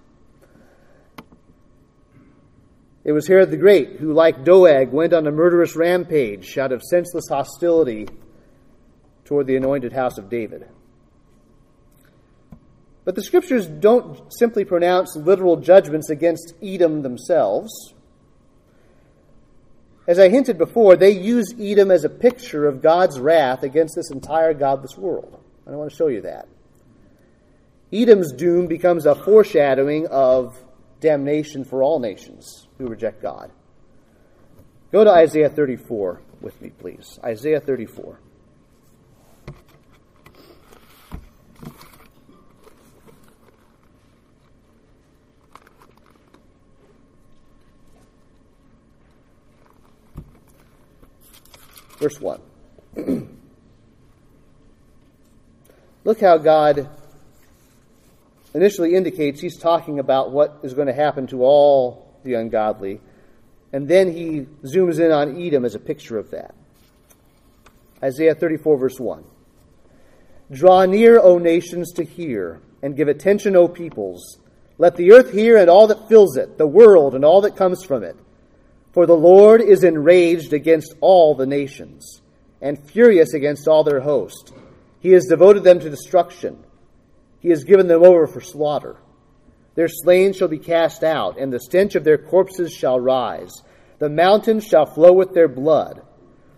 It 3.05 3.13
was 3.13 3.29
Herod 3.29 3.53
the 3.53 3.57
Great 3.57 4.01
who, 4.01 4.13
like 4.13 4.43
Doeg, 4.43 4.91
went 4.91 5.13
on 5.13 5.25
a 5.29 5.31
murderous 5.31 5.77
rampage 5.77 6.59
out 6.59 6.73
of 6.73 6.83
senseless 6.83 7.27
hostility 7.29 8.09
toward 9.25 9.47
the 9.47 9.55
anointed 9.55 9.93
house 9.93 10.19
of 10.19 10.29
David. 10.29 10.69
But 13.05 13.15
the 13.15 13.23
scriptures 13.23 13.69
don't 13.69 14.33
simply 14.33 14.65
pronounce 14.65 15.15
literal 15.15 15.59
judgments 15.59 16.11
against 16.11 16.55
Edom 16.61 17.03
themselves. 17.03 17.95
As 20.09 20.19
I 20.19 20.31
hinted 20.31 20.59
before, 20.59 20.97
they 20.97 21.13
use 21.13 21.55
Edom 21.61 21.93
as 21.93 22.05
a 22.05 22.09
picture 22.09 22.67
of 22.67 22.83
God's 22.83 23.21
wrath 23.21 23.63
against 23.63 23.95
this 23.95 24.11
entire 24.11 24.53
godless 24.53 24.99
world. 24.99 25.41
And 25.65 25.77
I 25.77 25.79
want 25.79 25.93
to 25.93 25.97
show 25.97 26.09
you 26.09 26.23
that. 26.23 26.49
Edom's 27.95 28.33
doom 28.33 28.67
becomes 28.67 29.07
a 29.07 29.15
foreshadowing 29.15 30.09
of 30.09 30.61
damnation 30.99 31.65
for 31.65 31.81
all 31.83 32.01
nations 32.01 32.67
who 32.77 32.89
reject 32.89 33.23
God. 33.23 33.53
Go 34.91 35.05
to 35.05 35.11
Isaiah 35.11 35.49
34 35.49 36.21
with 36.41 36.61
me, 36.61 36.71
please. 36.71 37.21
Isaiah 37.23 37.61
34. 37.61 38.19
Verse 51.99 52.21
1. 52.21 52.41
Look 56.05 56.21
how 56.21 56.39
God 56.39 56.91
initially 58.55 58.95
indicates 58.95 59.41
he's 59.41 59.59
talking 59.59 59.99
about 59.99 60.31
what 60.31 60.61
is 60.63 60.75
going 60.75 60.87
to 60.87 60.95
happen 60.95 61.27
to 61.29 61.43
all 61.43 62.15
the 62.23 62.35
ungodly. 62.35 63.01
And 63.73 63.89
then 63.89 64.13
he 64.13 64.47
zooms 64.65 65.01
in 65.01 65.11
on 65.11 65.41
Edom 65.41 65.65
as 65.65 65.75
a 65.75 65.81
picture 65.81 66.17
of 66.17 66.31
that. 66.31 66.55
Isaiah 68.03 68.35
34, 68.35 68.79
verse 68.79 69.01
1. 69.01 69.25
Draw 70.53 70.85
near, 70.87 71.19
O 71.19 71.39
nations, 71.39 71.93
to 71.95 72.05
hear, 72.05 72.61
and 72.83 72.97
give 72.97 73.09
attention, 73.09 73.57
O 73.57 73.67
peoples. 73.67 74.39
Let 74.79 74.97
the 74.97 75.13
earth 75.13 75.33
hear 75.33 75.57
and 75.57 75.71
all 75.71 75.87
that 75.89 76.09
fills 76.09 76.37
it, 76.37 76.59
the 76.59 76.67
world 76.67 77.15
and 77.15 77.25
all 77.25 77.41
that 77.43 77.57
comes 77.57 77.85
from 77.85 78.03
it. 78.03 78.17
For 78.93 79.07
the 79.07 79.17
Lord 79.17 79.61
is 79.61 79.83
enraged 79.83 80.53
against 80.53 80.95
all 81.01 81.35
the 81.35 81.47
nations, 81.47 82.21
and 82.61 82.79
furious 82.79 83.35
against 83.35 83.67
all 83.67 83.83
their 83.83 84.01
host. 84.01 84.53
He 85.01 85.11
has 85.11 85.27
devoted 85.27 85.65
them 85.65 85.81
to 85.81 85.91
destruction. 85.91 86.63
He 87.45 87.51
has 87.51 87.65
given 87.65 87.89
them 87.89 88.03
over 88.03 88.27
for 88.27 88.41
slaughter. 88.41 88.97
Their 89.75 89.89
slain 89.89 90.33
shall 90.33 90.49
be 90.49 90.59
cast 90.59 91.05
out, 91.05 91.39
and 91.39 91.53
the 91.53 91.61
stench 91.61 91.95
of 91.95 92.03
their 92.03 92.17
corpses 92.17 92.73
shall 92.73 92.99
rise. 92.99 93.53
The 93.99 94.09
mountains 94.09 94.65
shall 94.65 94.87
flow 94.87 95.13
with 95.13 95.35
their 95.35 95.47
blood. 95.47 96.01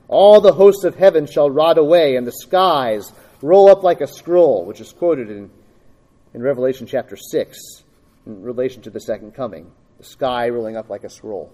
All 0.07 0.41
the 0.41 0.53
hosts 0.53 0.85
of 0.85 0.95
heaven 0.95 1.27
shall 1.27 1.51
rot 1.51 1.77
away, 1.77 2.15
and 2.15 2.25
the 2.25 2.31
skies 2.31 3.13
roll 3.43 3.69
up 3.69 3.83
like 3.83 4.01
a 4.01 4.07
scroll, 4.07 4.65
which 4.65 4.81
is 4.81 4.93
quoted 4.93 5.29
in, 5.29 5.51
in 6.33 6.41
Revelation 6.41 6.87
chapter 6.87 7.17
6 7.17 7.59
in 8.25 8.43
relation 8.43 8.81
to 8.83 8.91
the 8.91 9.01
second 9.01 9.35
coming. 9.35 9.73
The 9.99 10.05
sky 10.05 10.51
rolling 10.51 10.77
up 10.77 10.89
like 10.89 11.03
a 11.03 11.11
scroll. 11.11 11.53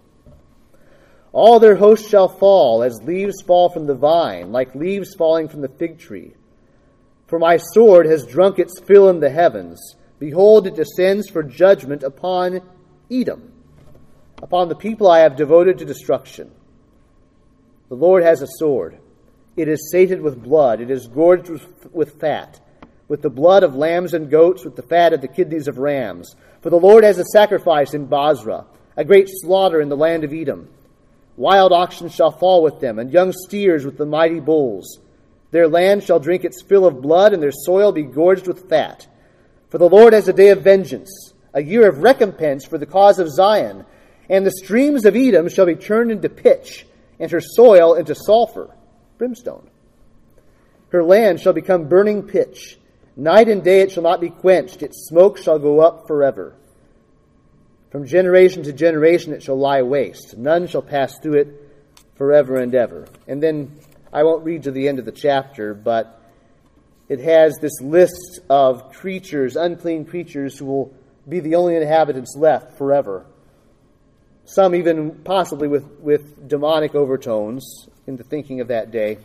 All 1.33 1.59
their 1.59 1.77
hosts 1.77 2.07
shall 2.07 2.29
fall 2.29 2.83
as 2.83 3.03
leaves 3.03 3.41
fall 3.41 3.71
from 3.71 3.87
the 3.87 3.95
vine, 3.95 4.53
like 4.53 4.75
leaves 4.75 5.15
falling 5.15 5.49
from 5.49 5.63
the 5.63 5.69
fig 5.69 5.99
tree. 5.99 6.35
For 7.33 7.39
my 7.39 7.57
sword 7.57 8.05
has 8.05 8.27
drunk 8.27 8.59
its 8.59 8.79
fill 8.81 9.09
in 9.09 9.21
the 9.21 9.31
heavens. 9.31 9.97
Behold, 10.19 10.67
it 10.67 10.77
descends 10.77 11.31
for 11.31 11.43
judgment 11.43 12.03
upon 12.03 12.61
Edom, 13.11 13.51
upon 14.43 14.69
the 14.69 14.75
people 14.75 15.11
I 15.11 15.21
have 15.21 15.35
devoted 15.35 15.79
to 15.79 15.87
destruction. 15.87 16.51
The 17.89 17.95
Lord 17.95 18.23
has 18.23 18.43
a 18.43 18.47
sword. 18.59 18.99
It 19.57 19.67
is 19.67 19.91
sated 19.91 20.21
with 20.21 20.43
blood. 20.43 20.83
It 20.83 20.91
is 20.91 21.07
gorged 21.07 21.49
with 21.91 22.21
fat, 22.21 22.61
with 23.09 23.23
the 23.23 23.31
blood 23.31 23.63
of 23.63 23.75
lambs 23.75 24.13
and 24.13 24.31
goats, 24.31 24.63
with 24.63 24.77
the 24.77 24.83
fat 24.83 25.15
of 25.15 25.23
the 25.23 25.27
kidneys 25.27 25.69
of 25.69 25.79
rams. 25.79 26.37
For 26.61 26.69
the 26.69 26.77
Lord 26.77 27.03
has 27.03 27.19
a 27.19 27.25
sacrifice 27.25 27.95
in 27.95 28.09
Bozrah, 28.09 28.67
a 28.95 29.07
great 29.07 29.31
slaughter 29.31 29.81
in 29.81 29.89
the 29.89 29.97
land 29.97 30.25
of 30.25 30.35
Edom. 30.35 30.69
Wild 31.39 31.73
oxen 31.73 32.11
shall 32.11 32.31
fall 32.31 32.63
with 32.63 32.81
them, 32.81 32.99
and 32.99 33.11
young 33.11 33.33
steers 33.33 33.87
with 33.87 33.97
the 33.97 34.05
mighty 34.05 34.39
bulls. 34.39 34.99
Their 35.53 35.69
land 35.69 36.03
shall 36.03 36.19
drink 36.19 36.45
its 36.45 36.63
fill 36.63 36.87
of 36.87 37.01
blood, 37.01 37.33
and 37.33 37.43
their 37.43 37.53
soil 37.53 37.93
be 37.93 38.03
gorged 38.03 38.49
with 38.49 38.69
fat. 38.69 39.07
For 39.69 39.79
the 39.79 39.89
Lord 39.89 40.15
has 40.15 40.27
a 40.27 40.33
day 40.33 40.49
of 40.49 40.63
vengeance, 40.63 41.35
a 41.55 41.63
year 41.63 41.89
of 41.89 41.99
recompense 41.99 42.65
for 42.65 42.79
the 42.79 42.87
cause 42.87 43.19
of 43.19 43.31
Zion. 43.31 43.85
And 44.29 44.47
the 44.47 44.51
streams 44.51 45.05
of 45.05 45.15
Edom 45.15 45.49
shall 45.49 45.67
be 45.67 45.77
turned 45.77 46.11
into 46.11 46.29
pitch, 46.31 46.87
and 47.21 47.31
her 47.31 47.41
soil 47.41 47.95
into 47.95 48.15
sulfur, 48.15 48.75
brimstone. 49.19 49.69
Her 50.89 51.05
land 51.05 51.41
shall 51.41 51.53
become 51.53 51.89
burning 51.89 52.23
pitch. 52.23 52.79
Night 53.15 53.49
and 53.49 53.63
day 53.63 53.81
it 53.81 53.93
shall 53.93 54.03
not 54.03 54.23
be 54.23 54.31
quenched, 54.31 54.83
its 54.83 55.07
smoke 55.07 55.37
shall 55.37 55.59
go 55.59 55.81
up 55.81 56.07
forever. 56.07 56.55
From 57.91 58.07
generation 58.07 58.63
to 58.63 58.73
generation 58.73 59.35
it 59.35 59.43
shall 59.43 59.59
lie 59.59 59.83
waste. 59.83 60.37
None 60.39 60.67
shall 60.67 60.81
pass 60.81 61.19
through 61.19 61.41
it 61.41 61.71
forever 62.15 62.57
and 62.57 62.75
ever. 62.75 63.07
And 63.29 63.43
then 63.43 63.79
I 64.13 64.25
won't 64.25 64.45
read 64.45 64.65
to 64.65 64.71
the 64.71 64.89
end 64.89 64.99
of 64.99 65.05
the 65.05 65.13
chapter, 65.13 65.75
but 65.75 66.21
it 67.09 67.21
has 67.21 67.57
this 67.59 67.81
list 67.81 68.41
of 68.51 68.93
creatures, 68.93 69.57
unclean 69.57 70.05
creatures, 70.05 70.59
who 70.59 70.67
will 70.67 70.95
be 71.29 71.41
the 71.41 71.55
only 71.55 71.77
inhabitants 71.77 72.37
left 72.37 72.77
forever. 72.77 73.25
Some 74.45 74.75
even 74.75 75.23
possibly 75.25 75.69
with, 75.69 75.85
with 76.01 76.49
demonic 76.49 76.95
overtones 76.95 77.87
in 78.07 78.17
the 78.17 78.25
thinking 78.25 78.61
of 78.61 78.69
that 78.69 78.91
day. 78.91 79.19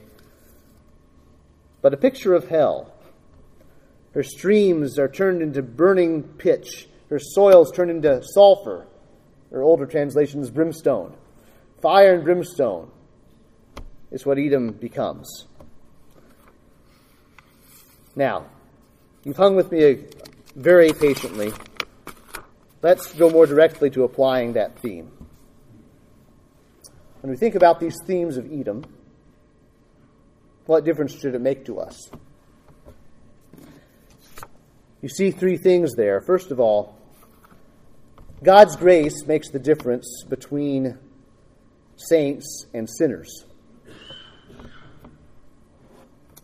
But 1.81 1.93
a 1.93 1.97
picture 1.97 2.33
of 2.33 2.47
hell. 2.47 2.93
Her 4.13 4.23
streams 4.23 4.97
are 4.97 5.09
turned 5.09 5.41
into 5.41 5.61
burning 5.61 6.23
pitch 6.23 6.87
her 7.09 7.19
soils 7.19 7.71
turned 7.71 7.91
into 7.91 8.21
sulfur, 8.21 8.85
or 9.51 9.61
older 9.61 9.85
translations, 9.85 10.49
brimstone. 10.49 11.15
Fire 11.81 12.15
and 12.15 12.23
brimstone 12.23 12.91
is 14.11 14.25
what 14.25 14.37
Edom 14.37 14.71
becomes. 14.71 15.45
Now, 18.15 18.45
you've 19.23 19.37
hung 19.37 19.55
with 19.55 19.71
me 19.71 19.91
uh, 19.91 19.95
very 20.55 20.91
patiently. 20.91 21.53
Let's 22.81 23.13
go 23.13 23.29
more 23.29 23.45
directly 23.45 23.89
to 23.91 24.03
applying 24.03 24.53
that 24.53 24.79
theme. 24.79 25.11
When 27.21 27.31
we 27.31 27.37
think 27.37 27.55
about 27.55 27.79
these 27.79 27.95
themes 28.05 28.37
of 28.37 28.51
Edom, 28.51 28.85
what 30.65 30.85
difference 30.85 31.13
should 31.19 31.35
it 31.35 31.41
make 31.41 31.65
to 31.65 31.79
us? 31.79 32.09
You 35.01 35.09
see 35.09 35.31
three 35.31 35.57
things 35.57 35.95
there. 35.95 36.21
First 36.21 36.51
of 36.51 36.59
all, 36.59 36.97
God's 38.43 38.75
grace 38.75 39.25
makes 39.25 39.49
the 39.49 39.59
difference 39.59 40.23
between 40.27 40.97
saints 41.95 42.67
and 42.73 42.89
sinners. 42.89 43.46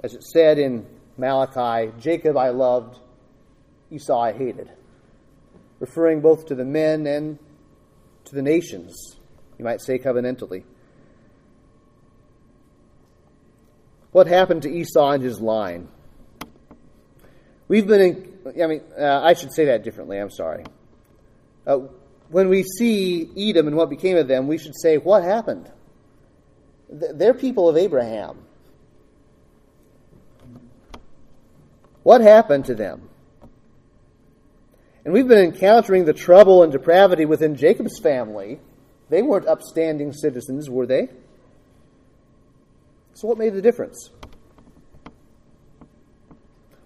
As 0.03 0.13
it 0.13 0.23
said 0.23 0.59
in 0.59 0.85
Malachi, 1.17 1.93
Jacob 1.97 2.35
I 2.35 2.49
loved, 2.49 2.99
Esau 3.89 4.19
I 4.19 4.33
hated, 4.33 4.69
referring 5.79 6.19
both 6.19 6.47
to 6.47 6.55
the 6.55 6.65
men 6.65 7.07
and 7.07 7.39
to 8.25 8.35
the 8.35 8.41
nations, 8.41 9.17
you 9.57 9.63
might 9.63 9.81
say 9.81 9.97
covenantally. 9.97 10.65
What 14.11 14.27
happened 14.27 14.63
to 14.63 14.69
Esau 14.69 15.11
and 15.11 15.23
his 15.23 15.39
line? 15.39 15.87
We've 17.67 17.87
been 17.87 18.01
in, 18.01 18.61
I 18.61 18.67
mean, 18.67 18.81
uh, 18.99 19.21
I 19.23 19.33
should 19.33 19.53
say 19.53 19.65
that 19.65 19.83
differently, 19.83 20.19
I'm 20.19 20.29
sorry. 20.29 20.65
Uh, 21.65 21.79
when 22.29 22.49
we 22.49 22.63
see 22.63 23.29
Edom 23.37 23.67
and 23.67 23.77
what 23.77 23.89
became 23.89 24.17
of 24.17 24.27
them, 24.27 24.47
we 24.47 24.57
should 24.57 24.75
say, 24.75 24.97
What 24.97 25.23
happened? 25.23 25.71
They're 26.89 27.33
people 27.33 27.69
of 27.69 27.77
Abraham. 27.77 28.37
What 32.03 32.21
happened 32.21 32.65
to 32.65 32.75
them? 32.75 33.09
And 35.05 35.13
we've 35.13 35.27
been 35.27 35.53
encountering 35.53 36.05
the 36.05 36.13
trouble 36.13 36.63
and 36.63 36.71
depravity 36.71 37.25
within 37.25 37.55
Jacob's 37.55 37.99
family. 37.99 38.59
They 39.09 39.21
weren't 39.21 39.47
upstanding 39.47 40.13
citizens, 40.13 40.69
were 40.69 40.85
they? 40.85 41.09
So, 43.13 43.27
what 43.27 43.37
made 43.37 43.53
the 43.53 43.61
difference? 43.61 44.09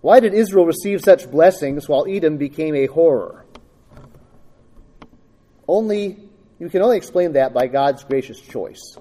Why 0.01 0.20
did 0.20 0.34
Israel 0.34 0.65
receive 0.65 1.01
such 1.01 1.30
blessings 1.30 1.88
while 1.88 2.05
Edom 2.07 2.38
became 2.38 2.76
a 2.76 2.86
horror? 2.88 3.45
Only 5.68 6.28
you 6.59 6.70
can 6.70 6.82
only 6.82 6.97
explain 6.97 7.34
that 7.34 7.53
by 7.53 7.68
God's 7.68 8.03
gracious 8.03 8.39
choice. 8.39 8.97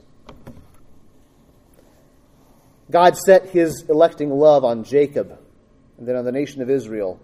God 2.91 3.17
set 3.17 3.49
his 3.49 3.85
electing 3.89 4.31
love 4.31 4.65
on 4.65 4.85
Jacob 4.85 5.39
and 5.99 6.07
then 6.07 6.17
on 6.17 6.25
the 6.25 6.33
nation 6.33 6.63
of 6.63 6.71
Israel, 6.71 7.21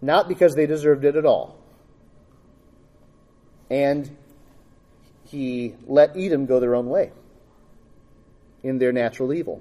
not 0.00 0.28
because 0.28 0.54
they 0.54 0.66
deserved 0.66 1.04
it 1.04 1.16
at 1.16 1.24
all. 1.24 1.58
And 3.70 4.16
he 5.24 5.74
let 5.86 6.16
Edom 6.16 6.46
go 6.46 6.60
their 6.60 6.74
own 6.74 6.86
way 6.86 7.12
in 8.62 8.78
their 8.78 8.92
natural 8.92 9.32
evil. 9.32 9.60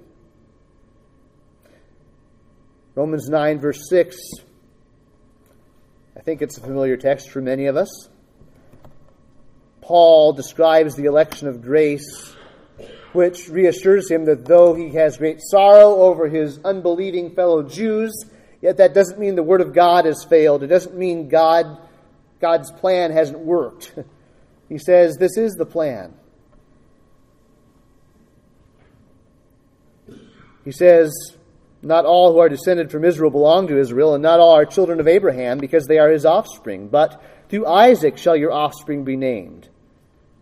Romans 2.94 3.28
9, 3.28 3.60
verse 3.60 3.90
6. 3.90 4.18
I 6.16 6.22
think 6.22 6.42
it's 6.42 6.58
a 6.58 6.62
familiar 6.62 6.96
text 6.96 7.30
for 7.30 7.42
many 7.42 7.66
of 7.66 7.76
us. 7.76 7.90
Paul 9.82 10.34
describes 10.34 10.96
the 10.96 11.06
election 11.06 11.48
of 11.48 11.62
grace 11.62 12.36
which 13.14 13.50
reassures 13.50 14.10
him 14.10 14.26
that 14.26 14.46
though 14.46 14.74
he 14.74 14.92
has 14.92 15.18
great 15.18 15.40
sorrow 15.42 15.96
over 15.96 16.28
his 16.28 16.60
unbelieving 16.64 17.34
fellow 17.34 17.64
Jews, 17.64 18.26
yet 18.62 18.78
that 18.78 18.94
doesn't 18.94 19.20
mean 19.20 19.36
the 19.36 19.44
word 19.44 19.62
of 19.62 19.74
God 19.74 20.06
has 20.06 20.24
failed. 20.24 20.64
It 20.64 20.68
doesn't 20.68 20.98
mean 20.98 21.30
God 21.30 21.80
God's 22.42 22.72
plan 22.72 23.12
hasn't 23.12 23.40
worked. 23.40 23.94
He 24.68 24.80
says 24.80 25.18
this 25.18 25.38
is 25.38 25.54
the 25.54 25.66
plan. 25.68 26.16
He 30.64 30.72
says, 30.72 31.14
Not 31.84 32.06
all 32.06 32.34
who 32.34 32.40
are 32.40 32.50
descended 32.50 32.92
from 32.92 33.06
Israel 33.06 33.30
belong 33.30 33.68
to 33.68 33.78
Israel, 33.80 34.16
and 34.16 34.24
not 34.24 34.40
all 34.40 34.56
are 34.56 34.66
children 34.66 35.00
of 35.00 35.08
Abraham, 35.08 35.60
because 35.60 35.86
they 35.86 36.00
are 36.00 36.10
his 36.10 36.26
offspring. 36.26 36.88
But 36.88 37.22
through 37.48 37.68
Isaac 37.68 38.18
shall 38.18 38.36
your 38.36 38.52
offspring 38.52 39.04
be 39.04 39.16
named. 39.16 39.70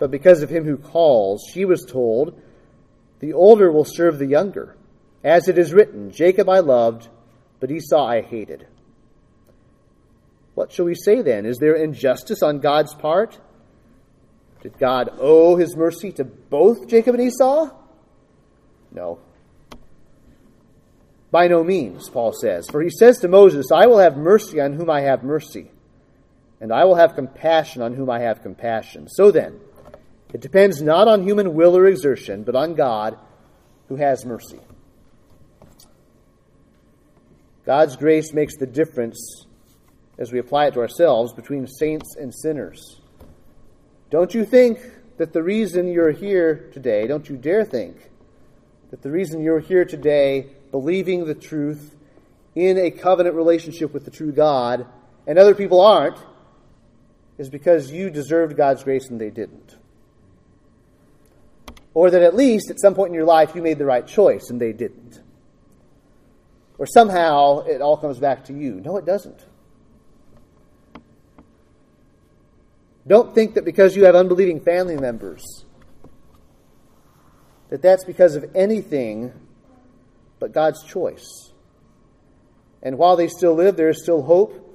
but 0.00 0.10
because 0.10 0.42
of 0.42 0.50
him 0.50 0.64
who 0.64 0.78
calls, 0.78 1.44
she 1.52 1.64
was 1.64 1.84
told, 1.84 2.40
The 3.20 3.34
older 3.34 3.70
will 3.70 3.84
serve 3.84 4.18
the 4.18 4.26
younger. 4.26 4.76
As 5.22 5.46
it 5.46 5.58
is 5.58 5.74
written, 5.74 6.10
Jacob 6.10 6.48
I 6.48 6.60
loved, 6.60 7.08
but 7.60 7.70
Esau 7.70 8.04
I 8.04 8.22
hated. 8.22 8.66
What 10.54 10.72
shall 10.72 10.86
we 10.86 10.94
say 10.94 11.20
then? 11.20 11.44
Is 11.44 11.58
there 11.58 11.74
injustice 11.74 12.42
on 12.42 12.60
God's 12.60 12.94
part? 12.94 13.38
Did 14.62 14.78
God 14.78 15.10
owe 15.18 15.56
his 15.56 15.76
mercy 15.76 16.12
to 16.12 16.24
both 16.24 16.88
Jacob 16.88 17.14
and 17.14 17.24
Esau? 17.24 17.70
No. 18.92 19.20
By 21.30 21.46
no 21.48 21.62
means, 21.62 22.08
Paul 22.08 22.32
says. 22.32 22.66
For 22.70 22.82
he 22.82 22.90
says 22.90 23.18
to 23.18 23.28
Moses, 23.28 23.66
I 23.72 23.86
will 23.86 23.98
have 23.98 24.16
mercy 24.16 24.60
on 24.60 24.72
whom 24.74 24.88
I 24.88 25.02
have 25.02 25.22
mercy, 25.22 25.70
and 26.58 26.72
I 26.72 26.84
will 26.84 26.96
have 26.96 27.14
compassion 27.14 27.82
on 27.82 27.94
whom 27.94 28.10
I 28.10 28.20
have 28.20 28.42
compassion. 28.42 29.08
So 29.08 29.30
then, 29.30 29.60
it 30.32 30.40
depends 30.40 30.80
not 30.80 31.08
on 31.08 31.22
human 31.22 31.54
will 31.54 31.76
or 31.76 31.86
exertion, 31.86 32.44
but 32.44 32.54
on 32.54 32.74
God 32.74 33.18
who 33.88 33.96
has 33.96 34.24
mercy. 34.24 34.60
God's 37.66 37.96
grace 37.96 38.32
makes 38.32 38.56
the 38.56 38.66
difference 38.66 39.46
as 40.18 40.32
we 40.32 40.38
apply 40.38 40.66
it 40.66 40.74
to 40.74 40.80
ourselves 40.80 41.32
between 41.32 41.66
saints 41.66 42.16
and 42.16 42.34
sinners. 42.34 43.00
Don't 44.10 44.34
you 44.34 44.44
think 44.44 44.78
that 45.18 45.32
the 45.32 45.42
reason 45.42 45.88
you're 45.88 46.10
here 46.10 46.70
today, 46.72 47.06
don't 47.06 47.28
you 47.28 47.36
dare 47.36 47.64
think 47.64 47.96
that 48.90 49.02
the 49.02 49.10
reason 49.10 49.42
you're 49.42 49.60
here 49.60 49.84
today 49.84 50.48
believing 50.70 51.24
the 51.24 51.34
truth 51.34 51.96
in 52.54 52.76
a 52.76 52.90
covenant 52.90 53.36
relationship 53.36 53.92
with 53.92 54.04
the 54.04 54.10
true 54.10 54.32
God 54.32 54.86
and 55.26 55.38
other 55.38 55.54
people 55.54 55.80
aren't 55.80 56.18
is 57.38 57.48
because 57.48 57.90
you 57.90 58.10
deserved 58.10 58.56
God's 58.56 58.82
grace 58.82 59.08
and 59.08 59.20
they 59.20 59.30
didn't. 59.30 59.76
Or 61.92 62.10
that 62.10 62.22
at 62.22 62.34
least 62.34 62.70
at 62.70 62.80
some 62.80 62.94
point 62.94 63.08
in 63.08 63.14
your 63.14 63.24
life 63.24 63.54
you 63.54 63.62
made 63.62 63.78
the 63.78 63.84
right 63.84 64.06
choice 64.06 64.50
and 64.50 64.60
they 64.60 64.72
didn't. 64.72 65.20
Or 66.78 66.86
somehow 66.86 67.60
it 67.60 67.82
all 67.82 67.96
comes 67.96 68.18
back 68.18 68.44
to 68.46 68.52
you. 68.52 68.80
No, 68.80 68.96
it 68.96 69.04
doesn't. 69.04 69.44
Don't 73.06 73.34
think 73.34 73.54
that 73.54 73.64
because 73.64 73.96
you 73.96 74.04
have 74.04 74.14
unbelieving 74.14 74.60
family 74.60 74.96
members, 74.96 75.64
that 77.68 77.82
that's 77.82 78.04
because 78.04 78.36
of 78.36 78.44
anything 78.54 79.32
but 80.38 80.52
God's 80.52 80.82
choice. 80.84 81.52
And 82.82 82.98
while 82.98 83.16
they 83.16 83.28
still 83.28 83.54
live, 83.54 83.76
there 83.76 83.90
is 83.90 84.02
still 84.02 84.22
hope. 84.22 84.66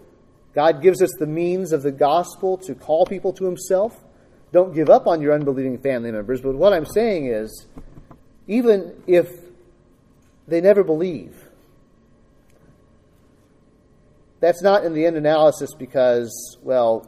God 0.53 0.81
gives 0.81 1.01
us 1.01 1.11
the 1.17 1.25
means 1.25 1.73
of 1.73 1.83
the 1.83 1.91
gospel 1.91 2.57
to 2.59 2.75
call 2.75 3.05
people 3.05 3.33
to 3.33 3.45
Himself. 3.45 4.04
Don't 4.55 4.73
give 4.73 4.89
up 4.89 5.05
on 5.05 5.21
your 5.21 5.33
unbelieving 5.33 5.77
family 5.79 6.13
members. 6.13 6.39
But 6.39 6.55
what 6.55 6.71
I'm 6.71 6.85
saying 6.85 7.25
is, 7.25 7.67
even 8.47 9.03
if 9.05 9.29
they 10.47 10.61
never 10.61 10.81
believe, 10.81 11.35
that's 14.39 14.61
not 14.61 14.85
in 14.85 14.93
the 14.93 15.05
end 15.05 15.17
analysis 15.17 15.71
because, 15.77 16.57
well, 16.63 17.05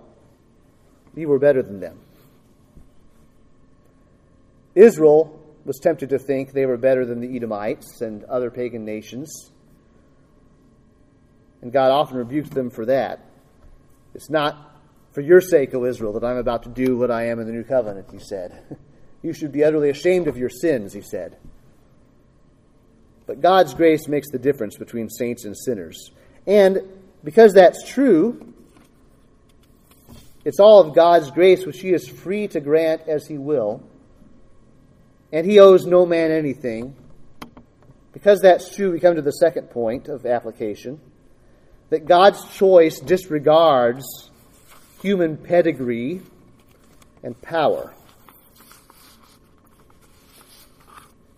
you 1.15 1.29
were 1.29 1.39
better 1.39 1.63
than 1.63 1.79
them. 1.79 1.97
Israel 4.75 5.41
was 5.63 5.79
tempted 5.79 6.09
to 6.09 6.19
think 6.19 6.51
they 6.51 6.65
were 6.65 6.75
better 6.75 7.05
than 7.05 7.21
the 7.21 7.33
Edomites 7.33 8.01
and 8.01 8.25
other 8.25 8.51
pagan 8.51 8.83
nations. 8.83 9.53
And 11.61 11.71
God 11.71 11.91
often 11.91 12.17
rebuked 12.17 12.53
them 12.53 12.71
for 12.71 12.87
that. 12.87 13.21
It's 14.13 14.29
not 14.29 14.66
for 15.17 15.21
your 15.21 15.41
sake, 15.41 15.73
O 15.73 15.83
Israel, 15.83 16.13
that 16.13 16.23
I'm 16.23 16.37
about 16.37 16.61
to 16.61 16.69
do 16.69 16.95
what 16.95 17.09
I 17.09 17.29
am 17.29 17.39
in 17.39 17.47
the 17.47 17.51
new 17.51 17.63
covenant, 17.63 18.11
he 18.11 18.19
said. 18.19 18.63
You 19.23 19.33
should 19.33 19.51
be 19.51 19.63
utterly 19.63 19.89
ashamed 19.89 20.27
of 20.27 20.37
your 20.37 20.47
sins, 20.47 20.93
he 20.93 21.01
said. 21.01 21.37
But 23.25 23.41
God's 23.41 23.73
grace 23.73 24.07
makes 24.07 24.29
the 24.29 24.37
difference 24.37 24.77
between 24.77 25.09
saints 25.09 25.43
and 25.43 25.57
sinners. 25.57 26.11
And 26.45 26.81
because 27.23 27.53
that's 27.53 27.83
true, 27.89 28.53
it's 30.45 30.59
all 30.59 30.81
of 30.81 30.93
God's 30.93 31.31
grace 31.31 31.65
which 31.65 31.79
He 31.79 31.93
is 31.93 32.07
free 32.07 32.47
to 32.49 32.59
grant 32.59 33.01
as 33.07 33.25
He 33.25 33.39
will. 33.39 33.81
And 35.33 35.47
He 35.47 35.59
owes 35.59 35.87
no 35.87 36.05
man 36.05 36.29
anything. 36.29 36.95
Because 38.13 38.39
that's 38.39 38.75
true, 38.75 38.91
we 38.91 38.99
come 38.99 39.15
to 39.15 39.23
the 39.23 39.31
second 39.31 39.71
point 39.71 40.09
of 40.09 40.27
application 40.27 41.01
that 41.89 42.05
God's 42.05 42.45
choice 42.55 42.99
disregards 42.99 44.29
human 45.01 45.37
pedigree 45.37 46.21
and 47.23 47.39
power. 47.41 47.93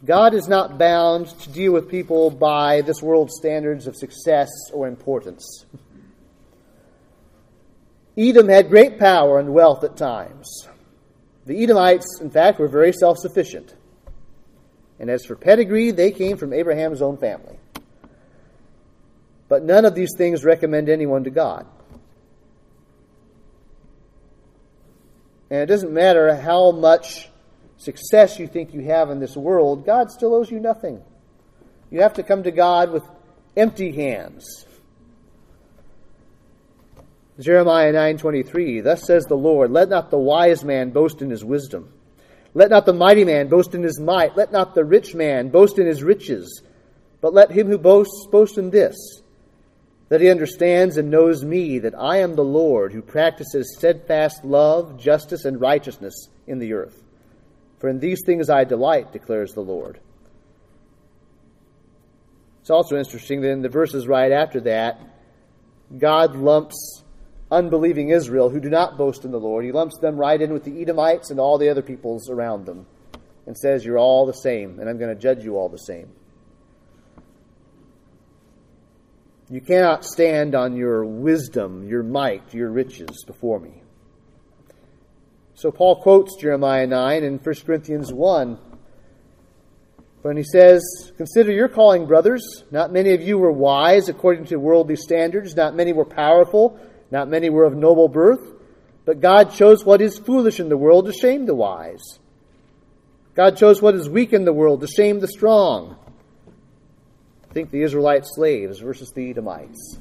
God 0.06 0.34
is 0.34 0.48
not 0.48 0.78
bound 0.78 1.28
to 1.42 1.50
deal 1.50 1.74
with 1.74 1.90
people 1.90 2.30
by 2.30 2.82
this 2.82 3.02
world's 3.02 3.36
standards 3.36 3.86
of 3.86 3.98
success 3.98 4.50
or 4.72 4.88
importance. 4.88 5.66
Edom 8.18 8.48
had 8.48 8.70
great 8.70 8.98
power 8.98 9.40
and 9.40 9.54
wealth 9.54 9.84
at 9.84 9.98
times. 9.98 10.68
The 11.46 11.64
Edomites, 11.64 12.20
in 12.22 12.30
fact, 12.30 12.60
were 12.60 12.68
very 12.68 12.94
self 12.94 13.18
sufficient. 13.18 13.76
And 15.00 15.10
as 15.10 15.26
for 15.26 15.36
pedigree, 15.36 15.92
they 15.92 16.12
came 16.12 16.38
from 16.38 16.54
Abraham's 16.54 17.02
own 17.02 17.18
family. 17.18 17.58
But 19.48 19.64
none 19.64 19.86
of 19.86 19.96
these 19.96 20.14
things 20.18 20.44
recommend 20.44 20.90
anyone 20.90 21.24
to 21.24 21.30
God. 21.30 21.66
And 25.50 25.62
it 25.62 25.66
doesn't 25.66 25.92
matter 25.92 26.36
how 26.36 26.72
much 26.72 27.30
success 27.78 28.40
you 28.40 28.48
think 28.48 28.74
you 28.74 28.82
have 28.82 29.10
in 29.10 29.20
this 29.20 29.36
world, 29.36 29.86
God 29.86 30.12
still 30.12 30.36
owes 30.36 30.52
you 30.52 30.60
nothing. 30.60 31.02
You 31.90 32.02
have 32.02 32.14
to 32.16 32.24
come 32.24 32.44
to 32.44 32.52
God 32.52 32.92
with 32.92 33.04
empty 33.58 33.92
hands. 33.92 34.66
Jeremiah 37.40 37.94
9:23 37.94 38.84
Thus 38.84 39.04
says 39.06 39.26
the 39.26 39.36
Lord 39.36 39.72
let 39.72 39.88
not 39.88 40.12
the 40.12 40.18
wise 40.18 40.66
man 40.66 40.90
boast 40.90 41.22
in 41.22 41.30
his 41.30 41.44
wisdom 41.46 41.94
let 42.54 42.70
not 42.70 42.86
the 42.86 42.94
mighty 42.94 43.24
man 43.24 43.48
boast 43.48 43.74
in 43.74 43.82
his 43.82 43.98
might 43.98 44.36
let 44.36 44.52
not 44.52 44.76
the 44.76 44.84
rich 44.84 45.16
man 45.16 45.48
boast 45.48 45.80
in 45.80 45.88
his 45.88 46.04
riches 46.04 46.62
but 47.22 47.34
let 47.34 47.50
him 47.50 47.68
who 47.68 47.78
boasts 47.78 48.28
boast 48.28 48.58
in 48.58 48.70
this 48.72 49.19
that 50.10 50.22
he 50.22 50.30
understands 50.30 50.98
and 50.98 51.10
knows 51.10 51.44
me 51.44 51.80
that 51.80 51.94
I 51.98 52.18
am 52.18 52.36
the 52.36 52.44
Lord 52.44 52.94
who 52.94 53.02
practices 53.02 53.76
steadfast 53.78 54.44
love 54.44 55.00
justice 55.00 55.46
and 55.46 55.62
righteousness 55.62 56.28
in 56.48 56.60
the 56.60 56.74
earth 56.74 57.04
for 57.80 57.90
in 57.90 58.00
these 58.00 58.22
things 58.26 58.50
I 58.50 58.64
delight 58.64 59.14
declares 59.14 59.54
the 59.54 59.62
Lord 59.62 60.00
It's 62.62 62.70
also 62.70 62.98
interesting 62.98 63.42
that 63.42 63.52
in 63.52 63.62
the 63.62 63.70
verses 63.70 64.08
right 64.08 64.32
after 64.32 64.60
that 64.62 65.00
God 65.98 66.36
lumps 66.36 67.04
unbelieving 67.52 68.10
Israel 68.10 68.50
who 68.50 68.60
do 68.60 68.70
not 68.70 68.98
boast 68.98 69.26
in 69.26 69.32
the 69.32 69.40
Lord. 69.40 69.66
He 69.66 69.72
lumps 69.72 69.98
them 69.98 70.18
right 70.18 70.40
in 70.40 70.54
with 70.54 70.64
the 70.64 70.82
Edomites 70.82 71.32
and 71.32 71.40
all 71.40 71.58
the 71.58 71.70
other 71.70 71.82
peoples 71.82 72.30
around 72.30 72.66
them 72.66 72.86
and 73.46 73.58
says, 73.58 73.84
You're 73.84 73.98
all 73.98 74.26
the 74.26 74.34
same, 74.34 74.80
and 74.80 74.90
I'm 74.90 75.00
going 75.00 75.14
to 75.14 75.20
judge 75.20 75.44
you 75.44 75.58
all 75.58 75.70
the 75.70 75.78
same. 75.78 76.12
You 79.50 79.62
cannot 79.62 80.06
stand 80.06 80.54
on 80.56 80.76
your 80.76 81.04
wisdom, 81.06 81.88
your 81.88 82.04
might, 82.04 82.54
your 82.54 82.70
riches 82.70 83.24
before 83.26 83.60
me. 83.60 83.82
So 85.56 85.72
Paul 85.72 86.02
quotes 86.02 86.36
Jeremiah 86.36 86.88
9 86.88 87.24
in 87.24 87.38
1 87.38 87.56
Corinthians 87.66 88.14
1 88.14 88.58
when 90.22 90.38
he 90.38 90.44
says, 90.44 91.12
Consider 91.18 91.52
your 91.52 91.68
calling, 91.68 92.06
brothers. 92.06 92.64
Not 92.72 92.94
many 92.94 93.14
of 93.14 93.22
you 93.22 93.38
were 93.38 93.52
wise 93.52 94.08
according 94.08 94.46
to 94.46 94.58
worldly 94.58 94.96
standards, 94.96 95.56
not 95.56 95.76
many 95.76 95.94
were 95.94 96.06
powerful. 96.06 96.80
Not 97.12 97.28
many 97.28 97.50
were 97.50 97.64
of 97.64 97.76
noble 97.76 98.08
birth, 98.08 98.54
but 99.06 99.20
God 99.20 99.52
chose 99.52 99.84
what 99.84 100.02
is 100.02 100.20
foolish 100.20 100.60
in 100.60 100.70
the 100.70 100.78
world 100.78 101.06
to 101.06 101.14
shame 101.14 101.46
the 101.46 101.56
wise. 101.56 102.20
God 103.36 103.58
chose 103.58 103.82
what 103.82 103.96
is 103.96 104.10
weak 104.10 104.34
in 104.34 104.46
the 104.46 104.54
world 104.54 104.82
to 104.82 104.88
shame 104.88 105.20
the 105.20 105.28
strong. 105.28 105.98
Think 107.54 107.72
the 107.72 107.82
Israelite 107.82 108.26
slaves 108.26 108.80
versus 108.80 109.12
the 109.12 109.30
Edomites. 109.30 109.98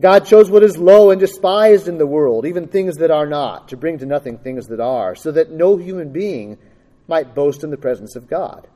God 0.00 0.26
chose 0.26 0.50
what 0.50 0.64
is 0.64 0.76
low 0.76 1.10
and 1.10 1.20
despised 1.20 1.86
in 1.86 1.98
the 1.98 2.06
world, 2.06 2.46
even 2.46 2.66
things 2.66 2.96
that 2.96 3.10
are 3.10 3.26
not, 3.26 3.68
to 3.68 3.76
bring 3.76 3.98
to 3.98 4.06
nothing 4.06 4.38
things 4.38 4.66
that 4.68 4.80
are, 4.80 5.14
so 5.14 5.30
that 5.30 5.50
no 5.50 5.76
human 5.76 6.10
being 6.10 6.58
might 7.06 7.34
boast 7.34 7.62
in 7.62 7.70
the 7.70 7.76
presence 7.76 8.16
of 8.16 8.28
God. 8.28 8.66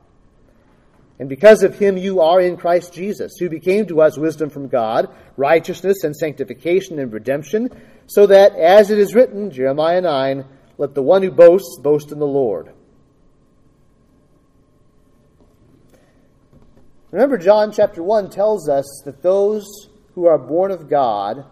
And 1.19 1.27
because 1.27 1.63
of 1.63 1.77
him, 1.77 1.97
you 1.97 2.21
are 2.21 2.39
in 2.39 2.55
Christ 2.55 2.93
Jesus, 2.93 3.33
who 3.37 3.49
became 3.49 3.85
to 3.87 4.01
us 4.01 4.17
wisdom 4.17 4.49
from 4.49 4.69
God, 4.69 5.09
righteousness 5.35 6.05
and 6.05 6.15
sanctification 6.15 6.99
and 6.99 7.11
redemption, 7.11 7.69
so 8.07 8.25
that, 8.27 8.55
as 8.55 8.89
it 8.89 8.97
is 8.97 9.13
written, 9.13 9.51
Jeremiah 9.51 9.99
9, 9.99 10.45
let 10.77 10.95
the 10.95 11.03
one 11.03 11.21
who 11.21 11.31
boasts 11.31 11.77
boast 11.79 12.13
in 12.13 12.19
the 12.19 12.25
Lord. 12.25 12.71
Remember, 17.11 17.37
John 17.37 17.71
chapter 17.71 18.03
1 18.03 18.29
tells 18.29 18.69
us 18.69 19.01
that 19.05 19.23
those 19.23 19.65
who 20.13 20.27
are 20.27 20.37
born 20.37 20.71
of 20.71 20.89
God, 20.89 21.43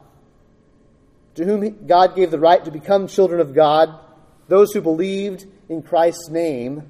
to 1.35 1.45
whom 1.45 1.87
God 1.87 2.15
gave 2.15 2.29
the 2.29 2.39
right 2.39 2.63
to 2.63 2.71
become 2.71 3.07
children 3.07 3.41
of 3.41 3.55
God, 3.55 3.97
those 4.47 4.71
who 4.71 4.81
believed 4.81 5.45
in 5.67 5.81
Christ's 5.81 6.29
name, 6.29 6.83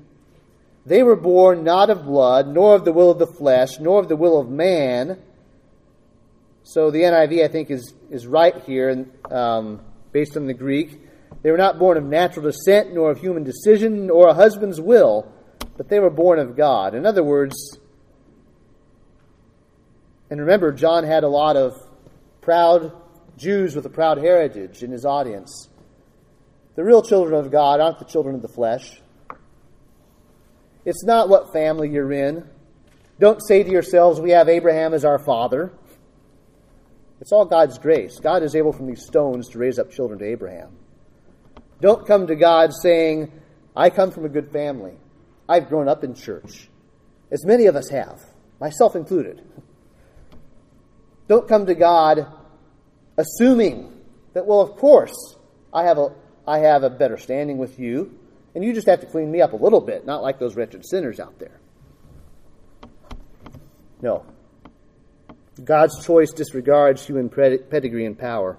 they 0.85 1.01
were 1.01 1.15
born 1.15 1.63
not 1.63 1.89
of 1.89 2.03
blood, 2.03 2.47
nor 2.47 2.75
of 2.75 2.83
the 2.83 2.91
will 2.91 3.11
of 3.11 3.19
the 3.19 3.27
flesh, 3.27 3.79
nor 3.79 3.99
of 3.99 4.09
the 4.09 4.15
will 4.15 4.39
of 4.39 4.49
man. 4.49 5.17
So 6.63 6.91
the 6.91 7.01
NIV, 7.03 7.43
I 7.43 7.47
think, 7.47 7.71
is, 7.71 7.93
is 8.09 8.27
right 8.27 8.55
here, 8.63 9.05
um, 9.31 9.79
based 10.11 10.35
on 10.35 10.45
the 10.45 10.53
Greek. 10.53 11.01
They 11.41 11.51
were 11.51 11.57
not 11.57 11.79
born 11.79 11.97
of 11.97 12.03
natural 12.03 12.45
descent, 12.45 12.93
nor 12.93 13.11
of 13.11 13.19
human 13.19 13.43
decision, 13.43 14.07
nor 14.07 14.27
a 14.27 14.33
husband's 14.33 14.81
will, 14.81 15.31
but 15.77 15.87
they 15.87 15.99
were 15.99 16.09
born 16.09 16.39
of 16.39 16.57
God. 16.57 16.95
In 16.95 17.05
other 17.05 17.23
words, 17.23 17.55
and 20.29 20.39
remember, 20.39 20.71
John 20.71 21.03
had 21.03 21.23
a 21.23 21.29
lot 21.29 21.55
of 21.55 21.81
proud 22.41 22.91
Jews 23.37 23.75
with 23.75 23.85
a 23.85 23.89
proud 23.89 24.17
heritage 24.17 24.83
in 24.83 24.91
his 24.91 25.05
audience. 25.05 25.69
The 26.75 26.83
real 26.83 27.01
children 27.01 27.33
of 27.33 27.51
God 27.51 27.79
aren't 27.79 27.99
the 27.99 28.05
children 28.05 28.35
of 28.35 28.41
the 28.41 28.47
flesh. 28.47 29.01
It's 30.85 31.03
not 31.03 31.29
what 31.29 31.53
family 31.53 31.89
you're 31.89 32.11
in. 32.11 32.47
Don't 33.19 33.41
say 33.45 33.63
to 33.63 33.69
yourselves, 33.69 34.19
We 34.19 34.31
have 34.31 34.47
Abraham 34.47 34.93
as 34.93 35.03
our 35.03 35.19
father. 35.19 35.71
It's 37.19 37.31
all 37.31 37.45
God's 37.45 37.79
grace. 37.79 38.19
God 38.19 38.43
is 38.43 38.55
able 38.55 38.73
from 38.73 38.87
these 38.87 39.05
stones 39.05 39.49
to 39.49 39.57
raise 39.57 39.79
up 39.79 39.91
children 39.91 40.19
to 40.19 40.25
Abraham. 40.25 40.69
Don't 41.81 42.05
come 42.05 42.27
to 42.27 42.35
God 42.35 42.71
saying, 42.73 43.31
I 43.75 43.89
come 43.89 44.11
from 44.11 44.25
a 44.25 44.29
good 44.29 44.51
family. 44.51 44.93
I've 45.49 45.69
grown 45.69 45.87
up 45.87 46.03
in 46.03 46.13
church, 46.13 46.69
as 47.31 47.45
many 47.45 47.65
of 47.65 47.75
us 47.75 47.89
have, 47.89 48.23
myself 48.59 48.95
included. 48.95 49.41
Don't 51.27 51.47
come 51.47 51.65
to 51.65 51.75
God 51.75 52.27
assuming 53.17 53.91
that, 54.33 54.45
well, 54.45 54.61
of 54.61 54.77
course, 54.77 55.35
I 55.73 55.83
have 55.83 55.97
a, 55.97 56.13
I 56.47 56.59
have 56.59 56.83
a 56.83 56.89
better 56.89 57.17
standing 57.17 57.57
with 57.57 57.79
you. 57.79 58.17
And 58.55 58.63
you 58.63 58.73
just 58.73 58.87
have 58.87 59.01
to 59.01 59.05
clean 59.05 59.29
me 59.29 59.41
up 59.41 59.53
a 59.53 59.55
little 59.55 59.81
bit, 59.81 60.05
not 60.05 60.23
like 60.23 60.39
those 60.39 60.55
wretched 60.55 60.83
sinners 60.83 61.19
out 61.19 61.37
there. 61.37 61.59
No. 64.01 64.25
God's 65.63 66.03
choice 66.05 66.31
disregards 66.31 67.05
human 67.05 67.29
pedigree 67.29 68.05
and 68.05 68.17
power. 68.17 68.57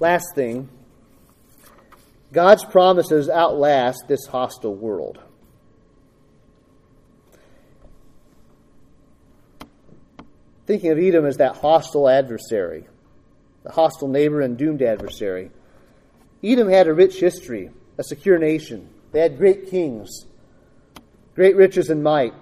Last 0.00 0.34
thing 0.34 0.68
God's 2.32 2.64
promises 2.64 3.28
outlast 3.28 4.04
this 4.06 4.26
hostile 4.26 4.74
world. 4.74 5.18
Thinking 10.70 10.92
of 10.92 10.98
Edom 11.00 11.26
as 11.26 11.38
that 11.38 11.56
hostile 11.56 12.08
adversary, 12.08 12.84
the 13.64 13.72
hostile 13.72 14.06
neighbor 14.06 14.40
and 14.40 14.56
doomed 14.56 14.82
adversary. 14.82 15.50
Edom 16.44 16.68
had 16.68 16.86
a 16.86 16.94
rich 16.94 17.18
history 17.18 17.70
a 17.98 18.04
secure 18.04 18.38
nation. 18.38 18.88
They 19.10 19.18
had 19.18 19.36
great 19.36 19.68
kings, 19.68 20.26
great 21.34 21.56
riches 21.56 21.90
and 21.90 22.04
might. 22.04 22.34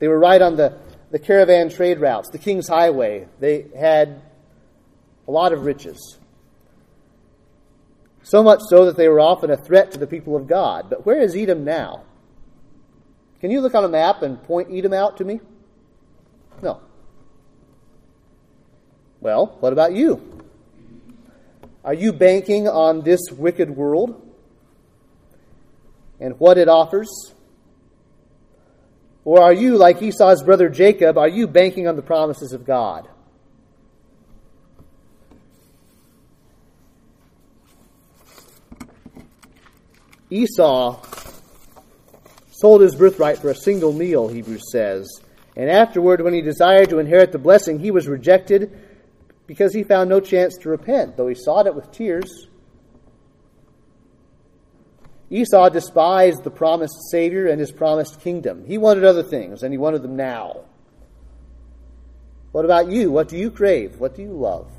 They 0.00 0.08
were 0.08 0.18
right 0.18 0.42
on 0.42 0.56
the, 0.56 0.76
the 1.12 1.20
caravan 1.20 1.70
trade 1.70 2.00
routes, 2.00 2.30
the 2.30 2.38
king's 2.38 2.66
highway. 2.66 3.28
They 3.38 3.66
had 3.78 4.22
a 5.28 5.30
lot 5.30 5.52
of 5.52 5.64
riches. 5.64 6.18
So 8.24 8.42
much 8.42 8.62
so 8.68 8.86
that 8.86 8.96
they 8.96 9.08
were 9.08 9.20
often 9.20 9.52
a 9.52 9.56
threat 9.56 9.92
to 9.92 9.98
the 10.00 10.08
people 10.08 10.34
of 10.34 10.48
God. 10.48 10.90
But 10.90 11.06
where 11.06 11.20
is 11.20 11.36
Edom 11.36 11.62
now? 11.62 12.02
Can 13.40 13.52
you 13.52 13.60
look 13.60 13.76
on 13.76 13.84
a 13.84 13.88
map 13.88 14.22
and 14.22 14.42
point 14.42 14.70
Edom 14.72 14.92
out 14.92 15.18
to 15.18 15.24
me? 15.24 15.38
Well, 19.26 19.56
what 19.58 19.72
about 19.72 19.92
you? 19.92 20.44
Are 21.84 21.92
you 21.92 22.12
banking 22.12 22.68
on 22.68 23.02
this 23.02 23.20
wicked 23.32 23.68
world? 23.68 24.22
and 26.20 26.38
what 26.38 26.58
it 26.58 26.68
offers? 26.68 27.08
Or 29.24 29.42
are 29.42 29.52
you, 29.52 29.76
like 29.76 30.00
Esau's 30.02 30.42
brother 30.42 30.68
Jacob, 30.68 31.18
are 31.18 31.28
you 31.28 31.46
banking 31.46 31.88
on 31.88 31.96
the 31.96 32.02
promises 32.02 32.52
of 32.52 32.64
God? 32.64 33.08
Esau 40.30 41.00
sold 42.50 42.80
his 42.80 42.94
birthright 42.94 43.38
for 43.38 43.50
a 43.50 43.54
single 43.54 43.92
meal, 43.92 44.28
Hebrews 44.28 44.70
says. 44.70 45.08
And 45.56 45.70
afterward, 45.70 46.20
when 46.20 46.34
he 46.34 46.42
desired 46.42 46.90
to 46.90 46.98
inherit 46.98 47.32
the 47.32 47.38
blessing, 47.38 47.78
he 47.78 47.90
was 47.90 48.06
rejected 48.06 48.85
because 49.46 49.72
he 49.72 49.82
found 49.82 50.10
no 50.10 50.20
chance 50.20 50.56
to 50.58 50.68
repent, 50.68 51.16
though 51.16 51.28
he 51.28 51.34
sought 51.34 51.66
it 51.66 51.74
with 51.74 51.90
tears. 51.92 52.48
Esau 55.30 55.68
despised 55.68 56.44
the 56.44 56.50
promised 56.50 57.10
Savior 57.10 57.46
and 57.46 57.58
his 57.58 57.72
promised 57.72 58.20
kingdom. 58.20 58.64
He 58.66 58.78
wanted 58.78 59.04
other 59.04 59.22
things, 59.22 59.62
and 59.62 59.72
he 59.72 59.78
wanted 59.78 60.02
them 60.02 60.16
now. 60.16 60.64
What 62.52 62.64
about 62.64 62.88
you? 62.90 63.10
What 63.10 63.28
do 63.28 63.36
you 63.36 63.50
crave? 63.50 63.98
What 63.98 64.14
do 64.14 64.22
you 64.22 64.32
love? 64.32 64.70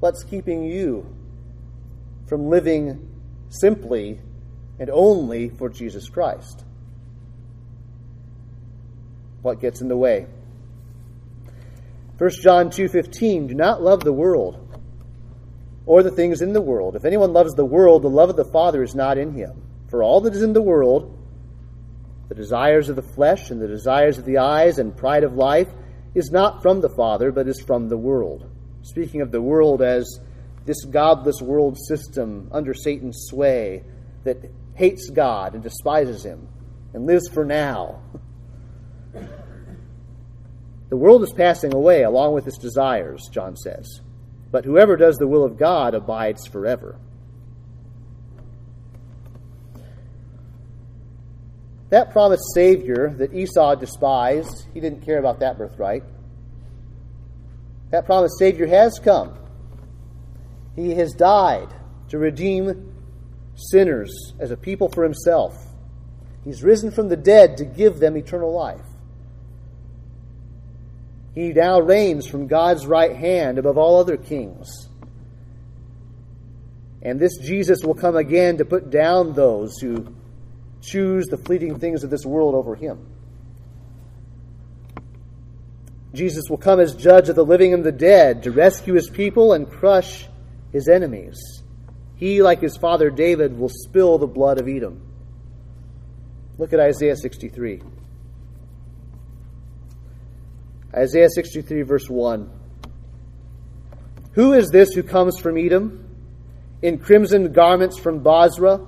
What's 0.00 0.24
keeping 0.24 0.64
you 0.64 1.14
from 2.26 2.48
living 2.48 3.08
simply 3.48 4.20
and 4.78 4.90
only 4.90 5.50
for 5.50 5.68
Jesus 5.68 6.08
Christ? 6.08 6.64
What 9.42 9.60
gets 9.60 9.80
in 9.80 9.88
the 9.88 9.96
way? 9.96 10.26
1 12.18 12.30
John 12.42 12.70
2:15 12.70 13.48
Do 13.48 13.54
not 13.54 13.82
love 13.82 14.04
the 14.04 14.12
world 14.12 14.58
or 15.86 16.02
the 16.02 16.10
things 16.10 16.42
in 16.42 16.52
the 16.52 16.60
world. 16.60 16.96
If 16.96 17.04
anyone 17.04 17.32
loves 17.32 17.54
the 17.54 17.64
world, 17.64 18.02
the 18.02 18.08
love 18.08 18.30
of 18.30 18.36
the 18.36 18.44
Father 18.44 18.82
is 18.82 18.94
not 18.94 19.18
in 19.18 19.32
him. 19.32 19.62
For 19.88 20.02
all 20.02 20.20
that 20.22 20.34
is 20.34 20.42
in 20.42 20.52
the 20.52 20.62
world, 20.62 21.16
the 22.28 22.34
desires 22.34 22.88
of 22.88 22.96
the 22.96 23.02
flesh 23.02 23.50
and 23.50 23.60
the 23.60 23.68
desires 23.68 24.18
of 24.18 24.24
the 24.24 24.38
eyes 24.38 24.78
and 24.78 24.96
pride 24.96 25.24
of 25.24 25.34
life, 25.34 25.68
is 26.14 26.30
not 26.30 26.62
from 26.62 26.80
the 26.80 26.88
Father, 26.88 27.32
but 27.32 27.48
is 27.48 27.60
from 27.60 27.88
the 27.88 27.98
world. 27.98 28.48
Speaking 28.82 29.20
of 29.20 29.30
the 29.30 29.42
world 29.42 29.82
as 29.82 30.20
this 30.64 30.84
godless 30.84 31.42
world 31.42 31.76
system 31.76 32.48
under 32.52 32.72
Satan's 32.72 33.26
sway 33.28 33.82
that 34.22 34.38
hates 34.74 35.10
God 35.10 35.54
and 35.54 35.62
despises 35.62 36.24
him 36.24 36.48
and 36.94 37.06
lives 37.06 37.28
for 37.28 37.44
now. 37.44 38.00
The 40.94 41.00
world 41.00 41.24
is 41.24 41.32
passing 41.32 41.74
away 41.74 42.04
along 42.04 42.34
with 42.34 42.46
its 42.46 42.56
desires, 42.56 43.28
John 43.32 43.56
says, 43.56 44.00
but 44.52 44.64
whoever 44.64 44.96
does 44.96 45.16
the 45.16 45.26
will 45.26 45.42
of 45.42 45.58
God 45.58 45.92
abides 45.92 46.46
forever. 46.46 47.00
That 51.88 52.12
promised 52.12 52.44
Savior 52.54 53.12
that 53.18 53.34
Esau 53.34 53.74
despised, 53.74 54.68
he 54.72 54.78
didn't 54.78 55.04
care 55.04 55.18
about 55.18 55.40
that 55.40 55.58
birthright. 55.58 56.04
That 57.90 58.06
promised 58.06 58.38
Savior 58.38 58.68
has 58.68 59.00
come. 59.02 59.36
He 60.76 60.94
has 60.94 61.12
died 61.12 61.74
to 62.10 62.18
redeem 62.18 62.94
sinners 63.56 64.32
as 64.38 64.52
a 64.52 64.56
people 64.56 64.88
for 64.90 65.02
himself. 65.02 65.56
He's 66.44 66.62
risen 66.62 66.92
from 66.92 67.08
the 67.08 67.16
dead 67.16 67.56
to 67.56 67.64
give 67.64 67.98
them 67.98 68.16
eternal 68.16 68.52
life. 68.52 68.93
He 71.34 71.52
now 71.52 71.80
reigns 71.80 72.26
from 72.26 72.46
God's 72.46 72.86
right 72.86 73.14
hand 73.14 73.58
above 73.58 73.76
all 73.76 73.98
other 73.98 74.16
kings. 74.16 74.88
And 77.02 77.20
this 77.20 77.36
Jesus 77.38 77.82
will 77.84 77.94
come 77.94 78.16
again 78.16 78.58
to 78.58 78.64
put 78.64 78.90
down 78.90 79.34
those 79.34 79.78
who 79.78 80.14
choose 80.80 81.26
the 81.26 81.36
fleeting 81.36 81.78
things 81.78 82.04
of 82.04 82.10
this 82.10 82.24
world 82.24 82.54
over 82.54 82.74
him. 82.74 83.06
Jesus 86.14 86.44
will 86.48 86.58
come 86.58 86.78
as 86.78 86.94
judge 86.94 87.28
of 87.28 87.34
the 87.34 87.44
living 87.44 87.74
and 87.74 87.82
the 87.82 87.92
dead 87.92 88.44
to 88.44 88.52
rescue 88.52 88.94
his 88.94 89.10
people 89.10 89.52
and 89.52 89.68
crush 89.68 90.26
his 90.72 90.88
enemies. 90.88 91.62
He, 92.14 92.42
like 92.42 92.60
his 92.60 92.76
father 92.76 93.10
David, 93.10 93.58
will 93.58 93.68
spill 93.68 94.18
the 94.18 94.28
blood 94.28 94.60
of 94.60 94.68
Edom. 94.68 95.02
Look 96.56 96.72
at 96.72 96.78
Isaiah 96.78 97.16
63. 97.16 97.82
Isaiah 100.96 101.28
63, 101.28 101.82
verse 101.82 102.08
1. 102.08 102.50
Who 104.32 104.52
is 104.52 104.70
this 104.70 104.92
who 104.92 105.02
comes 105.02 105.38
from 105.40 105.56
Edom, 105.56 106.08
in 106.82 106.98
crimson 106.98 107.52
garments 107.52 107.98
from 107.98 108.20
Bozrah? 108.20 108.80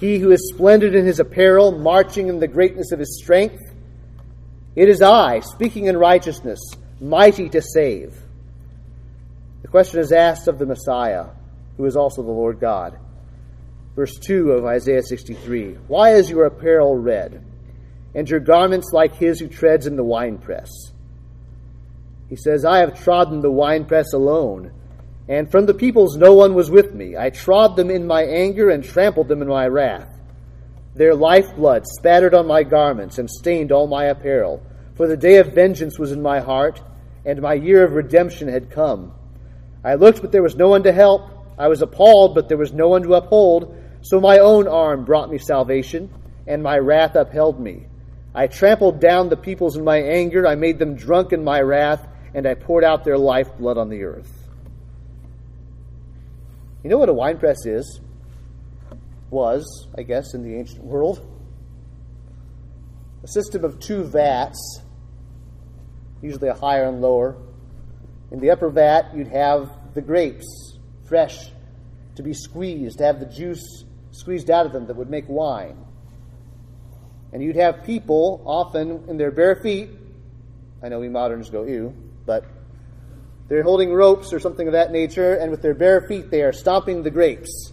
He 0.00 0.18
who 0.18 0.30
is 0.30 0.52
splendid 0.54 0.94
in 0.94 1.04
his 1.04 1.20
apparel, 1.20 1.72
marching 1.72 2.28
in 2.28 2.38
the 2.38 2.48
greatness 2.48 2.92
of 2.92 2.98
his 2.98 3.18
strength? 3.22 3.62
It 4.74 4.88
is 4.88 5.02
I, 5.02 5.40
speaking 5.40 5.86
in 5.86 5.96
righteousness, 5.96 6.60
mighty 7.00 7.48
to 7.50 7.60
save. 7.60 8.18
The 9.62 9.68
question 9.68 10.00
is 10.00 10.12
asked 10.12 10.48
of 10.48 10.58
the 10.58 10.66
Messiah, 10.66 11.26
who 11.76 11.84
is 11.84 11.96
also 11.96 12.22
the 12.22 12.30
Lord 12.30 12.58
God. 12.58 12.98
Verse 13.94 14.18
2 14.18 14.52
of 14.52 14.64
Isaiah 14.64 15.02
63 15.02 15.74
Why 15.88 16.14
is 16.14 16.30
your 16.30 16.46
apparel 16.46 16.96
red, 16.96 17.44
and 18.14 18.28
your 18.28 18.40
garments 18.40 18.92
like 18.92 19.14
his 19.14 19.40
who 19.40 19.48
treads 19.48 19.86
in 19.86 19.96
the 19.96 20.04
winepress? 20.04 20.93
He 22.34 22.40
says, 22.40 22.64
I 22.64 22.78
have 22.78 23.00
trodden 23.00 23.42
the 23.42 23.50
winepress 23.52 24.12
alone, 24.12 24.72
and 25.28 25.48
from 25.48 25.66
the 25.66 25.72
peoples 25.72 26.16
no 26.16 26.34
one 26.34 26.54
was 26.54 26.68
with 26.68 26.92
me. 26.92 27.16
I 27.16 27.30
trod 27.30 27.76
them 27.76 27.90
in 27.90 28.08
my 28.08 28.24
anger 28.24 28.70
and 28.70 28.82
trampled 28.82 29.28
them 29.28 29.40
in 29.40 29.46
my 29.46 29.68
wrath. 29.68 30.08
Their 30.96 31.14
lifeblood 31.14 31.86
spattered 31.86 32.34
on 32.34 32.48
my 32.48 32.64
garments 32.64 33.18
and 33.18 33.30
stained 33.30 33.70
all 33.70 33.86
my 33.86 34.06
apparel. 34.06 34.60
For 34.96 35.06
the 35.06 35.16
day 35.16 35.36
of 35.36 35.54
vengeance 35.54 35.96
was 35.96 36.10
in 36.10 36.22
my 36.22 36.40
heart, 36.40 36.82
and 37.24 37.40
my 37.40 37.54
year 37.54 37.84
of 37.84 37.92
redemption 37.92 38.48
had 38.48 38.68
come. 38.68 39.12
I 39.84 39.94
looked, 39.94 40.20
but 40.20 40.32
there 40.32 40.42
was 40.42 40.56
no 40.56 40.66
one 40.66 40.82
to 40.82 40.92
help. 40.92 41.30
I 41.56 41.68
was 41.68 41.82
appalled, 41.82 42.34
but 42.34 42.48
there 42.48 42.58
was 42.58 42.72
no 42.72 42.88
one 42.88 43.04
to 43.04 43.14
uphold. 43.14 43.76
So 44.00 44.20
my 44.20 44.38
own 44.38 44.66
arm 44.66 45.04
brought 45.04 45.30
me 45.30 45.38
salvation, 45.38 46.12
and 46.48 46.64
my 46.64 46.78
wrath 46.78 47.14
upheld 47.14 47.60
me. 47.60 47.86
I 48.34 48.48
trampled 48.48 48.98
down 48.98 49.28
the 49.28 49.36
peoples 49.36 49.76
in 49.76 49.84
my 49.84 49.98
anger. 49.98 50.48
I 50.48 50.56
made 50.56 50.80
them 50.80 50.96
drunk 50.96 51.32
in 51.32 51.44
my 51.44 51.60
wrath 51.60 52.08
and 52.34 52.48
I 52.48 52.54
poured 52.54 52.82
out 52.82 53.04
their 53.04 53.16
lifeblood 53.16 53.78
on 53.78 53.88
the 53.88 54.02
earth. 54.02 54.30
You 56.82 56.90
know 56.90 56.98
what 56.98 57.08
a 57.08 57.14
winepress 57.14 57.64
is? 57.64 58.00
Was, 59.30 59.88
I 59.96 60.02
guess, 60.02 60.34
in 60.34 60.42
the 60.42 60.56
ancient 60.56 60.84
world? 60.84 61.24
A 63.22 63.28
system 63.28 63.64
of 63.64 63.78
two 63.78 64.04
vats, 64.04 64.80
usually 66.20 66.48
a 66.48 66.54
higher 66.54 66.84
and 66.84 67.00
lower. 67.00 67.36
In 68.30 68.40
the 68.40 68.50
upper 68.50 68.68
vat, 68.68 69.14
you'd 69.14 69.28
have 69.28 69.70
the 69.94 70.02
grapes, 70.02 70.76
fresh, 71.08 71.50
to 72.16 72.22
be 72.22 72.34
squeezed, 72.34 72.98
to 72.98 73.04
have 73.04 73.20
the 73.20 73.26
juice 73.26 73.84
squeezed 74.10 74.50
out 74.50 74.66
of 74.66 74.72
them 74.72 74.86
that 74.86 74.96
would 74.96 75.08
make 75.08 75.28
wine. 75.28 75.78
And 77.32 77.42
you'd 77.42 77.56
have 77.56 77.84
people, 77.84 78.42
often 78.44 79.04
in 79.08 79.16
their 79.16 79.30
bare 79.30 79.56
feet. 79.56 79.90
I 80.82 80.88
know 80.88 81.00
we 81.00 81.08
moderns 81.08 81.48
go, 81.48 81.64
ew 81.64 81.94
but 82.26 82.44
they're 83.48 83.62
holding 83.62 83.92
ropes 83.92 84.32
or 84.32 84.40
something 84.40 84.66
of 84.66 84.72
that 84.72 84.90
nature, 84.90 85.34
and 85.34 85.50
with 85.50 85.62
their 85.62 85.74
bare 85.74 86.06
feet 86.08 86.30
they 86.30 86.42
are 86.42 86.52
stomping 86.52 87.02
the 87.02 87.10
grapes. 87.10 87.72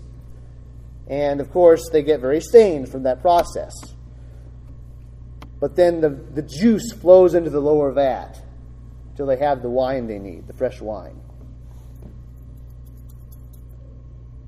And 1.08 1.42
of 1.42 1.52
course, 1.52 1.90
they 1.92 2.04
get 2.04 2.20
very 2.20 2.42
stained 2.42 2.90
from 2.90 3.04
that 3.04 3.22
process. 3.22 3.74
But 5.60 5.76
then 5.76 6.02
the, 6.02 6.10
the 6.10 6.42
juice 6.42 6.92
flows 6.92 7.36
into 7.36 7.50
the 7.50 7.60
lower 7.60 7.92
vat 7.92 8.42
until 9.12 9.28
they 9.28 9.38
have 9.38 9.62
the 9.62 9.70
wine 9.70 10.08
they 10.08 10.20
need, 10.20 10.48
the 10.48 10.54
fresh 10.54 10.82
wine. 10.82 11.20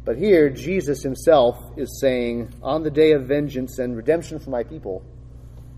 But 0.05 0.17
here, 0.17 0.49
Jesus 0.49 1.01
himself 1.01 1.57
is 1.77 1.99
saying, 2.01 2.53
On 2.61 2.83
the 2.83 2.91
day 2.91 3.11
of 3.11 3.23
vengeance 3.23 3.79
and 3.79 3.95
redemption 3.95 4.39
for 4.39 4.49
my 4.49 4.63
people, 4.63 5.03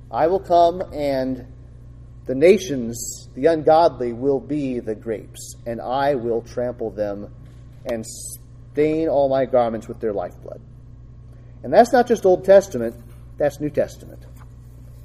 I 0.10 0.28
will 0.28 0.40
come 0.40 0.82
and 0.94 1.46
the 2.26 2.36
nations, 2.36 3.30
the 3.36 3.46
ungodly, 3.46 4.14
will 4.14 4.40
be 4.40 4.80
the 4.80 4.96
grapes, 4.96 5.56
and 5.66 5.80
I 5.80 6.16
will 6.16 6.42
trample 6.42 6.90
them 6.90 7.34
and 7.86 8.06
stain 8.06 9.08
all 9.08 9.30
my 9.30 9.46
garments 9.46 9.88
with 9.88 10.00
their 10.00 10.14
lifeblood. 10.14 10.62
And 11.64 11.72
that's 11.72 11.94
not 11.94 12.08
just 12.08 12.26
Old 12.26 12.44
Testament, 12.46 12.96
that's 13.38 13.60
New 13.60 13.70
Testament. 13.70 14.24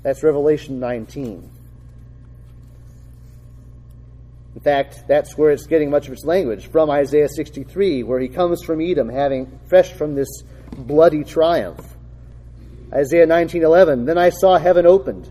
That's 0.03 0.23
Revelation 0.23 0.81
19. 0.81 1.51
In 4.55 4.61
fact, 4.61 5.05
that's 5.07 5.37
where 5.37 5.51
it's 5.51 5.67
getting 5.67 5.91
much 5.91 6.07
of 6.07 6.13
its 6.13 6.25
language 6.25 6.69
from 6.69 6.91
Isaiah 6.91 7.29
63, 7.29 8.03
where 8.03 8.19
he 8.19 8.29
comes 8.29 8.63
from 8.63 8.81
Edom, 8.81 9.09
having 9.09 9.61
fresh 9.69 9.93
from 9.93 10.15
this 10.15 10.43
bloody 10.77 11.23
triumph. 11.23 11.97
Isaiah 12.93 13.27
19:11, 13.27 14.07
then 14.07 14.19
I 14.19 14.31
saw 14.31 14.59
heaven 14.59 14.87
opened 14.87 15.31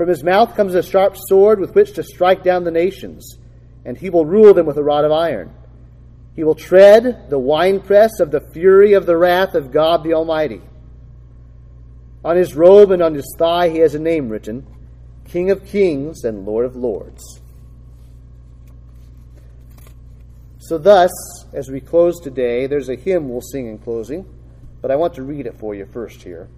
From 0.00 0.08
his 0.08 0.24
mouth 0.24 0.56
comes 0.56 0.74
a 0.74 0.82
sharp 0.82 1.14
sword 1.28 1.60
with 1.60 1.74
which 1.74 1.92
to 1.92 2.02
strike 2.02 2.42
down 2.42 2.64
the 2.64 2.70
nations, 2.70 3.36
and 3.84 3.98
he 3.98 4.08
will 4.08 4.24
rule 4.24 4.54
them 4.54 4.64
with 4.64 4.78
a 4.78 4.82
rod 4.82 5.04
of 5.04 5.12
iron. 5.12 5.52
He 6.34 6.42
will 6.42 6.54
tread 6.54 7.28
the 7.28 7.38
winepress 7.38 8.18
of 8.18 8.30
the 8.30 8.40
fury 8.40 8.94
of 8.94 9.04
the 9.04 9.18
wrath 9.18 9.54
of 9.54 9.70
God 9.70 10.02
the 10.02 10.14
Almighty. 10.14 10.62
On 12.24 12.34
his 12.34 12.56
robe 12.56 12.92
and 12.92 13.02
on 13.02 13.12
his 13.12 13.30
thigh 13.38 13.68
he 13.68 13.80
has 13.80 13.94
a 13.94 13.98
name 13.98 14.30
written 14.30 14.66
King 15.26 15.50
of 15.50 15.66
Kings 15.66 16.24
and 16.24 16.46
Lord 16.46 16.64
of 16.64 16.76
Lords. 16.76 17.22
So, 20.60 20.78
thus, 20.78 21.10
as 21.52 21.68
we 21.68 21.82
close 21.82 22.18
today, 22.20 22.66
there's 22.66 22.88
a 22.88 22.96
hymn 22.96 23.28
we'll 23.28 23.42
sing 23.42 23.66
in 23.66 23.76
closing, 23.76 24.24
but 24.80 24.90
I 24.90 24.96
want 24.96 25.12
to 25.16 25.22
read 25.22 25.44
it 25.44 25.58
for 25.58 25.74
you 25.74 25.84
first 25.84 26.22
here. 26.22 26.48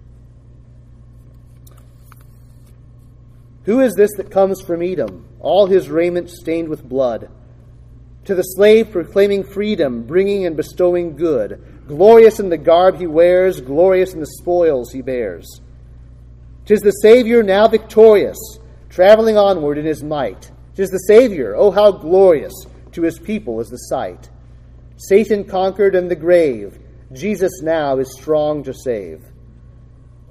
Who 3.65 3.79
is 3.79 3.93
this 3.95 4.11
that 4.17 4.31
comes 4.31 4.61
from 4.61 4.81
Edom, 4.81 5.25
all 5.39 5.67
his 5.67 5.89
raiment 5.89 6.29
stained 6.29 6.67
with 6.67 6.87
blood? 6.87 7.29
To 8.25 8.35
the 8.35 8.43
slave 8.43 8.91
proclaiming 8.91 9.43
freedom, 9.43 10.03
bringing 10.03 10.45
and 10.45 10.55
bestowing 10.55 11.15
good, 11.15 11.63
glorious 11.87 12.39
in 12.39 12.49
the 12.49 12.57
garb 12.57 12.97
he 12.97 13.07
wears, 13.07 13.61
glorious 13.61 14.13
in 14.13 14.19
the 14.19 14.25
spoils 14.25 14.91
he 14.91 15.01
bears. 15.01 15.61
Tis 16.65 16.81
the 16.81 16.91
Savior 16.91 17.43
now 17.43 17.67
victorious, 17.67 18.37
traveling 18.89 19.37
onward 19.37 19.77
in 19.77 19.85
his 19.85 20.03
might. 20.03 20.51
Tis 20.75 20.89
the 20.89 20.99
Savior, 20.99 21.55
oh 21.55 21.71
how 21.71 21.91
glorious, 21.91 22.53
to 22.93 23.01
his 23.01 23.19
people 23.19 23.59
is 23.59 23.69
the 23.69 23.77
sight. 23.77 24.29
Satan 24.97 25.43
conquered 25.43 25.95
and 25.95 26.09
the 26.09 26.15
grave. 26.15 26.79
Jesus 27.11 27.61
now 27.61 27.97
is 27.97 28.13
strong 28.13 28.63
to 28.63 28.73
save. 28.73 29.23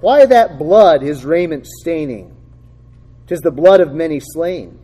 Why 0.00 0.26
that 0.26 0.58
blood 0.58 1.02
his 1.02 1.24
raiment 1.24 1.66
staining? 1.66 2.34
Tis 3.32 3.40
the 3.40 3.50
blood 3.50 3.80
of 3.80 3.94
many 3.94 4.20
slain. 4.20 4.78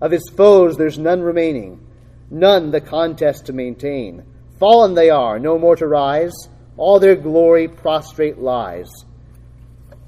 Of 0.00 0.10
his 0.10 0.28
foes 0.36 0.76
there's 0.76 0.98
none 0.98 1.22
remaining, 1.22 1.86
none 2.28 2.72
the 2.72 2.80
contest 2.80 3.46
to 3.46 3.52
maintain. 3.52 4.24
Fallen 4.58 4.94
they 4.94 5.08
are, 5.08 5.38
no 5.38 5.56
more 5.56 5.76
to 5.76 5.86
rise, 5.86 6.32
all 6.76 6.98
their 6.98 7.14
glory 7.14 7.68
prostrate 7.68 8.38
lies. 8.38 8.90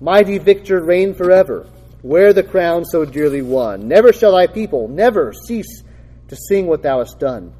Mighty 0.01 0.39
victor 0.39 0.83
reign 0.83 1.15
forever, 1.15 1.71
wear 2.03 2.33
the 2.33 2.43
crown 2.43 2.85
so 2.85 3.05
dearly 3.05 3.43
won. 3.43 3.87
Never 3.87 4.13
shall 4.13 4.33
thy 4.33 4.49
people, 4.49 4.89
never 4.89 5.33
cease 5.33 5.85
to 6.27 6.37
sing 6.49 6.67
what 6.67 6.83
thou 6.83 6.99
hast 6.99 7.21
done. 7.21 7.55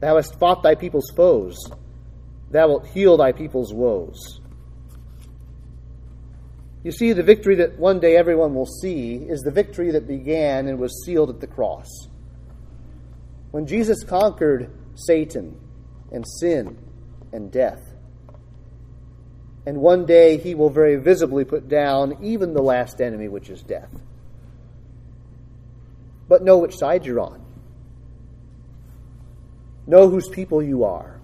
Thou 0.00 0.16
hast 0.16 0.38
fought 0.38 0.62
thy 0.62 0.74
people's 0.74 1.12
foes, 1.14 1.58
thou 2.50 2.68
wilt 2.68 2.86
heal 2.86 3.18
thy 3.18 3.32
people's 3.32 3.74
woes. 3.74 4.40
You 6.84 6.90
see, 6.90 7.12
the 7.12 7.22
victory 7.22 7.56
that 7.56 7.78
one 7.78 8.00
day 8.00 8.16
everyone 8.16 8.54
will 8.54 8.66
see 8.66 9.14
is 9.14 9.42
the 9.42 9.52
victory 9.52 9.92
that 9.92 10.08
began 10.08 10.66
and 10.66 10.78
was 10.78 11.04
sealed 11.04 11.30
at 11.30 11.40
the 11.40 11.46
cross. 11.46 11.88
When 13.52 13.66
Jesus 13.66 14.02
conquered 14.02 14.70
Satan 14.94 15.58
and 16.10 16.26
sin 16.26 16.76
and 17.32 17.50
death. 17.50 17.80
And 19.64 19.78
one 19.78 20.06
day 20.06 20.38
he 20.38 20.54
will 20.54 20.70
very 20.70 20.96
visibly 20.96 21.44
put 21.44 21.68
down 21.68 22.18
even 22.22 22.52
the 22.52 22.62
last 22.62 23.00
enemy, 23.00 23.28
which 23.28 23.48
is 23.48 23.62
death. 23.62 23.90
But 26.28 26.42
know 26.42 26.58
which 26.58 26.76
side 26.76 27.06
you're 27.06 27.20
on. 27.20 27.44
Know 29.86 30.08
whose 30.08 30.28
people 30.28 30.62
you 30.62 30.84
are. 30.84 31.20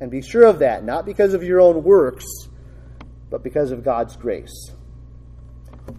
And 0.00 0.10
be 0.10 0.22
sure 0.22 0.44
of 0.44 0.60
that, 0.60 0.84
not 0.84 1.06
because 1.06 1.34
of 1.34 1.42
your 1.42 1.60
own 1.60 1.82
works 1.84 2.26
but 3.30 3.42
because 3.42 3.70
of 3.70 3.84
God's 3.84 4.16
grace. 4.16 4.72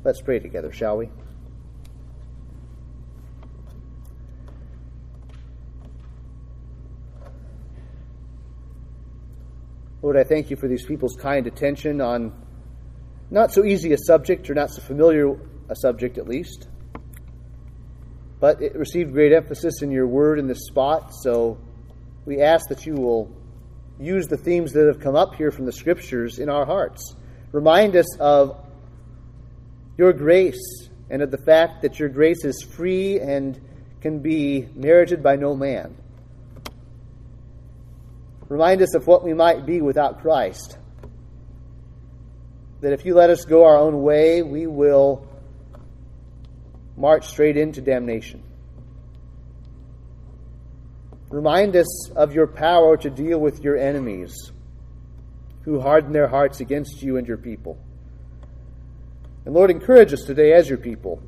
Let's 0.04 0.22
pray 0.22 0.40
together, 0.40 0.72
shall 0.72 0.98
we? 0.98 1.10
Lord, 10.02 10.16
I 10.16 10.24
thank 10.24 10.50
you 10.50 10.56
for 10.56 10.68
these 10.68 10.86
people's 10.86 11.16
kind 11.16 11.46
attention 11.46 12.00
on 12.00 12.34
not 13.30 13.52
so 13.52 13.66
easy 13.66 13.92
a 13.94 13.98
subject, 13.98 14.50
or 14.50 14.54
not 14.54 14.72
so 14.72 14.82
familiar 14.82 15.38
a 15.70 15.76
subject 15.76 16.18
at 16.18 16.28
least. 16.28 16.68
But 18.40 18.62
it 18.62 18.76
received 18.76 19.12
great 19.12 19.34
emphasis 19.34 19.82
in 19.82 19.92
your 19.92 20.08
word 20.08 20.40
in 20.40 20.48
this 20.48 20.66
spot, 20.68 21.14
so 21.14 21.60
we 22.26 22.42
ask 22.42 22.70
that 22.70 22.86
you 22.86 22.94
will 22.94 23.30
use 24.00 24.28
the 24.28 24.38
themes 24.38 24.72
that 24.72 24.88
have 24.88 25.02
come 25.02 25.16
up 25.16 25.36
here 25.36 25.52
from 25.52 25.66
the 25.66 25.74
scriptures 25.74 26.40
in 26.40 26.50
our 26.50 26.66
hearts. 26.66 27.16
Remind 27.52 27.96
us 27.96 28.18
of 28.20 28.64
your 29.98 30.14
grace 30.14 30.90
and 31.10 31.22
of 31.22 31.32
the 31.32 31.38
fact 31.38 31.82
that 31.82 32.00
your 32.00 32.10
grace 32.10 32.46
is 32.46 32.62
free 32.62 33.20
and 33.20 33.60
can 34.02 34.20
be 34.20 34.68
merited 34.76 35.24
by 35.24 35.36
no 35.36 35.56
man. 35.56 35.96
Remind 38.48 38.82
us 38.82 38.96
of 38.96 39.08
what 39.08 39.24
we 39.24 39.34
might 39.34 39.66
be 39.66 39.82
without 39.82 40.22
Christ. 40.22 40.78
That 42.82 42.94
if 42.94 43.06
you 43.06 43.14
let 43.14 43.30
us 43.30 43.46
go 43.46 43.66
our 43.66 43.78
own 43.78 44.02
way, 44.02 44.42
we 44.42 44.68
will 44.68 45.28
march 46.96 47.28
straight 47.28 47.58
into 47.58 47.82
damnation. 47.82 48.44
Remind 51.30 51.76
us 51.76 52.10
of 52.16 52.34
your 52.34 52.48
power 52.48 52.98
to 52.98 53.10
deal 53.10 53.40
with 53.40 53.64
your 53.64 53.78
enemies 53.78 54.52
who 55.64 55.80
harden 55.80 56.12
their 56.12 56.28
hearts 56.28 56.60
against 56.60 57.02
you 57.02 57.18
and 57.18 57.28
your 57.28 57.38
people. 57.38 57.78
And 59.46 59.54
Lord, 59.54 59.72
encourage 59.72 60.14
us 60.14 60.24
today 60.24 60.54
as 60.54 60.70
your 60.70 60.78
people 60.78 61.22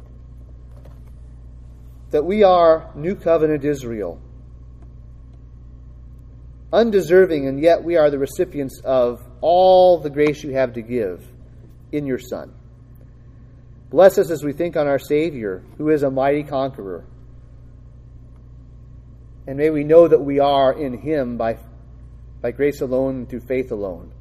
that 2.12 2.26
we 2.26 2.44
are 2.44 2.92
New 2.94 3.16
Covenant 3.16 3.64
Israel, 3.64 4.22
undeserving, 6.74 7.48
and 7.48 7.60
yet 7.60 7.84
we 7.84 7.96
are 7.96 8.10
the 8.10 8.20
recipients 8.20 8.82
of 8.84 9.22
all 9.40 9.98
the 9.98 10.10
grace 10.10 10.44
you 10.44 10.52
have 10.52 10.74
to 10.74 10.82
give 10.82 11.26
in 11.92 12.06
your 12.06 12.20
Son. 12.20 12.54
Bless 13.90 14.18
us 14.18 14.30
as 14.30 14.44
we 14.44 14.52
think 14.54 14.76
on 14.76 14.88
our 14.88 15.00
Savior, 15.00 15.64
who 15.78 15.90
is 15.90 16.04
a 16.04 16.12
mighty 16.12 16.44
conqueror. 16.44 17.06
And 19.48 19.58
may 19.58 19.70
we 19.70 19.84
know 19.84 20.08
that 20.08 20.22
we 20.22 20.40
are 20.40 20.74
in 20.74 21.00
Him 21.00 21.38
by, 21.38 21.58
by 22.42 22.52
grace 22.52 22.82
alone 22.82 23.16
and 23.16 23.30
through 23.30 23.42
faith 23.42 23.72
alone 23.72 24.12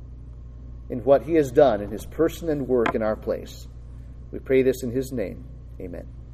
in 0.91 0.99
what 1.05 1.23
he 1.23 1.35
has 1.35 1.51
done 1.51 1.81
in 1.81 1.91
his 1.91 2.05
person 2.05 2.49
and 2.49 2.67
work 2.69 2.95
in 2.95 3.03
our 3.03 3.17
place. 3.17 3.69
We 4.33 4.41
pray 4.41 4.63
this 4.63 4.83
in 4.83 4.91
his 4.91 5.13
name. 5.13 5.45
Amen. 5.81 6.07